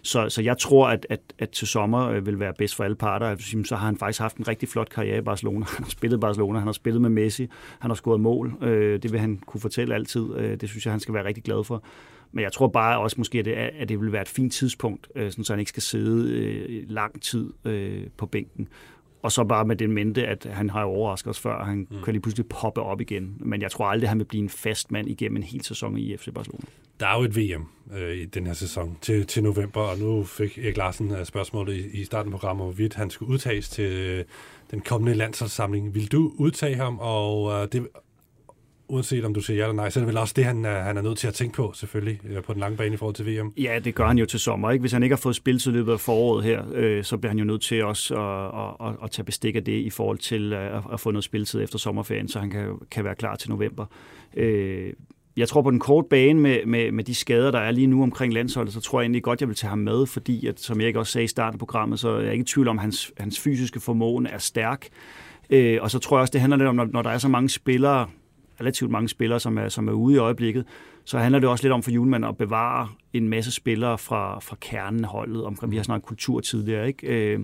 Så, 0.02 0.28
så 0.28 0.42
jeg 0.42 0.58
tror, 0.58 0.88
at, 0.88 1.06
at, 1.10 1.20
at 1.38 1.50
til 1.50 1.66
sommer 1.68 2.20
vil 2.20 2.40
være 2.40 2.52
bedst 2.58 2.76
for 2.76 2.84
alle 2.84 2.96
parter. 2.96 3.36
Så 3.64 3.76
har 3.76 3.86
han 3.86 3.96
faktisk 3.96 4.20
haft 4.20 4.36
en 4.36 4.48
rigtig 4.48 4.68
flot 4.68 4.88
karriere 4.88 5.18
i 5.18 5.20
Barcelona. 5.20 5.66
Han 5.76 5.84
har 5.84 5.90
spillet 5.90 6.20
Barcelona, 6.20 6.58
han 6.58 6.68
har 6.68 6.72
spillet 6.72 7.02
med 7.02 7.10
Messi, 7.10 7.46
han 7.78 7.90
har 7.90 7.94
scoret 7.94 8.20
mål. 8.20 8.54
Det 9.02 9.12
vil 9.12 9.20
han 9.20 9.36
kunne 9.46 9.60
fortælle 9.60 9.94
altid. 9.94 10.56
Det 10.60 10.68
synes 10.68 10.86
jeg, 10.86 10.92
han 10.92 11.00
skal 11.00 11.14
være 11.14 11.24
rigtig 11.24 11.44
glad 11.44 11.64
for. 11.64 11.82
Men 12.32 12.42
jeg 12.42 12.52
tror 12.52 12.68
bare 12.68 12.98
også 12.98 13.14
måske, 13.18 13.38
at 13.38 13.44
det, 13.44 13.52
at 13.52 13.88
det 13.88 14.00
vil 14.00 14.12
være 14.12 14.22
et 14.22 14.28
fint 14.28 14.52
tidspunkt, 14.52 15.08
øh, 15.14 15.30
sådan, 15.30 15.44
så 15.44 15.52
han 15.52 15.60
ikke 15.60 15.68
skal 15.68 15.82
sidde 15.82 16.32
øh, 16.32 16.90
lang 16.90 17.22
tid 17.22 17.52
øh, 17.64 18.06
på 18.16 18.26
bænken. 18.26 18.68
Og 19.22 19.32
så 19.32 19.44
bare 19.44 19.64
med 19.64 19.76
den 19.76 19.92
mente, 19.92 20.26
at 20.26 20.46
han 20.50 20.70
har 20.70 20.82
overrasket 20.82 21.30
os 21.30 21.40
før, 21.40 21.64
han 21.64 21.86
mm. 21.90 22.02
kan 22.04 22.12
lige 22.12 22.22
pludselig 22.22 22.46
poppe 22.46 22.82
op 22.82 23.00
igen. 23.00 23.36
Men 23.40 23.62
jeg 23.62 23.70
tror 23.70 23.86
aldrig, 23.86 24.02
at 24.04 24.08
han 24.08 24.18
vil 24.18 24.24
blive 24.24 24.42
en 24.42 24.48
fast 24.48 24.90
mand 24.92 25.08
igennem 25.08 25.36
en 25.36 25.42
hel 25.42 25.64
sæson 25.64 25.98
i 25.98 26.16
FC 26.16 26.28
Barcelona. 26.34 26.64
Der 27.00 27.06
er 27.06 27.18
jo 27.18 27.24
et 27.24 27.36
VM 27.36 27.66
øh, 27.96 28.16
i 28.16 28.24
den 28.24 28.46
her 28.46 28.52
sæson 28.52 28.98
til, 29.00 29.26
til 29.26 29.42
november, 29.42 29.80
og 29.80 29.98
nu 29.98 30.24
fik 30.24 30.58
Erik 30.58 30.76
Larsen 30.76 31.10
uh, 31.10 31.24
spørgsmålet 31.24 31.74
i, 31.74 32.00
i 32.00 32.04
starten 32.04 32.32
af 32.32 32.40
programmet, 32.40 32.66
hvorvidt 32.66 32.94
han 32.94 33.10
skulle 33.10 33.32
udtages 33.32 33.68
til 33.68 33.84
øh, 33.84 34.24
den 34.70 34.80
kommende 34.80 35.14
landsholdssamling. 35.14 35.94
Vil 35.94 36.12
du 36.12 36.32
udtage 36.36 36.74
ham, 36.74 36.98
og 37.00 37.52
øh, 37.52 37.68
det, 37.72 37.88
uanset 38.88 39.24
om 39.24 39.34
du 39.34 39.40
siger 39.40 39.56
ja 39.56 39.62
eller 39.62 39.74
nej, 39.74 39.90
så 39.90 40.00
er 40.00 40.02
det 40.02 40.08
vel 40.08 40.16
også 40.16 40.34
det, 40.36 40.44
han 40.44 40.64
er, 40.64 40.80
han 40.80 40.96
er 40.96 41.02
nødt 41.02 41.18
til 41.18 41.28
at 41.28 41.34
tænke 41.34 41.54
på, 41.54 41.72
selvfølgelig, 41.74 42.20
øh, 42.24 42.42
på 42.42 42.52
den 42.52 42.60
lange 42.60 42.76
bane 42.76 42.94
i 42.94 42.96
forhold 42.96 43.14
til 43.14 43.26
VM. 43.26 43.52
Ja, 43.56 43.78
det 43.84 43.94
gør 43.94 44.06
han 44.06 44.18
jo 44.18 44.26
til 44.26 44.40
sommer. 44.40 44.70
Ikke? 44.70 44.80
Hvis 44.80 44.92
han 44.92 45.02
ikke 45.02 45.14
har 45.14 45.20
fået 45.20 45.36
spilletid 45.36 45.72
i 45.72 45.74
løbet 45.74 45.92
af 45.92 46.00
foråret 46.00 46.44
her, 46.44 46.62
øh, 46.74 47.04
så 47.04 47.16
bliver 47.16 47.30
han 47.30 47.38
jo 47.38 47.44
nødt 47.44 47.62
til 47.62 47.84
også 47.84 48.14
at, 48.14 48.60
at, 48.60 48.88
at, 48.88 49.04
at 49.04 49.10
tage 49.10 49.24
bestik 49.24 49.56
af 49.56 49.64
det 49.64 49.80
i 49.80 49.90
forhold 49.90 50.18
til 50.18 50.52
øh, 50.52 50.76
at, 50.76 50.82
at 50.92 51.00
få 51.00 51.10
noget 51.10 51.24
spilletid 51.24 51.62
efter 51.62 51.78
sommerferien, 51.78 52.28
så 52.28 52.38
han 52.38 52.50
kan, 52.50 52.78
kan 52.90 53.04
være 53.04 53.14
klar 53.14 53.36
til 53.36 53.50
november. 53.50 53.86
Øh, 54.36 54.92
jeg 55.36 55.48
tror 55.48 55.62
på 55.62 55.70
den 55.70 55.78
korte 55.78 56.08
bane 56.08 56.40
med, 56.40 56.66
med, 56.66 56.92
med 56.92 57.04
de 57.04 57.14
skader, 57.14 57.50
der 57.50 57.58
er 57.58 57.70
lige 57.70 57.86
nu 57.86 58.02
omkring 58.02 58.32
landsholdet, 58.32 58.74
så 58.74 58.80
tror 58.80 59.00
jeg 59.00 59.04
egentlig 59.04 59.22
godt, 59.22 59.40
jeg 59.40 59.48
vil 59.48 59.56
tage 59.56 59.68
ham 59.68 59.78
med, 59.78 60.06
fordi, 60.06 60.46
at, 60.46 60.60
som 60.60 60.80
jeg 60.80 60.86
ikke 60.86 60.98
også 60.98 61.12
sagde 61.12 61.24
i 61.24 61.28
starten 61.28 61.54
af 61.54 61.58
programmet, 61.58 62.00
så 62.00 62.08
er 62.08 62.20
jeg 62.20 62.32
ikke 62.32 62.42
i 62.42 62.44
tvivl 62.44 62.68
om, 62.68 62.78
at 62.78 62.82
hans, 62.82 63.12
hans 63.18 63.40
fysiske 63.40 63.80
formåen 63.80 64.26
er 64.26 64.38
stærk. 64.38 64.88
Øh, 65.50 65.78
og 65.82 65.90
så 65.90 65.98
tror 65.98 66.16
jeg 66.16 66.20
også, 66.20 66.32
det 66.32 66.40
handler 66.40 66.56
lidt 66.56 66.68
om, 66.68 66.74
når, 66.74 66.88
når 66.92 67.02
der 67.02 67.10
er 67.10 67.18
så 67.18 67.28
mange 67.28 67.48
spillere, 67.48 68.06
relativt 68.60 68.90
mange 68.90 69.08
spillere, 69.08 69.40
som 69.40 69.58
er, 69.58 69.68
som 69.68 69.88
er 69.88 69.92
ude 69.92 70.14
i 70.14 70.18
øjeblikket, 70.18 70.64
så 71.04 71.18
handler 71.18 71.38
det 71.38 71.48
også 71.48 71.64
lidt 71.64 71.72
om 71.72 71.82
for 71.82 71.90
Julemand 71.90 72.26
at 72.26 72.36
bevare 72.36 72.88
en 73.12 73.28
masse 73.28 73.52
spillere 73.52 73.98
fra, 73.98 74.38
fra 74.38 74.56
kernen 74.60 75.04
holdet. 75.04 75.44
Omkring, 75.44 75.72
vi 75.72 75.76
har 75.76 75.82
snakket 75.82 76.06
kultur 76.06 76.40
tidligere, 76.40 76.86
ikke? 76.88 77.06
Øh, 77.06 77.40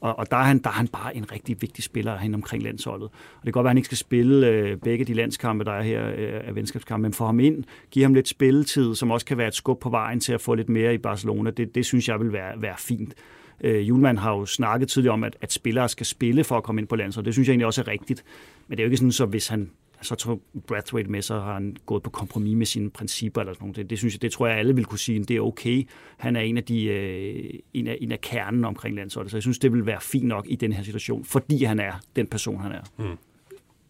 og, 0.00 0.18
og 0.18 0.30
der, 0.30 0.36
er 0.36 0.42
han, 0.42 0.58
der 0.58 0.70
er 0.70 0.74
han 0.74 0.88
bare 0.88 1.16
en 1.16 1.32
rigtig 1.32 1.62
vigtig 1.62 1.84
spiller 1.84 2.16
hen 2.16 2.34
omkring 2.34 2.62
landsholdet. 2.62 3.04
Og 3.04 3.12
det 3.36 3.42
kan 3.42 3.52
godt 3.52 3.64
være, 3.64 3.70
at 3.70 3.74
han 3.74 3.78
ikke 3.78 3.86
skal 3.86 3.98
spille 3.98 4.48
øh, 4.48 4.76
begge 4.76 5.04
de 5.04 5.14
landskampe, 5.14 5.64
der 5.64 5.72
er 5.72 5.82
her 5.82 6.08
øh, 6.08 6.40
af 6.44 6.54
venskabskampe, 6.54 7.02
men 7.02 7.12
få 7.12 7.26
ham 7.26 7.40
ind, 7.40 7.64
give 7.90 8.02
ham 8.02 8.14
lidt 8.14 8.28
spilletid, 8.28 8.94
som 8.94 9.10
også 9.10 9.26
kan 9.26 9.38
være 9.38 9.48
et 9.48 9.54
skub 9.54 9.80
på 9.80 9.90
vejen 9.90 10.20
til 10.20 10.32
at 10.32 10.40
få 10.40 10.54
lidt 10.54 10.68
mere 10.68 10.94
i 10.94 10.98
Barcelona, 10.98 11.50
det, 11.50 11.74
det 11.74 11.86
synes 11.86 12.08
jeg 12.08 12.20
vil 12.20 12.32
være, 12.32 12.62
være 12.62 12.74
fint. 12.78 13.14
Øh, 13.60 13.88
Julemand 13.88 14.18
har 14.18 14.32
jo 14.32 14.46
snakket 14.46 14.88
tidligere 14.88 15.12
om, 15.12 15.24
at, 15.24 15.36
at 15.40 15.52
spillere 15.52 15.88
skal 15.88 16.06
spille 16.06 16.44
for 16.44 16.56
at 16.56 16.62
komme 16.62 16.80
ind 16.80 16.88
på 16.88 16.96
landsholdet. 16.96 17.26
Det 17.26 17.34
synes 17.34 17.48
jeg 17.48 17.52
egentlig 17.52 17.66
også 17.66 17.80
er 17.80 17.88
rigtigt. 17.88 18.24
Men 18.68 18.76
det 18.78 18.82
er 18.82 18.86
jo 18.86 18.88
ikke 18.88 18.96
sådan, 18.96 19.12
så 19.12 19.26
hvis 19.26 19.48
han 19.48 19.70
så 20.04 20.14
tog 20.14 20.42
Brathwaite 20.66 21.10
med, 21.10 21.22
så 21.22 21.40
har 21.40 21.54
han 21.54 21.76
gået 21.86 22.02
på 22.02 22.10
kompromis 22.10 22.56
med 22.56 22.66
sine 22.66 22.90
principper 22.90 23.40
eller 23.40 23.54
sådan 23.54 23.64
noget. 23.64 23.76
Det, 23.76 23.90
det, 23.90 23.98
synes 23.98 24.14
jeg, 24.14 24.22
det 24.22 24.32
tror 24.32 24.46
jeg, 24.46 24.58
alle 24.58 24.74
vil 24.74 24.84
kunne 24.84 24.98
sige, 24.98 25.24
det 25.24 25.36
er 25.36 25.40
okay. 25.40 25.88
Han 26.16 26.36
er 26.36 26.40
en 26.40 26.56
af, 26.56 26.64
de, 26.64 26.84
øh, 26.84 27.60
en 27.74 27.86
af, 27.86 27.98
en 28.00 28.12
af 28.12 28.20
kernen 28.20 28.64
omkring 28.64 28.96
landsholdet, 28.96 29.30
så 29.30 29.36
jeg 29.36 29.42
synes, 29.42 29.58
det 29.58 29.72
vil 29.72 29.86
være 29.86 30.00
fint 30.00 30.26
nok 30.26 30.46
i 30.48 30.56
den 30.56 30.72
her 30.72 30.82
situation, 30.82 31.24
fordi 31.24 31.64
han 31.64 31.80
er 31.80 31.92
den 32.16 32.26
person, 32.26 32.60
han 32.60 32.72
er. 32.72 32.82
Mm. 32.96 33.18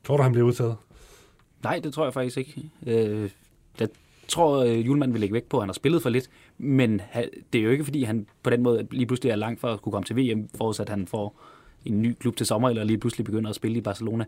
Tror 0.04 0.16
du, 0.16 0.22
han 0.22 0.32
bliver 0.32 0.46
udtaget? 0.46 0.76
Nej, 1.62 1.80
det 1.84 1.94
tror 1.94 2.04
jeg 2.04 2.14
faktisk 2.14 2.38
ikke. 2.38 2.62
Øh, 2.86 3.30
jeg 3.80 3.88
tror, 4.28 4.64
øh, 4.64 4.86
Julemand 4.86 5.12
vil 5.12 5.20
lægge 5.20 5.32
væk 5.32 5.44
på, 5.44 5.56
at 5.56 5.62
han 5.62 5.68
har 5.68 5.74
spillet 5.74 6.02
for 6.02 6.10
lidt, 6.10 6.30
men 6.58 7.02
det 7.52 7.58
er 7.58 7.62
jo 7.62 7.70
ikke, 7.70 7.84
fordi 7.84 8.02
han 8.02 8.26
på 8.42 8.50
den 8.50 8.62
måde 8.62 8.88
lige 8.90 9.06
pludselig 9.06 9.30
er 9.30 9.36
langt 9.36 9.60
for 9.60 9.68
at 9.68 9.82
kunne 9.82 9.92
komme 9.92 10.04
til 10.04 10.16
VM, 10.16 10.48
forudsat 10.56 10.86
at 10.86 10.90
han 10.90 11.06
får 11.06 11.40
en 11.84 12.02
ny 12.02 12.14
klub 12.20 12.36
til 12.36 12.46
sommer, 12.46 12.68
eller 12.68 12.84
lige 12.84 12.98
pludselig 12.98 13.24
begynder 13.24 13.50
at 13.50 13.56
spille 13.56 13.78
i 13.78 13.80
Barcelona. 13.80 14.24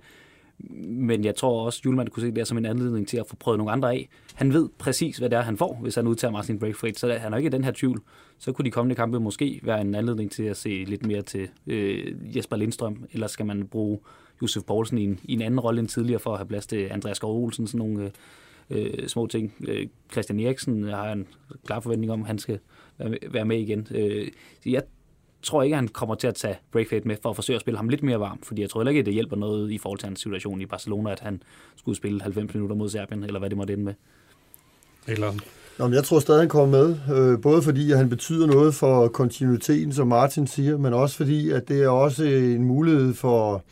Men 0.59 1.25
jeg 1.25 1.35
tror 1.35 1.65
også, 1.67 1.81
at 1.81 1.85
Julemand 1.85 2.09
kunne 2.09 2.21
se 2.21 2.31
det 2.31 2.47
som 2.47 2.59
en 2.59 2.65
anledning 2.65 3.09
til 3.09 3.17
at 3.17 3.27
få 3.27 3.37
prøvet 3.37 3.59
nogle 3.59 3.73
andre 3.73 3.93
af. 3.93 4.09
Han 4.35 4.53
ved 4.53 4.69
præcis, 4.79 5.19
hvad 5.19 5.31
det 5.31 5.39
er, 5.39 5.43
han 5.43 5.57
får, 5.57 5.79
hvis 5.83 5.95
han 5.95 6.07
udtager 6.07 6.33
Martin 6.33 6.59
Braithwaite, 6.59 7.01
så 7.01 7.13
han 7.13 7.33
er 7.33 7.37
ikke 7.37 7.47
i 7.47 7.51
den 7.51 7.65
her 7.65 7.73
tvivl. 7.73 8.03
Så 8.39 8.53
kunne 8.53 8.65
de 8.65 8.71
kommende 8.71 8.95
kampe 8.95 9.21
måske 9.21 9.61
være 9.63 9.81
en 9.81 9.95
anledning 9.95 10.31
til 10.31 10.43
at 10.43 10.57
se 10.57 10.85
lidt 10.85 11.07
mere 11.07 11.23
til 11.23 11.49
øh, 11.67 12.37
Jesper 12.37 12.57
Lindstrøm, 12.57 13.05
eller 13.13 13.27
skal 13.27 13.47
man 13.47 13.67
bruge 13.67 13.99
Josef 14.43 14.65
Poulsen 14.65 14.99
i 14.99 15.05
en, 15.05 15.21
i 15.25 15.33
en 15.33 15.43
anden 15.43 15.61
rolle 15.61 15.81
end 15.81 15.89
tidligere 15.89 16.21
for 16.21 16.31
at 16.33 16.39
have 16.39 16.49
plads 16.49 16.67
til 16.67 16.89
Andreas 16.91 17.17
Skov 17.17 17.45
Olsen, 17.45 17.67
sådan 17.67 17.79
nogle 17.79 18.11
øh, 18.71 18.85
øh 18.99 19.09
små 19.09 19.27
ting. 19.27 19.55
Øh, 19.69 19.87
Christian 20.13 20.41
Eriksen 20.41 20.85
øh, 20.85 20.91
har 20.91 21.13
en 21.13 21.27
klar 21.67 21.81
forventning 21.81 22.13
om, 22.13 22.21
at 22.21 22.27
han 22.27 22.39
skal 22.39 22.59
være 22.99 23.09
med, 23.09 23.19
være 23.31 23.45
med 23.45 23.59
igen. 23.59 23.87
Øh, 23.91 24.29
jeg 24.67 24.83
tror 25.47 25.63
ikke, 25.63 25.75
at 25.75 25.79
han 25.79 25.89
kommer 25.89 26.15
til 26.15 26.27
at 26.27 26.35
tage 26.35 26.59
Braithwaite 26.73 27.09
med 27.09 27.17
for 27.23 27.31
at 27.31 27.37
forsøge 27.37 27.55
at 27.55 27.61
spille 27.61 27.79
ham 27.79 27.89
lidt 27.89 28.03
mere 28.03 28.21
varm, 28.21 28.39
fordi 28.43 28.63
jeg 28.63 28.71
tror 28.71 28.81
heller 28.81 28.91
ikke, 28.91 29.01
at 29.01 29.07
det 29.07 29.15
hjælper 29.15 29.37
noget 29.37 29.71
i 29.71 29.79
forhold 29.79 29.99
til 29.99 30.07
hans 30.07 30.21
situation 30.21 30.61
i 30.61 30.67
Barcelona, 30.67 31.13
at 31.13 31.21
han 31.21 31.43
skulle 31.77 31.97
spille 31.97 32.23
90 32.23 32.55
minutter 32.55 32.77
mod 32.77 32.89
Serbien, 32.89 33.25
eller 33.25 33.39
hvad 33.39 33.51
det 33.51 33.59
måtte 33.59 33.73
ende 33.73 33.85
med. 33.85 33.95
Eller 35.07 35.33
Nå, 35.79 35.87
men 35.87 35.95
jeg 35.95 36.05
tror 36.05 36.21
stadig, 36.21 36.41
han 36.41 36.49
kommer 36.49 36.79
med, 36.79 37.17
øh, 37.17 37.41
både 37.41 37.63
fordi 37.63 37.93
at 37.93 37.99
han 37.99 38.09
betyder 38.09 38.47
noget 38.47 38.75
for 38.75 39.09
kontinuiteten, 39.09 39.93
som 39.93 40.09
Martin 40.09 40.47
siger, 40.47 40.79
men 40.79 40.95
også 40.95 41.17
fordi, 41.17 41.51
at 41.51 41.69
det 41.69 41.83
er 41.83 41.89
også 41.89 42.25
en 42.25 42.65
mulighed 42.65 43.15
for, 43.15 43.63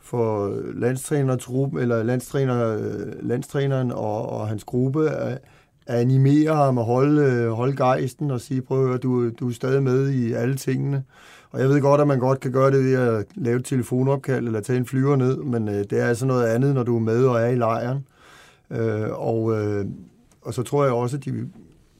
for 0.00 0.54
landstrænertruppen, 0.74 1.80
eller 1.80 2.02
landstræner, 2.02 2.78
landstræneren 3.22 3.92
og, 3.92 4.28
og 4.28 4.48
hans 4.48 4.64
gruppe, 4.64 5.10
at, 5.10 5.32
at 5.32 5.40
animere 5.88 6.54
ham 6.54 6.78
og 6.78 6.84
holde, 6.84 7.48
holde 7.48 7.76
gejsten 7.76 8.30
og 8.30 8.40
sige, 8.40 8.62
prøv 8.62 8.94
at 8.94 9.02
du, 9.02 9.30
du 9.30 9.48
er 9.48 9.52
stadig 9.52 9.82
med 9.82 10.10
i 10.10 10.32
alle 10.32 10.56
tingene. 10.56 11.04
Og 11.50 11.60
jeg 11.60 11.68
ved 11.68 11.80
godt, 11.80 12.00
at 12.00 12.06
man 12.06 12.18
godt 12.18 12.40
kan 12.40 12.52
gøre 12.52 12.70
det 12.70 12.84
ved 12.84 12.94
at 12.94 13.26
lave 13.34 13.56
et 13.56 13.64
telefonopkald 13.64 14.46
eller 14.46 14.60
tage 14.60 14.76
en 14.76 14.86
flyver 14.86 15.16
ned, 15.16 15.36
men 15.36 15.68
øh, 15.68 15.74
det 15.74 15.92
er 15.92 16.06
altså 16.06 16.26
noget 16.26 16.46
andet, 16.46 16.74
når 16.74 16.82
du 16.82 16.96
er 16.96 17.00
med 17.00 17.24
og 17.24 17.40
er 17.40 17.46
i 17.46 17.56
lejren. 17.56 18.06
Øh, 18.70 19.10
og, 19.10 19.58
øh, 19.58 19.86
og 20.42 20.54
så 20.54 20.62
tror 20.62 20.84
jeg 20.84 20.92
også, 20.92 21.16
at 21.16 21.24
de 21.24 21.48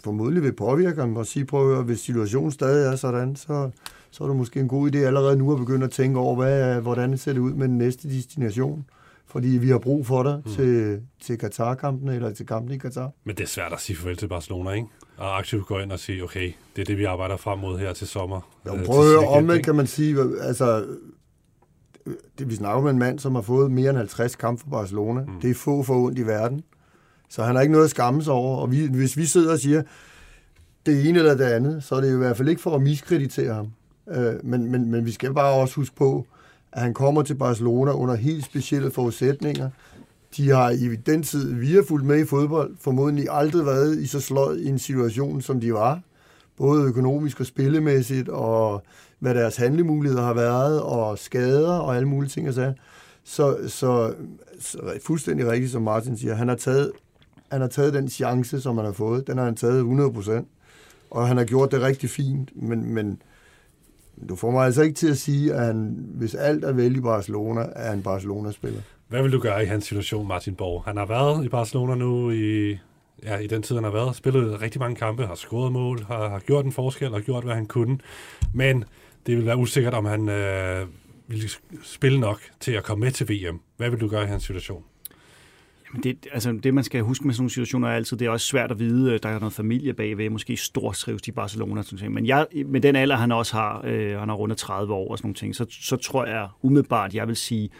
formodentlig 0.04 0.42
vil 0.42 0.52
påvirke 0.52 1.00
ham 1.00 1.16
og 1.16 1.26
sige, 1.26 1.44
prøv 1.44 1.78
at 1.78 1.84
hvis 1.84 2.00
situationen 2.00 2.50
stadig 2.50 2.92
er 2.92 2.96
sådan, 2.96 3.36
så, 3.36 3.70
så 4.10 4.24
er 4.24 4.28
det 4.28 4.36
måske 4.36 4.60
en 4.60 4.68
god 4.68 4.94
idé 4.94 4.98
allerede 4.98 5.36
nu 5.36 5.52
at 5.52 5.58
begynde 5.58 5.84
at 5.84 5.90
tænke 5.90 6.18
over, 6.18 6.36
hvad, 6.36 6.80
hvordan 6.80 7.18
ser 7.18 7.32
det 7.32 7.40
ud 7.40 7.52
med 7.52 7.68
den 7.68 7.78
næste 7.78 8.08
destination 8.08 8.84
fordi 9.28 9.48
vi 9.48 9.68
har 9.68 9.78
brug 9.78 10.06
for 10.06 10.22
dig 10.22 10.42
mm. 10.44 10.52
til, 10.52 11.00
til 11.20 11.38
Katar-kampen, 11.38 12.08
eller 12.08 12.32
til 12.32 12.46
kampen 12.46 12.74
i 12.74 12.78
Katar. 12.78 13.10
Men 13.24 13.36
det 13.36 13.42
er 13.42 13.48
svært 13.48 13.72
at 13.72 13.80
sige 13.80 13.96
farvel 13.96 14.16
til 14.16 14.28
Barcelona, 14.28 14.70
ikke? 14.70 14.88
Og 15.16 15.38
aktivt 15.38 15.66
gå 15.66 15.78
ind 15.78 15.92
og 15.92 15.98
sige, 15.98 16.24
okay, 16.24 16.52
det 16.76 16.82
er 16.82 16.86
det, 16.86 16.98
vi 16.98 17.04
arbejder 17.04 17.36
frem 17.36 17.58
mod 17.58 17.78
her 17.78 17.92
til 17.92 18.06
sommer. 18.06 18.40
Jo, 18.66 18.76
øh, 18.76 18.84
prøv 18.84 19.00
at 19.00 19.06
høre, 19.06 19.28
omvendt 19.28 19.64
kan 19.64 19.74
man 19.74 19.86
sige, 19.86 20.16
altså, 20.40 20.86
det, 22.38 22.50
vi 22.50 22.54
snakker 22.54 22.82
med 22.82 22.90
en 22.90 22.98
mand, 22.98 23.18
som 23.18 23.34
har 23.34 23.42
fået 23.42 23.70
mere 23.70 23.90
end 23.90 23.98
50 23.98 24.36
kampe 24.36 24.62
for 24.62 24.70
Barcelona. 24.70 25.20
Mm. 25.20 25.40
Det 25.40 25.50
er 25.50 25.54
få 25.54 25.82
for 25.82 25.94
ondt 25.94 26.18
i 26.18 26.26
verden. 26.26 26.62
Så 27.28 27.42
han 27.42 27.54
har 27.54 27.62
ikke 27.62 27.72
noget 27.72 27.84
at 27.84 27.90
skamme 27.90 28.22
sig 28.22 28.32
over. 28.32 28.56
Og 28.56 28.70
vi, 28.70 28.86
hvis 28.86 29.16
vi 29.16 29.24
sidder 29.24 29.52
og 29.52 29.58
siger, 29.58 29.82
det 30.86 31.08
ene 31.08 31.18
eller 31.18 31.34
det 31.34 31.44
andet, 31.44 31.84
så 31.84 31.94
er 31.94 32.00
det 32.00 32.14
i 32.14 32.16
hvert 32.16 32.36
fald 32.36 32.48
ikke 32.48 32.62
for 32.62 32.74
at 32.74 32.82
miskreditere 32.82 33.54
ham. 33.54 33.72
Øh, 34.10 34.44
men, 34.44 34.70
men, 34.70 34.90
men 34.90 35.06
vi 35.06 35.12
skal 35.12 35.34
bare 35.34 35.54
også 35.54 35.74
huske 35.74 35.96
på, 35.96 36.26
at 36.72 36.82
han 36.82 36.94
kommer 36.94 37.22
til 37.22 37.34
Barcelona 37.34 37.92
under 37.92 38.14
helt 38.14 38.44
specielle 38.44 38.90
forudsætninger. 38.90 39.70
De 40.36 40.50
har 40.50 40.70
i 40.70 40.96
den 40.96 41.22
tid, 41.22 41.54
vi 41.54 41.72
har 41.72 41.84
fulgt 41.88 42.06
med 42.06 42.20
i 42.20 42.24
fodbold, 42.24 42.76
formodentlig 42.80 43.26
aldrig 43.30 43.66
været 43.66 43.98
i 43.98 44.06
så 44.06 44.20
sløj 44.20 44.54
en 44.54 44.78
situation, 44.78 45.42
som 45.42 45.60
de 45.60 45.72
var. 45.72 46.00
Både 46.56 46.84
økonomisk 46.84 47.40
og 47.40 47.46
spillemæssigt, 47.46 48.28
og 48.28 48.82
hvad 49.18 49.34
deres 49.34 49.56
handlemuligheder 49.56 50.22
har 50.22 50.34
været, 50.34 50.82
og 50.82 51.18
skader 51.18 51.78
og 51.78 51.96
alle 51.96 52.08
mulige 52.08 52.30
ting. 52.30 52.54
Så, 52.54 52.72
så, 53.24 53.56
så, 53.68 54.14
så 54.60 54.78
fuldstændig 55.04 55.46
rigtigt, 55.46 55.72
som 55.72 55.82
Martin 55.82 56.18
siger, 56.18 56.34
han 56.34 56.48
har 56.48 56.56
taget 56.56 56.92
han 57.48 57.60
har 57.60 57.68
taget 57.68 57.94
den 57.94 58.08
chance, 58.08 58.60
som 58.60 58.76
han 58.76 58.84
har 58.84 58.92
fået. 58.92 59.26
Den 59.26 59.38
har 59.38 59.44
han 59.44 59.56
taget 59.56 59.78
100 59.78 60.12
procent. 60.12 60.48
Og 61.10 61.28
han 61.28 61.36
har 61.36 61.44
gjort 61.44 61.70
det 61.70 61.82
rigtig 61.82 62.10
fint, 62.10 62.50
men, 62.62 62.94
men 62.94 63.22
du 64.28 64.36
får 64.36 64.50
mig 64.50 64.66
altså 64.66 64.82
ikke 64.82 64.94
til 64.94 65.10
at 65.10 65.18
sige, 65.18 65.54
at 65.54 65.66
han, 65.66 65.96
hvis 66.14 66.34
alt 66.34 66.64
er 66.64 66.72
vel 66.72 66.96
i 66.96 67.00
Barcelona, 67.00 67.60
er 67.76 67.90
han 67.90 68.02
Barcelona-spiller. 68.02 68.80
Hvad 69.08 69.22
vil 69.22 69.32
du 69.32 69.38
gøre 69.38 69.62
i 69.62 69.66
hans 69.66 69.84
situation, 69.84 70.28
Martin 70.28 70.54
Borg? 70.54 70.82
Han 70.84 70.96
har 70.96 71.06
været 71.06 71.44
i 71.44 71.48
Barcelona 71.48 71.94
nu 71.94 72.30
i, 72.30 72.78
ja, 73.22 73.36
i 73.36 73.46
den 73.46 73.62
tid, 73.62 73.74
han 73.74 73.84
har 73.84 73.90
været. 73.90 74.16
Spillet 74.16 74.60
rigtig 74.60 74.80
mange 74.80 74.96
kampe, 74.96 75.26
har 75.26 75.34
scoret 75.34 75.72
mål, 75.72 76.02
har, 76.02 76.28
har 76.28 76.38
gjort 76.38 76.64
en 76.64 76.72
forskel 76.72 77.14
og 77.14 77.22
gjort, 77.22 77.44
hvad 77.44 77.54
han 77.54 77.66
kunne. 77.66 77.98
Men 78.54 78.84
det 79.26 79.36
vil 79.36 79.46
være 79.46 79.56
usikkert, 79.56 79.94
om 79.94 80.04
han 80.04 80.28
øh, 80.28 80.86
vil 81.26 81.50
spille 81.82 82.20
nok 82.20 82.40
til 82.60 82.72
at 82.72 82.84
komme 82.84 83.04
med 83.04 83.12
til 83.12 83.28
VM. 83.28 83.60
Hvad 83.76 83.90
vil 83.90 84.00
du 84.00 84.08
gøre 84.08 84.22
i 84.22 84.26
hans 84.26 84.44
situation? 84.44 84.82
Jamen 85.92 86.02
det, 86.02 86.26
altså 86.32 86.52
det, 86.62 86.74
man 86.74 86.84
skal 86.84 87.02
huske 87.02 87.26
med 87.26 87.34
sådan 87.34 87.42
nogle 87.42 87.50
situationer 87.50 87.88
er 87.88 87.92
altid, 87.92 88.16
det 88.16 88.26
er 88.26 88.30
også 88.30 88.46
svært 88.46 88.70
at 88.70 88.78
vide, 88.78 89.12
øh, 89.12 89.20
der 89.22 89.28
er 89.28 89.38
noget 89.38 89.52
familie 89.52 89.94
bagved, 89.94 90.30
måske 90.30 90.56
stortrives 90.56 91.28
i 91.28 91.32
Barcelona, 91.32 91.82
sådan 91.82 91.98
ting. 91.98 92.12
men 92.12 92.26
jeg, 92.26 92.46
med 92.66 92.80
den 92.80 92.96
alder, 92.96 93.16
han 93.16 93.32
også 93.32 93.56
har, 93.56 93.82
øh, 93.84 94.18
han 94.18 94.28
har 94.28 94.36
rundet 94.36 94.58
30 94.58 94.94
år 94.94 95.10
og 95.10 95.18
sådan 95.18 95.26
nogle 95.26 95.34
ting, 95.34 95.56
så, 95.56 95.66
så 95.70 95.96
tror 95.96 96.26
jeg 96.26 96.48
umiddelbart, 96.62 97.14
jeg 97.14 97.28
vil 97.28 97.36
sige, 97.36 97.70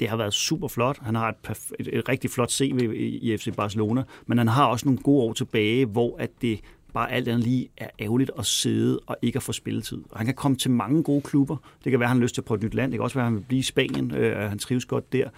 det 0.00 0.08
har 0.08 0.16
været 0.16 0.34
super 0.34 0.68
flot. 0.68 0.98
Han 1.02 1.14
har 1.14 1.28
et, 1.28 1.34
perf- 1.48 1.72
et, 1.80 1.88
et 1.92 2.08
rigtig 2.08 2.30
flot 2.30 2.50
CV 2.50 2.92
i, 2.94 3.32
i 3.32 3.36
FC 3.36 3.48
Barcelona, 3.56 4.02
men 4.26 4.38
han 4.38 4.48
har 4.48 4.66
også 4.66 4.86
nogle 4.86 4.98
gode 5.02 5.22
år 5.22 5.32
tilbage, 5.32 5.86
hvor 5.86 6.16
at 6.18 6.30
det 6.42 6.60
bare 6.92 7.12
alt 7.12 7.28
andet 7.28 7.44
lige 7.44 7.68
er 7.76 7.88
ærgerligt 8.00 8.30
at 8.38 8.46
sidde 8.46 9.00
og 9.06 9.16
ikke 9.22 9.36
at 9.36 9.42
få 9.42 9.52
spilletid. 9.52 9.98
Og 10.10 10.18
han 10.18 10.26
kan 10.26 10.34
komme 10.34 10.56
til 10.56 10.70
mange 10.70 11.02
gode 11.02 11.22
klubber. 11.22 11.56
Det 11.84 11.90
kan 11.90 12.00
være, 12.00 12.06
at 12.06 12.08
han 12.08 12.16
har 12.16 12.22
lyst 12.22 12.34
til 12.34 12.40
at 12.40 12.44
prøve 12.44 12.56
et 12.56 12.64
nyt 12.64 12.74
land. 12.74 12.92
Det 12.92 12.98
kan 12.98 13.04
også 13.04 13.14
være, 13.14 13.26
at 13.26 13.32
han 13.32 13.36
vil 13.36 13.44
blive 13.48 13.58
i 13.58 13.62
Spanien. 13.62 14.14
Øh, 14.14 14.48
han 14.48 14.58
trives 14.58 14.84
godt 14.84 15.12
der 15.12 15.28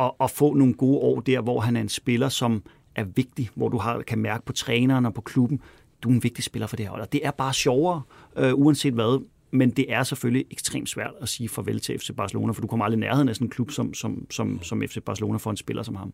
og, 0.00 0.16
og 0.20 0.30
få 0.30 0.54
nogle 0.54 0.74
gode 0.74 0.98
år 0.98 1.20
der, 1.20 1.40
hvor 1.40 1.60
han 1.60 1.76
er 1.76 1.80
en 1.80 1.88
spiller, 1.88 2.28
som 2.28 2.62
er 2.94 3.04
vigtig, 3.04 3.50
hvor 3.54 3.68
du 3.68 3.78
har, 3.78 4.02
kan 4.02 4.18
mærke 4.18 4.44
på 4.44 4.52
træneren 4.52 5.06
og 5.06 5.14
på 5.14 5.20
klubben, 5.20 5.60
du 6.02 6.08
er 6.08 6.12
en 6.12 6.22
vigtig 6.22 6.44
spiller 6.44 6.66
for 6.66 6.76
det 6.76 6.86
her 6.86 6.90
hold. 6.90 7.02
Og 7.02 7.12
det 7.12 7.26
er 7.26 7.30
bare 7.30 7.54
sjovere, 7.54 8.02
øh, 8.36 8.54
uanset 8.54 8.94
hvad. 8.94 9.24
Men 9.50 9.70
det 9.70 9.92
er 9.92 10.02
selvfølgelig 10.02 10.46
ekstremt 10.50 10.88
svært 10.88 11.12
at 11.20 11.28
sige 11.28 11.48
farvel 11.48 11.80
til 11.80 11.98
FC 11.98 12.10
Barcelona, 12.16 12.52
for 12.52 12.60
du 12.60 12.66
kommer 12.66 12.84
aldrig 12.84 12.96
i 12.96 13.00
nærheden 13.00 13.28
af 13.28 13.34
sådan 13.34 13.46
en 13.46 13.50
klub 13.50 13.70
som, 13.70 13.94
som, 13.94 14.26
som, 14.30 14.62
som 14.62 14.82
FC 14.82 14.98
Barcelona 15.04 15.38
for 15.38 15.50
en 15.50 15.56
spiller 15.56 15.82
som 15.82 15.96
ham 15.96 16.12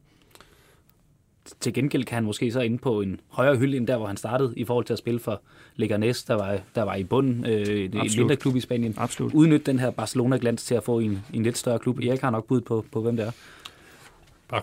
til 1.61 1.73
gengæld 1.73 2.05
kan 2.05 2.15
han 2.15 2.25
måske 2.25 2.53
så 2.53 2.61
inde 2.61 2.79
på 2.79 3.01
en 3.01 3.21
højere 3.29 3.57
hylde, 3.57 3.77
end 3.77 3.87
der, 3.87 3.97
hvor 3.97 4.07
han 4.07 4.17
startede, 4.17 4.55
i 4.57 4.65
forhold 4.65 4.85
til 4.85 4.93
at 4.93 4.99
spille 4.99 5.21
for 5.21 5.43
Leganes, 5.77 6.25
der 6.25 6.35
var, 6.35 6.59
der 6.75 6.83
var 6.83 6.95
i 6.95 7.05
bunden, 7.05 7.47
øh, 7.47 7.85
en 7.85 8.11
mindre 8.17 8.37
klub 8.37 8.57
i 8.57 8.61
Spanien. 8.61 8.95
Absolut. 8.97 9.33
Udnytte 9.35 9.67
den 9.67 9.79
her 9.79 9.91
Barcelona-glans 9.91 10.65
til 10.65 10.75
at 10.75 10.83
få 10.83 10.99
en, 10.99 11.23
en 11.35 11.43
lidt 11.43 11.59
større 11.59 11.79
klub. 11.79 11.99
Erik 11.99 12.21
har 12.21 12.31
nok 12.31 12.47
bud 12.47 12.61
på, 12.61 12.85
på 12.93 13.01
hvem 13.03 13.17
det 13.17 13.27
er. 13.27 13.31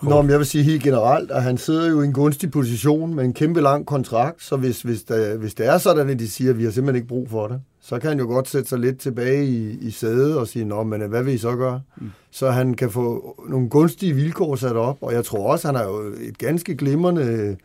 Nå, 0.02 0.22
men 0.22 0.30
jeg 0.30 0.38
vil 0.38 0.46
sige 0.46 0.64
helt 0.64 0.82
generelt, 0.82 1.30
at 1.30 1.42
han 1.42 1.58
sidder 1.58 1.90
jo 1.90 2.02
i 2.02 2.04
en 2.04 2.12
gunstig 2.12 2.50
position 2.50 3.14
med 3.14 3.24
en 3.24 3.32
kæmpe 3.32 3.60
lang 3.60 3.86
kontrakt, 3.86 4.42
så 4.42 4.56
hvis, 4.56 4.82
hvis, 4.82 5.02
der, 5.02 5.36
hvis 5.36 5.54
det 5.54 5.66
er 5.66 5.78
sådan, 5.78 6.10
at 6.10 6.18
de 6.18 6.30
siger, 6.30 6.50
at 6.50 6.58
vi 6.58 6.64
har 6.64 6.70
simpelthen 6.70 6.96
ikke 6.96 7.08
brug 7.08 7.30
for 7.30 7.48
det, 7.48 7.60
så 7.80 7.98
kan 7.98 8.08
han 8.08 8.18
jo 8.18 8.26
godt 8.26 8.48
sætte 8.48 8.68
sig 8.68 8.78
lidt 8.78 8.98
tilbage 8.98 9.46
i, 9.46 9.78
i 9.80 9.90
sædet 9.90 10.38
og 10.38 10.48
sige, 10.48 10.64
nå, 10.64 10.82
men 10.82 11.00
hvad 11.00 11.22
vil 11.22 11.34
I 11.34 11.38
så 11.38 11.56
gøre? 11.56 11.80
Mm. 11.96 12.10
Så 12.30 12.50
han 12.50 12.74
kan 12.74 12.90
få 12.90 13.36
nogle 13.48 13.68
gunstige 13.68 14.12
vilkår 14.12 14.56
sat 14.56 14.76
op, 14.76 14.98
og 15.00 15.12
jeg 15.12 15.24
tror 15.24 15.52
også, 15.52 15.68
han 15.68 15.74
har 15.74 15.84
jo 15.84 15.98
et 16.20 16.38
ganske 16.38 16.76
glimrende 16.76 17.56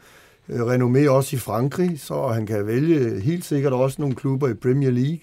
øh, 0.49 0.59
renommé 0.59 1.09
også 1.09 1.35
i 1.35 1.39
Frankrig, 1.39 1.99
så 1.99 2.27
han 2.27 2.45
kan 2.45 2.67
vælge 2.67 3.21
helt 3.21 3.45
sikkert 3.45 3.73
også 3.73 3.95
nogle 3.99 4.15
klubber 4.15 4.47
i 4.47 4.53
Premier 4.53 4.91
League. 4.91 5.19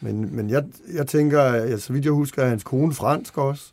Men, 0.00 0.36
men 0.36 0.50
jeg, 0.50 0.64
jeg 0.94 1.06
tænker, 1.06 1.42
at 1.42 1.82
så 1.82 1.92
vidt 1.92 2.04
jeg 2.04 2.12
husker, 2.12 2.42
er 2.42 2.48
hans 2.48 2.64
kone 2.64 2.94
fransk 2.94 3.38
også. 3.38 3.64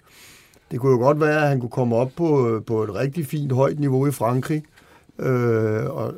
Det 0.72 0.80
kunne 0.80 0.92
jo 0.92 0.98
godt 0.98 1.20
være, 1.20 1.42
at 1.42 1.50
han 1.50 1.60
kunne 1.60 1.70
komme 1.70 1.96
op 1.96 2.12
på, 2.18 2.50
øh, 2.50 2.64
på 2.64 2.84
et 2.84 2.96
rigtig 2.96 3.26
fint 3.26 3.52
højt 3.52 3.80
niveau 3.80 4.08
i 4.08 4.12
Frankrig, 4.12 4.64
øh, 5.20 5.86
og, 5.86 6.14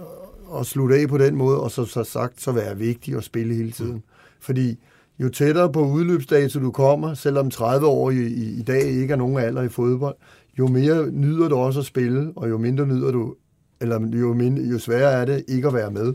og 0.46 0.66
slutte 0.66 0.96
af 0.96 1.08
på 1.08 1.18
den 1.18 1.36
måde, 1.36 1.62
og 1.62 1.72
så, 1.72 1.86
så 1.86 2.04
sagt, 2.04 2.42
så 2.42 2.52
være 2.52 2.78
vigtig 2.78 3.16
at 3.16 3.24
spille 3.24 3.54
hele 3.56 3.72
tiden. 3.72 4.04
Fordi 4.40 4.78
jo 5.20 5.30
tættere 5.30 5.72
på 5.72 5.86
udløbsdato 5.86 6.60
du 6.60 6.72
kommer, 6.72 7.14
selvom 7.14 7.52
30 7.52 7.88
år 7.88 8.12
i, 8.12 8.28
i, 8.28 8.60
i 8.60 8.62
dag 8.62 8.84
ikke 8.84 9.12
er 9.12 9.18
nogen 9.18 9.38
alder 9.38 9.62
i 9.62 9.70
fodbold, 9.70 10.16
jo 10.60 10.68
mere 10.68 11.12
nyder 11.12 11.48
du 11.48 11.56
også 11.56 11.80
at 11.80 11.86
spille, 11.86 12.32
og 12.36 12.50
jo 12.50 12.58
mindre 12.58 12.88
nyder 12.88 13.12
du, 13.12 13.36
eller 13.82 14.18
jo, 14.20 14.34
mindre, 14.34 14.64
jo 14.64 14.80
sværere 14.80 15.22
er 15.22 15.26
det 15.26 15.44
ikke 15.48 15.68
at 15.68 15.74
være 15.74 15.92
med. 15.92 16.14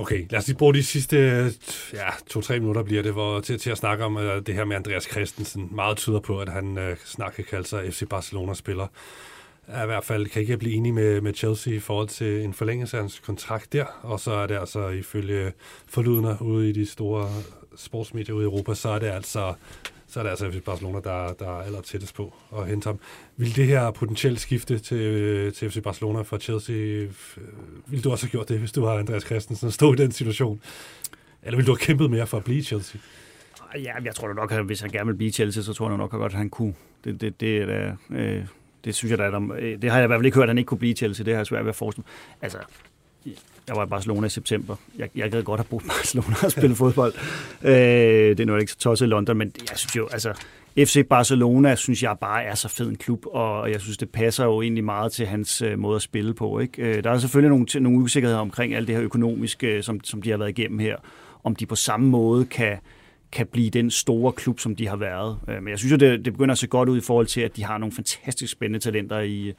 Okay, 0.00 0.26
lad 0.30 0.38
os 0.38 0.46
lige 0.46 0.56
bruge 0.56 0.74
de 0.74 0.84
sidste 0.84 1.16
ja, 1.92 2.08
to-tre 2.26 2.58
minutter 2.58 2.82
bliver 2.82 3.02
det 3.02 3.12
hvor, 3.12 3.40
til, 3.40 3.58
til 3.58 3.70
at 3.70 3.78
snakke 3.78 4.04
om 4.04 4.16
uh, 4.16 4.22
det 4.22 4.54
her 4.54 4.64
med 4.64 4.76
Andreas 4.76 5.04
Christensen. 5.10 5.68
Meget 5.70 5.96
tyder 5.96 6.20
på, 6.20 6.40
at 6.40 6.48
han 6.48 6.78
uh, 6.78 6.96
snart 7.04 7.34
kan 7.34 7.44
kalde 7.44 7.68
sig 7.68 7.92
FC 7.92 8.08
Barcelona-spiller. 8.08 8.86
Er 9.66 9.82
i 9.82 9.86
hvert 9.86 10.04
fald 10.04 10.26
kan 10.26 10.42
ikke 10.42 10.56
blive 10.56 10.74
enig 10.74 10.94
med, 10.94 11.20
med 11.20 11.34
Chelsea 11.34 11.72
i 11.72 11.78
forhold 11.78 12.08
til 12.08 12.44
en 12.44 12.54
forlængelse 12.54 12.96
af 12.96 13.02
hans 13.02 13.18
kontrakt 13.18 13.72
der. 13.72 13.84
Og 14.02 14.20
så 14.20 14.32
er 14.32 14.46
det 14.46 14.58
altså 14.58 14.88
ifølge 14.88 15.52
forlydende 15.86 16.36
ude 16.40 16.68
i 16.68 16.72
de 16.72 16.86
store 16.86 17.28
sportsmedier 17.76 18.34
ude 18.34 18.44
i 18.44 18.46
Europa, 18.46 18.74
så 18.74 18.88
er 18.88 18.98
det 18.98 19.06
altså 19.06 19.54
så 20.10 20.20
er 20.20 20.22
det 20.22 20.30
altså 20.30 20.50
FC 20.50 20.62
Barcelona, 20.64 21.00
der, 21.00 21.32
der 21.32 21.46
er 21.46 21.62
aller 21.62 21.80
tættest 21.80 22.14
på 22.14 22.34
at 22.58 22.66
hente 22.66 22.86
ham. 22.86 22.98
Vil 23.36 23.56
det 23.56 23.66
her 23.66 23.90
potentielt 23.90 24.40
skifte 24.40 24.78
til, 24.78 25.52
til 25.52 25.70
FC 25.70 25.82
Barcelona 25.82 26.22
fra 26.22 26.38
Chelsea, 26.38 26.76
øh, 26.76 27.10
vil 27.86 28.04
du 28.04 28.10
også 28.10 28.26
have 28.26 28.30
gjort 28.30 28.48
det, 28.48 28.58
hvis 28.58 28.72
du 28.72 28.84
har 28.84 28.92
Andreas 28.98 29.22
Christensen 29.22 29.66
og 29.66 29.72
stå 29.72 29.92
i 29.92 29.96
den 29.96 30.12
situation? 30.12 30.60
Eller 31.42 31.56
vil 31.56 31.66
du 31.66 31.70
have 31.70 31.78
kæmpet 31.78 32.10
mere 32.10 32.26
for 32.26 32.36
at 32.36 32.44
blive 32.44 32.62
Chelsea? 32.62 33.00
Ja, 33.74 33.92
jeg 34.04 34.14
tror 34.14 34.32
nok, 34.32 34.52
at 34.52 34.64
hvis 34.64 34.80
han 34.80 34.90
gerne 34.90 35.06
vil 35.06 35.16
blive 35.16 35.30
Chelsea, 35.30 35.62
så 35.62 35.72
tror 35.72 35.88
jeg 35.88 35.98
nok 35.98 36.10
godt, 36.10 36.32
at 36.32 36.38
han 36.38 36.50
kunne. 36.50 36.74
Det, 37.04 37.20
det, 37.20 37.40
det, 37.40 37.68
det, 37.68 37.96
øh, 38.10 38.44
det 38.84 38.94
synes 38.94 39.10
jeg, 39.10 39.18
da, 39.18 39.24
der, 39.24 39.52
øh, 39.52 39.82
det 39.82 39.90
har 39.90 39.98
jeg 39.98 40.04
i 40.04 40.06
hvert 40.06 40.18
fald 40.18 40.26
ikke 40.26 40.34
hørt, 40.34 40.44
at 40.44 40.48
han 40.48 40.58
ikke 40.58 40.68
kunne 40.68 40.78
blive 40.78 40.94
Chelsea. 40.94 41.24
Det 41.24 41.32
har 41.32 41.38
jeg 41.38 41.46
svært 41.46 41.64
ved 41.64 41.68
at 41.68 41.76
forestille 41.76 42.06
Altså, 42.42 42.58
jeg 43.68 43.76
var 43.76 43.86
i 43.86 43.88
Barcelona 43.88 44.26
i 44.26 44.30
september. 44.30 44.76
Jeg, 44.98 45.08
jeg 45.16 45.30
gad 45.30 45.42
godt 45.42 45.60
have 45.60 45.66
brugt 45.70 45.86
Barcelona 45.86 46.36
og 46.44 46.50
spille 46.52 46.76
fodbold. 46.76 47.14
Øh, 47.62 47.72
det 47.72 48.40
er 48.40 48.44
nu 48.44 48.56
ikke 48.56 48.72
så 48.72 48.78
tosset 48.78 49.06
i 49.06 49.08
London, 49.08 49.36
men 49.36 49.52
jeg 49.70 49.78
synes 49.78 49.96
jo, 49.96 50.08
altså, 50.12 50.32
FC 50.78 51.06
Barcelona 51.08 51.74
synes 51.74 52.02
jeg 52.02 52.16
bare 52.20 52.44
er 52.44 52.54
så 52.54 52.68
fed 52.68 52.88
en 52.88 52.96
klub, 52.96 53.26
og 53.26 53.70
jeg 53.70 53.80
synes, 53.80 53.96
det 53.96 54.10
passer 54.10 54.44
jo 54.44 54.62
egentlig 54.62 54.84
meget 54.84 55.12
til 55.12 55.26
hans 55.26 55.62
øh, 55.62 55.78
måde 55.78 55.96
at 55.96 56.02
spille 56.02 56.34
på. 56.34 56.58
Ikke? 56.58 56.82
Øh, 56.82 57.04
der 57.04 57.10
er 57.10 57.18
selvfølgelig 57.18 57.48
nogle, 57.48 57.66
nogle 57.80 57.98
usikkerheder 57.98 58.40
omkring 58.40 58.74
alt 58.74 58.88
det 58.88 58.96
her 58.96 59.04
økonomiske, 59.04 59.66
øh, 59.66 59.82
som, 59.82 60.04
som 60.04 60.22
de 60.22 60.30
har 60.30 60.36
været 60.36 60.48
igennem 60.48 60.78
her. 60.78 60.96
Om 61.44 61.56
de 61.56 61.66
på 61.66 61.74
samme 61.74 62.08
måde 62.08 62.44
kan, 62.44 62.78
kan 63.32 63.46
blive 63.46 63.70
den 63.70 63.90
store 63.90 64.32
klub, 64.32 64.60
som 64.60 64.76
de 64.76 64.88
har 64.88 64.96
været. 64.96 65.38
Øh, 65.48 65.62
men 65.62 65.70
jeg 65.70 65.78
synes 65.78 65.92
jo, 65.92 65.96
det, 65.96 66.24
det 66.24 66.32
begynder 66.32 66.52
at 66.52 66.58
se 66.58 66.66
godt 66.66 66.88
ud 66.88 66.98
i 66.98 67.00
forhold 67.00 67.26
til, 67.26 67.40
at 67.40 67.56
de 67.56 67.64
har 67.64 67.78
nogle 67.78 67.92
fantastisk 67.92 68.52
spændende 68.52 68.78
talenter 68.78 69.20
i 69.20 69.52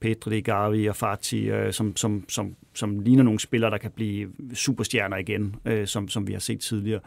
Pedro 0.00 0.30
Gavi 0.44 0.86
og 0.86 0.96
Fati, 0.96 1.50
som, 1.70 1.96
som, 1.96 2.24
som, 2.28 2.56
som 2.74 3.00
ligner 3.00 3.22
nogle 3.22 3.40
spillere, 3.40 3.70
der 3.70 3.78
kan 3.78 3.90
blive 3.90 4.28
superstjerner 4.54 5.16
igen, 5.16 5.56
som, 5.84 6.08
som 6.08 6.26
vi 6.26 6.32
har 6.32 6.40
set 6.40 6.60
tidligere 6.60 7.00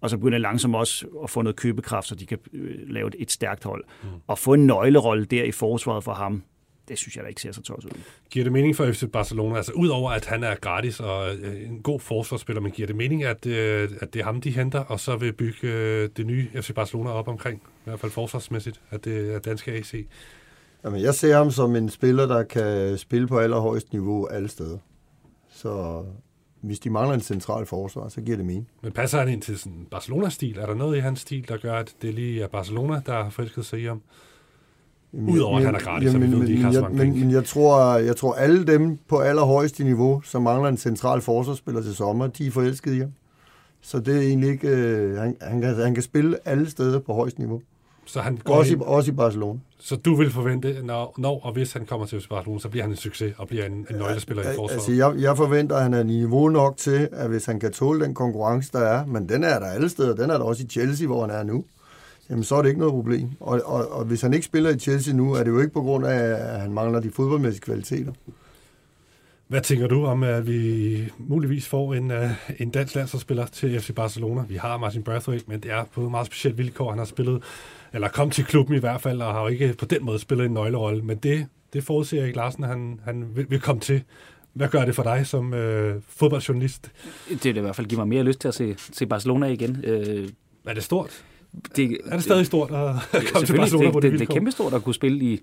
og 0.00 0.10
så 0.10 0.16
begynder 0.16 0.38
langsomt 0.38 0.76
også 0.76 1.06
at 1.22 1.30
få 1.30 1.42
noget 1.42 1.56
købekraft, 1.56 2.08
så 2.08 2.14
de 2.14 2.26
kan 2.26 2.38
øh, 2.52 2.88
lave 2.88 3.10
et, 3.18 3.30
stærkt 3.30 3.64
hold. 3.64 3.84
Mm. 4.02 4.08
Og 4.26 4.38
få 4.38 4.54
en 4.54 4.66
nøglerolle 4.66 5.24
der 5.24 5.44
i 5.44 5.52
forsvaret 5.52 6.04
for 6.04 6.12
ham, 6.12 6.42
det 6.88 6.98
synes 6.98 7.16
jeg 7.16 7.24
da 7.24 7.28
ikke 7.28 7.40
ser 7.40 7.52
så 7.52 7.62
tosset 7.62 7.92
ud. 7.92 8.00
Giver 8.30 8.44
det 8.44 8.52
mening 8.52 8.76
for 8.76 8.92
FC 8.92 9.04
Barcelona, 9.12 9.56
altså 9.56 9.72
udover 9.72 10.10
at 10.10 10.26
han 10.26 10.44
er 10.44 10.54
gratis 10.54 11.00
og 11.00 11.34
øh, 11.34 11.68
en 11.68 11.82
god 11.82 12.00
forsvarsspiller, 12.00 12.60
men 12.62 12.72
giver 12.72 12.86
det 12.86 12.96
mening, 12.96 13.24
at, 13.24 13.46
øh, 13.46 13.90
at 14.00 14.14
det 14.14 14.20
er 14.20 14.24
ham, 14.24 14.40
de 14.40 14.50
henter, 14.50 14.80
og 14.80 15.00
så 15.00 15.16
vil 15.16 15.32
bygge 15.32 16.08
det 16.08 16.26
nye 16.26 16.48
FC 16.54 16.74
Barcelona 16.74 17.10
op 17.10 17.28
omkring, 17.28 17.62
i 17.64 17.84
hvert 17.84 18.00
fald 18.00 18.12
forsvarsmæssigt, 18.12 18.80
at 18.90 19.04
det 19.04 19.34
er 19.34 19.38
danske 19.38 19.72
AC? 19.72 19.94
Jamen, 20.86 21.02
jeg 21.02 21.14
ser 21.14 21.36
ham 21.36 21.50
som 21.50 21.76
en 21.76 21.88
spiller, 21.88 22.26
der 22.26 22.42
kan 22.42 22.98
spille 22.98 23.26
på 23.26 23.38
allerhøjst 23.38 23.92
niveau 23.92 24.26
alle 24.26 24.48
steder. 24.48 24.78
Så 25.50 26.02
hvis 26.60 26.78
de 26.78 26.90
mangler 26.90 27.14
en 27.14 27.20
central 27.20 27.66
forsvar, 27.66 28.08
så 28.08 28.20
giver 28.20 28.36
det 28.36 28.46
mening. 28.46 28.68
Men 28.82 28.92
passer 28.92 29.18
han 29.18 29.28
ind 29.28 29.42
til 29.42 29.58
sådan 29.58 29.86
Barcelona-stil? 29.90 30.58
Er 30.58 30.66
der 30.66 30.74
noget 30.74 30.96
i 30.96 31.00
hans 31.00 31.20
stil, 31.20 31.48
der 31.48 31.56
gør, 31.56 31.74
at 31.74 31.94
det 32.02 32.14
lige 32.14 32.42
er 32.42 32.48
Barcelona, 32.48 33.02
der 33.06 33.12
har 33.12 33.30
forelsket 33.30 33.66
sig 33.66 33.80
i 33.80 33.84
ham? 33.84 34.02
Udover 35.12 35.58
at 35.58 35.64
han 35.64 35.74
er 35.74 35.78
gratis, 35.78 36.12
jamen, 36.12 36.30
så 36.30 36.36
vi 36.36 36.40
ved, 36.40 36.46
de 36.46 36.52
ikke 36.52 36.64
har 36.64 36.72
så 36.72 36.80
mange 36.80 36.96
men, 36.96 37.20
men 37.20 37.30
jeg 37.30 37.44
tror, 37.44 37.96
jeg 37.96 38.16
tror, 38.16 38.34
alle 38.34 38.66
dem 38.66 38.98
på 39.08 39.18
allerhøjeste 39.18 39.84
niveau, 39.84 40.20
som 40.20 40.42
mangler 40.42 40.68
en 40.68 40.76
central 40.76 41.20
forsvarsspiller 41.20 41.82
til 41.82 41.94
sommer, 41.94 42.26
de 42.26 42.46
er 42.46 42.50
forelsket 42.50 42.94
i 42.94 42.98
ham. 42.98 43.12
Så 43.80 44.00
det 44.00 44.16
er 44.16 44.20
egentlig 44.20 44.50
ikke... 44.50 44.68
Øh, 44.68 45.16
han, 45.16 45.36
han, 45.40 45.60
kan, 45.60 45.74
han 45.74 45.94
kan 45.94 46.02
spille 46.02 46.48
alle 46.48 46.70
steder 46.70 46.98
på 46.98 47.14
højst 47.14 47.38
niveau. 47.38 47.62
Så 48.06 48.20
han 48.20 48.36
går 48.44 48.54
også, 48.54 48.72
ind, 48.72 48.82
i, 48.82 48.84
også 48.86 49.10
i 49.10 49.14
Barcelona. 49.14 49.58
Så 49.78 49.96
du 49.96 50.14
vil 50.14 50.30
forvente, 50.30 50.82
når, 50.82 51.14
når 51.18 51.40
og 51.44 51.52
hvis 51.52 51.72
han 51.72 51.86
kommer 51.86 52.06
til 52.06 52.26
Barcelona, 52.30 52.60
så 52.60 52.68
bliver 52.68 52.84
han 52.84 52.90
en 52.90 52.96
succes 52.96 53.34
og 53.38 53.48
bliver 53.48 53.66
en, 53.66 53.72
en 53.72 53.96
nøglespiller 53.96 54.42
ja, 54.42 54.52
i 54.52 54.56
forsvaret? 54.56 54.88
Altså, 54.88 54.92
jeg, 54.92 55.22
jeg 55.22 55.36
forventer, 55.36 55.76
at 55.76 55.82
han 55.82 55.94
er 55.94 56.02
niveau 56.02 56.48
nok 56.48 56.76
til, 56.76 57.08
at 57.12 57.28
hvis 57.28 57.46
han 57.46 57.60
kan 57.60 57.72
tåle 57.72 58.04
den 58.04 58.14
konkurrence, 58.14 58.72
der 58.72 58.80
er, 58.80 59.06
men 59.06 59.28
den 59.28 59.44
er 59.44 59.58
der 59.58 59.66
alle 59.66 59.88
steder, 59.88 60.14
den 60.14 60.30
er 60.30 60.38
der 60.38 60.44
også 60.44 60.62
i 60.62 60.66
Chelsea, 60.66 61.06
hvor 61.06 61.20
han 61.20 61.30
er 61.30 61.42
nu, 61.42 61.64
jamen 62.30 62.44
så 62.44 62.54
er 62.54 62.62
det 62.62 62.68
ikke 62.68 62.80
noget 62.80 62.92
problem. 62.92 63.30
Og, 63.40 63.60
og, 63.64 63.88
og 63.92 64.04
hvis 64.04 64.22
han 64.22 64.34
ikke 64.34 64.46
spiller 64.46 64.70
i 64.70 64.78
Chelsea 64.78 65.14
nu, 65.14 65.32
er 65.32 65.42
det 65.42 65.50
jo 65.50 65.60
ikke 65.60 65.72
på 65.72 65.82
grund 65.82 66.06
af, 66.06 66.18
at 66.54 66.60
han 66.60 66.72
mangler 66.72 67.00
de 67.00 67.10
fodboldmæssige 67.10 67.62
kvaliteter. 67.62 68.12
Hvad 69.48 69.60
tænker 69.60 69.86
du 69.86 70.04
om, 70.04 70.22
at 70.22 70.46
vi 70.46 71.12
muligvis 71.18 71.68
får 71.68 71.94
en, 71.94 72.10
uh, 72.10 72.30
en 72.58 72.70
dansk 72.70 72.94
landsholdsspiller 72.94 73.46
til 73.46 73.80
FC 73.80 73.94
Barcelona? 73.94 74.44
Vi 74.48 74.56
har 74.56 74.78
Martin 74.78 75.02
Brathwaite, 75.02 75.44
men 75.48 75.60
det 75.60 75.70
er 75.70 75.84
på 75.94 76.08
meget 76.08 76.26
specielt 76.26 76.58
vilkår. 76.58 76.90
Han 76.90 76.98
har 76.98 77.04
spillet 77.04 77.42
eller 77.96 78.08
kom 78.08 78.30
til 78.30 78.44
klubben 78.44 78.76
i 78.76 78.78
hvert 78.78 79.00
fald, 79.00 79.22
og 79.22 79.32
har 79.32 79.40
jo 79.40 79.46
ikke 79.46 79.74
på 79.78 79.84
den 79.84 80.04
måde 80.04 80.18
spillet 80.18 80.46
en 80.46 80.52
nøglerolle. 80.52 81.02
Men 81.02 81.16
det, 81.16 81.46
det 81.72 81.84
forudser 81.84 82.22
Erik 82.22 82.36
Larsen, 82.36 82.64
han, 82.64 83.00
han 83.04 83.26
vil, 83.34 83.46
vil 83.48 83.60
komme 83.60 83.80
til. 83.80 84.02
Hvad 84.52 84.68
gør 84.68 84.84
det 84.84 84.94
for 84.94 85.02
dig 85.02 85.26
som 85.26 85.54
øh, 85.54 86.02
fodboldjournalist? 86.08 86.90
Det 87.28 87.44
vil 87.44 87.56
i 87.56 87.60
hvert 87.60 87.76
fald 87.76 87.86
give 87.86 87.98
mig 87.98 88.08
mere 88.08 88.22
lyst 88.22 88.40
til 88.40 88.48
at 88.48 88.54
se, 88.54 88.74
se 88.78 89.06
Barcelona 89.06 89.46
igen. 89.46 89.84
Øh, 89.84 90.28
er 90.66 90.74
det 90.74 90.84
stort? 90.84 91.24
Det, 91.76 91.98
er 92.06 92.14
det 92.14 92.22
stadig 92.22 92.46
stort 92.46 92.70
at 92.70 93.24
komme 93.32 93.46
til 93.46 93.56
Barcelona 93.56 93.86
det, 93.86 93.92
på 93.92 94.00
det, 94.00 94.12
det, 94.12 94.20
det 94.20 94.28
er 94.28 94.34
kæmpestort 94.34 94.74
at 94.74 94.84
kunne 94.84 94.94
spille 94.94 95.24
i 95.24 95.40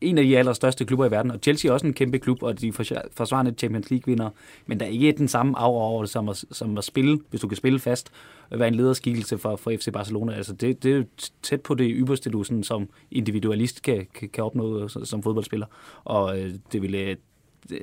en 0.00 0.18
af 0.18 0.24
de 0.24 0.38
allerstørste 0.38 0.84
klubber 0.84 1.06
i 1.06 1.10
verden, 1.10 1.30
og 1.30 1.38
Chelsea 1.42 1.68
er 1.68 1.72
også 1.72 1.86
en 1.86 1.92
kæmpe 1.92 2.18
klub, 2.18 2.42
og 2.42 2.60
de 2.60 2.72
forsvarende 3.12 3.54
Champions 3.58 3.90
League-vinder, 3.90 4.30
men 4.66 4.80
der 4.80 4.86
er 4.86 4.90
ikke 4.90 5.12
den 5.12 5.28
samme 5.28 5.58
aura 5.58 5.84
over 5.84 6.02
det, 6.02 6.10
som 6.10 6.28
at, 6.28 6.44
som 6.50 6.78
at 6.78 6.84
spille, 6.84 7.20
hvis 7.30 7.40
du 7.40 7.48
kan 7.48 7.56
spille 7.56 7.78
fast, 7.78 8.12
og 8.50 8.58
være 8.58 8.68
en 8.68 8.74
lederskikkelse 8.74 9.38
for, 9.38 9.56
for 9.56 9.70
FC 9.70 9.92
Barcelona. 9.92 10.32
Altså 10.32 10.52
det, 10.52 10.82
det 10.82 10.96
er 10.96 11.02
tæt 11.42 11.60
på 11.60 11.74
det 11.74 11.92
ypperste, 11.94 12.30
du 12.30 12.44
sådan, 12.44 12.62
som 12.62 12.88
individualist 13.10 13.82
kan, 13.82 14.06
kan, 14.14 14.28
kan 14.28 14.44
opnå 14.44 14.88
som 14.88 15.22
fodboldspiller, 15.22 15.66
og 16.04 16.40
øh, 16.40 16.54
det 16.72 16.82
ville 16.82 17.16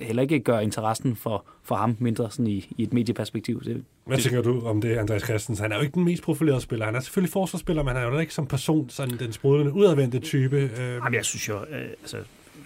heller 0.01 0.23
ikke 0.23 0.39
gøre 0.39 0.63
interessen 0.63 1.15
for, 1.15 1.45
for 1.63 1.75
ham 1.75 1.97
mindre 1.99 2.31
sådan 2.31 2.47
i, 2.47 2.73
i 2.77 2.83
et 2.83 2.93
medieperspektiv. 2.93 3.63
Det, 3.63 3.83
Hvad 4.05 4.17
tænker 4.17 4.41
du 4.41 4.61
om 4.65 4.81
det, 4.81 4.97
Andreas 4.97 5.21
Christensen? 5.21 5.63
Han 5.63 5.71
er 5.71 5.75
jo 5.75 5.81
ikke 5.81 5.93
den 5.93 6.03
mest 6.03 6.23
profilerede 6.23 6.61
spiller. 6.61 6.85
Han 6.85 6.95
er 6.95 6.99
selvfølgelig 6.99 7.33
forsvarsspiller, 7.33 7.83
men 7.83 7.95
han 7.95 8.03
er 8.05 8.11
jo 8.11 8.19
ikke 8.19 8.33
som 8.33 8.47
person 8.47 8.89
sådan 8.89 9.19
den 9.19 9.33
sprudlende, 9.33 9.73
udadvendte 9.73 10.19
type. 10.19 10.57
Øh. 10.57 10.79
Jamen, 10.79 11.13
jeg 11.13 11.25
synes 11.25 11.49
jo, 11.49 11.57
øh, 11.57 11.81
altså, 12.01 12.17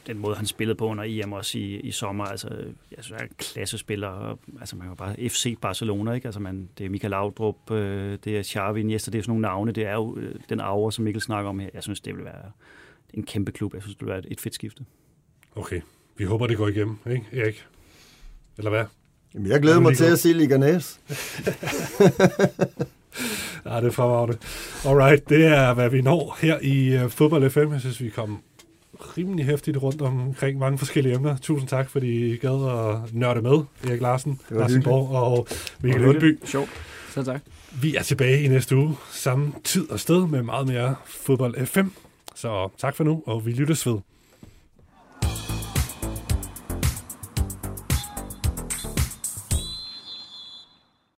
den 0.08 0.18
måde, 0.18 0.36
han 0.36 0.46
spillede 0.46 0.76
på 0.76 0.88
under 0.88 1.04
EM 1.08 1.34
også 1.34 1.58
i, 1.58 1.80
i 1.80 1.92
sommer, 1.92 2.24
altså, 2.24 2.50
jeg 2.98 3.04
synes, 3.04 3.10
han 3.10 3.20
er 3.20 3.24
en 3.24 3.36
klassespiller. 3.38 4.40
Altså, 4.60 4.76
man 4.76 4.88
kan 4.88 4.96
bare 4.96 5.16
FC 5.30 5.58
Barcelona, 5.62 6.12
ikke? 6.12 6.28
Altså, 6.28 6.40
man, 6.40 6.70
det 6.78 6.86
er 6.86 6.90
Michael 6.90 7.12
Laudrup, 7.12 7.72
øh, 7.72 8.18
det 8.24 8.38
er 8.38 8.44
Xavi 8.44 8.80
Iniesta, 8.80 9.12
det 9.12 9.18
er 9.18 9.24
sådan 9.24 9.32
nogle 9.32 9.42
navne. 9.42 9.72
Det 9.72 9.86
er 9.86 9.94
jo 9.94 10.18
øh, 10.18 10.36
den 10.50 10.60
aura, 10.60 10.92
som 10.92 11.04
Mikkel 11.04 11.22
snakker 11.22 11.50
om 11.50 11.60
her. 11.60 11.70
Jeg 11.74 11.84
synes, 11.84 12.02
det 12.02 12.16
vil 12.16 12.26
være 12.26 12.52
en 13.14 13.24
kæmpe 13.24 13.52
klub. 13.52 13.74
Jeg 13.74 13.82
synes, 13.82 13.96
det 13.96 14.06
vil 14.06 14.14
være 14.14 14.24
et 14.28 14.42
fedt 14.42 14.56
skifte. 14.56 14.86
Okay. 15.56 15.82
Vi 16.22 16.26
håber, 16.26 16.48
det 16.48 16.58
går 16.58 16.68
igennem, 16.68 16.98
ikke 17.12 17.26
Erik? 17.34 17.66
Eller 18.58 18.70
hvad? 18.70 18.84
Jamen, 19.34 19.52
jeg 19.52 19.62
glæder 19.62 19.80
mig 19.80 19.98
til 19.98 20.06
at 20.06 20.20
se 20.20 20.34
Liganes. 20.34 21.00
ja, 23.66 23.76
det 23.76 23.88
er 23.88 23.92
fremragende. 23.92 24.38
Alright, 24.86 25.30
det 25.30 25.46
er, 25.46 25.74
hvad 25.74 25.90
vi 25.90 26.02
når 26.02 26.38
her 26.42 26.60
i 26.62 27.04
uh, 27.04 27.12
Fodbold 27.12 27.50
FM. 27.50 27.72
Jeg 27.72 27.80
synes, 27.80 28.02
vi 28.02 28.10
kom 28.10 28.40
rimelig 29.18 29.46
hæftigt 29.46 29.78
rundt 29.78 30.02
omkring 30.02 30.60
mange 30.60 30.78
forskellige 30.78 31.16
emner. 31.16 31.38
Tusind 31.38 31.70
tak, 31.70 31.90
fordi 31.90 32.34
I 32.34 32.38
gad 32.38 32.70
at 32.70 33.14
nørde 33.14 33.42
med. 33.42 33.64
Erik 33.90 34.02
Larsen, 34.02 34.40
Larsen 34.50 34.84
Borg 34.84 35.10
og 35.10 35.48
Mikkel 35.80 36.02
Lundby. 36.02 36.40
Sjovt. 36.46 36.70
Så 37.14 37.24
tak. 37.24 37.42
Vi 37.82 37.96
er 37.96 38.04
tilbage 38.04 38.44
i 38.44 38.48
næste 38.48 38.76
uge, 38.76 38.98
samme 39.12 39.54
tid 39.64 39.90
og 39.90 40.00
sted 40.00 40.28
med 40.28 40.44
meget 40.44 40.68
mere 40.68 40.96
Fodbold 41.06 41.66
FM. 41.66 41.88
Så 42.36 42.70
tak 42.78 42.96
for 42.96 43.04
nu, 43.04 43.24
og 43.26 43.46
vi 43.46 43.52
lyttes 43.52 43.88
ved. 43.88 43.98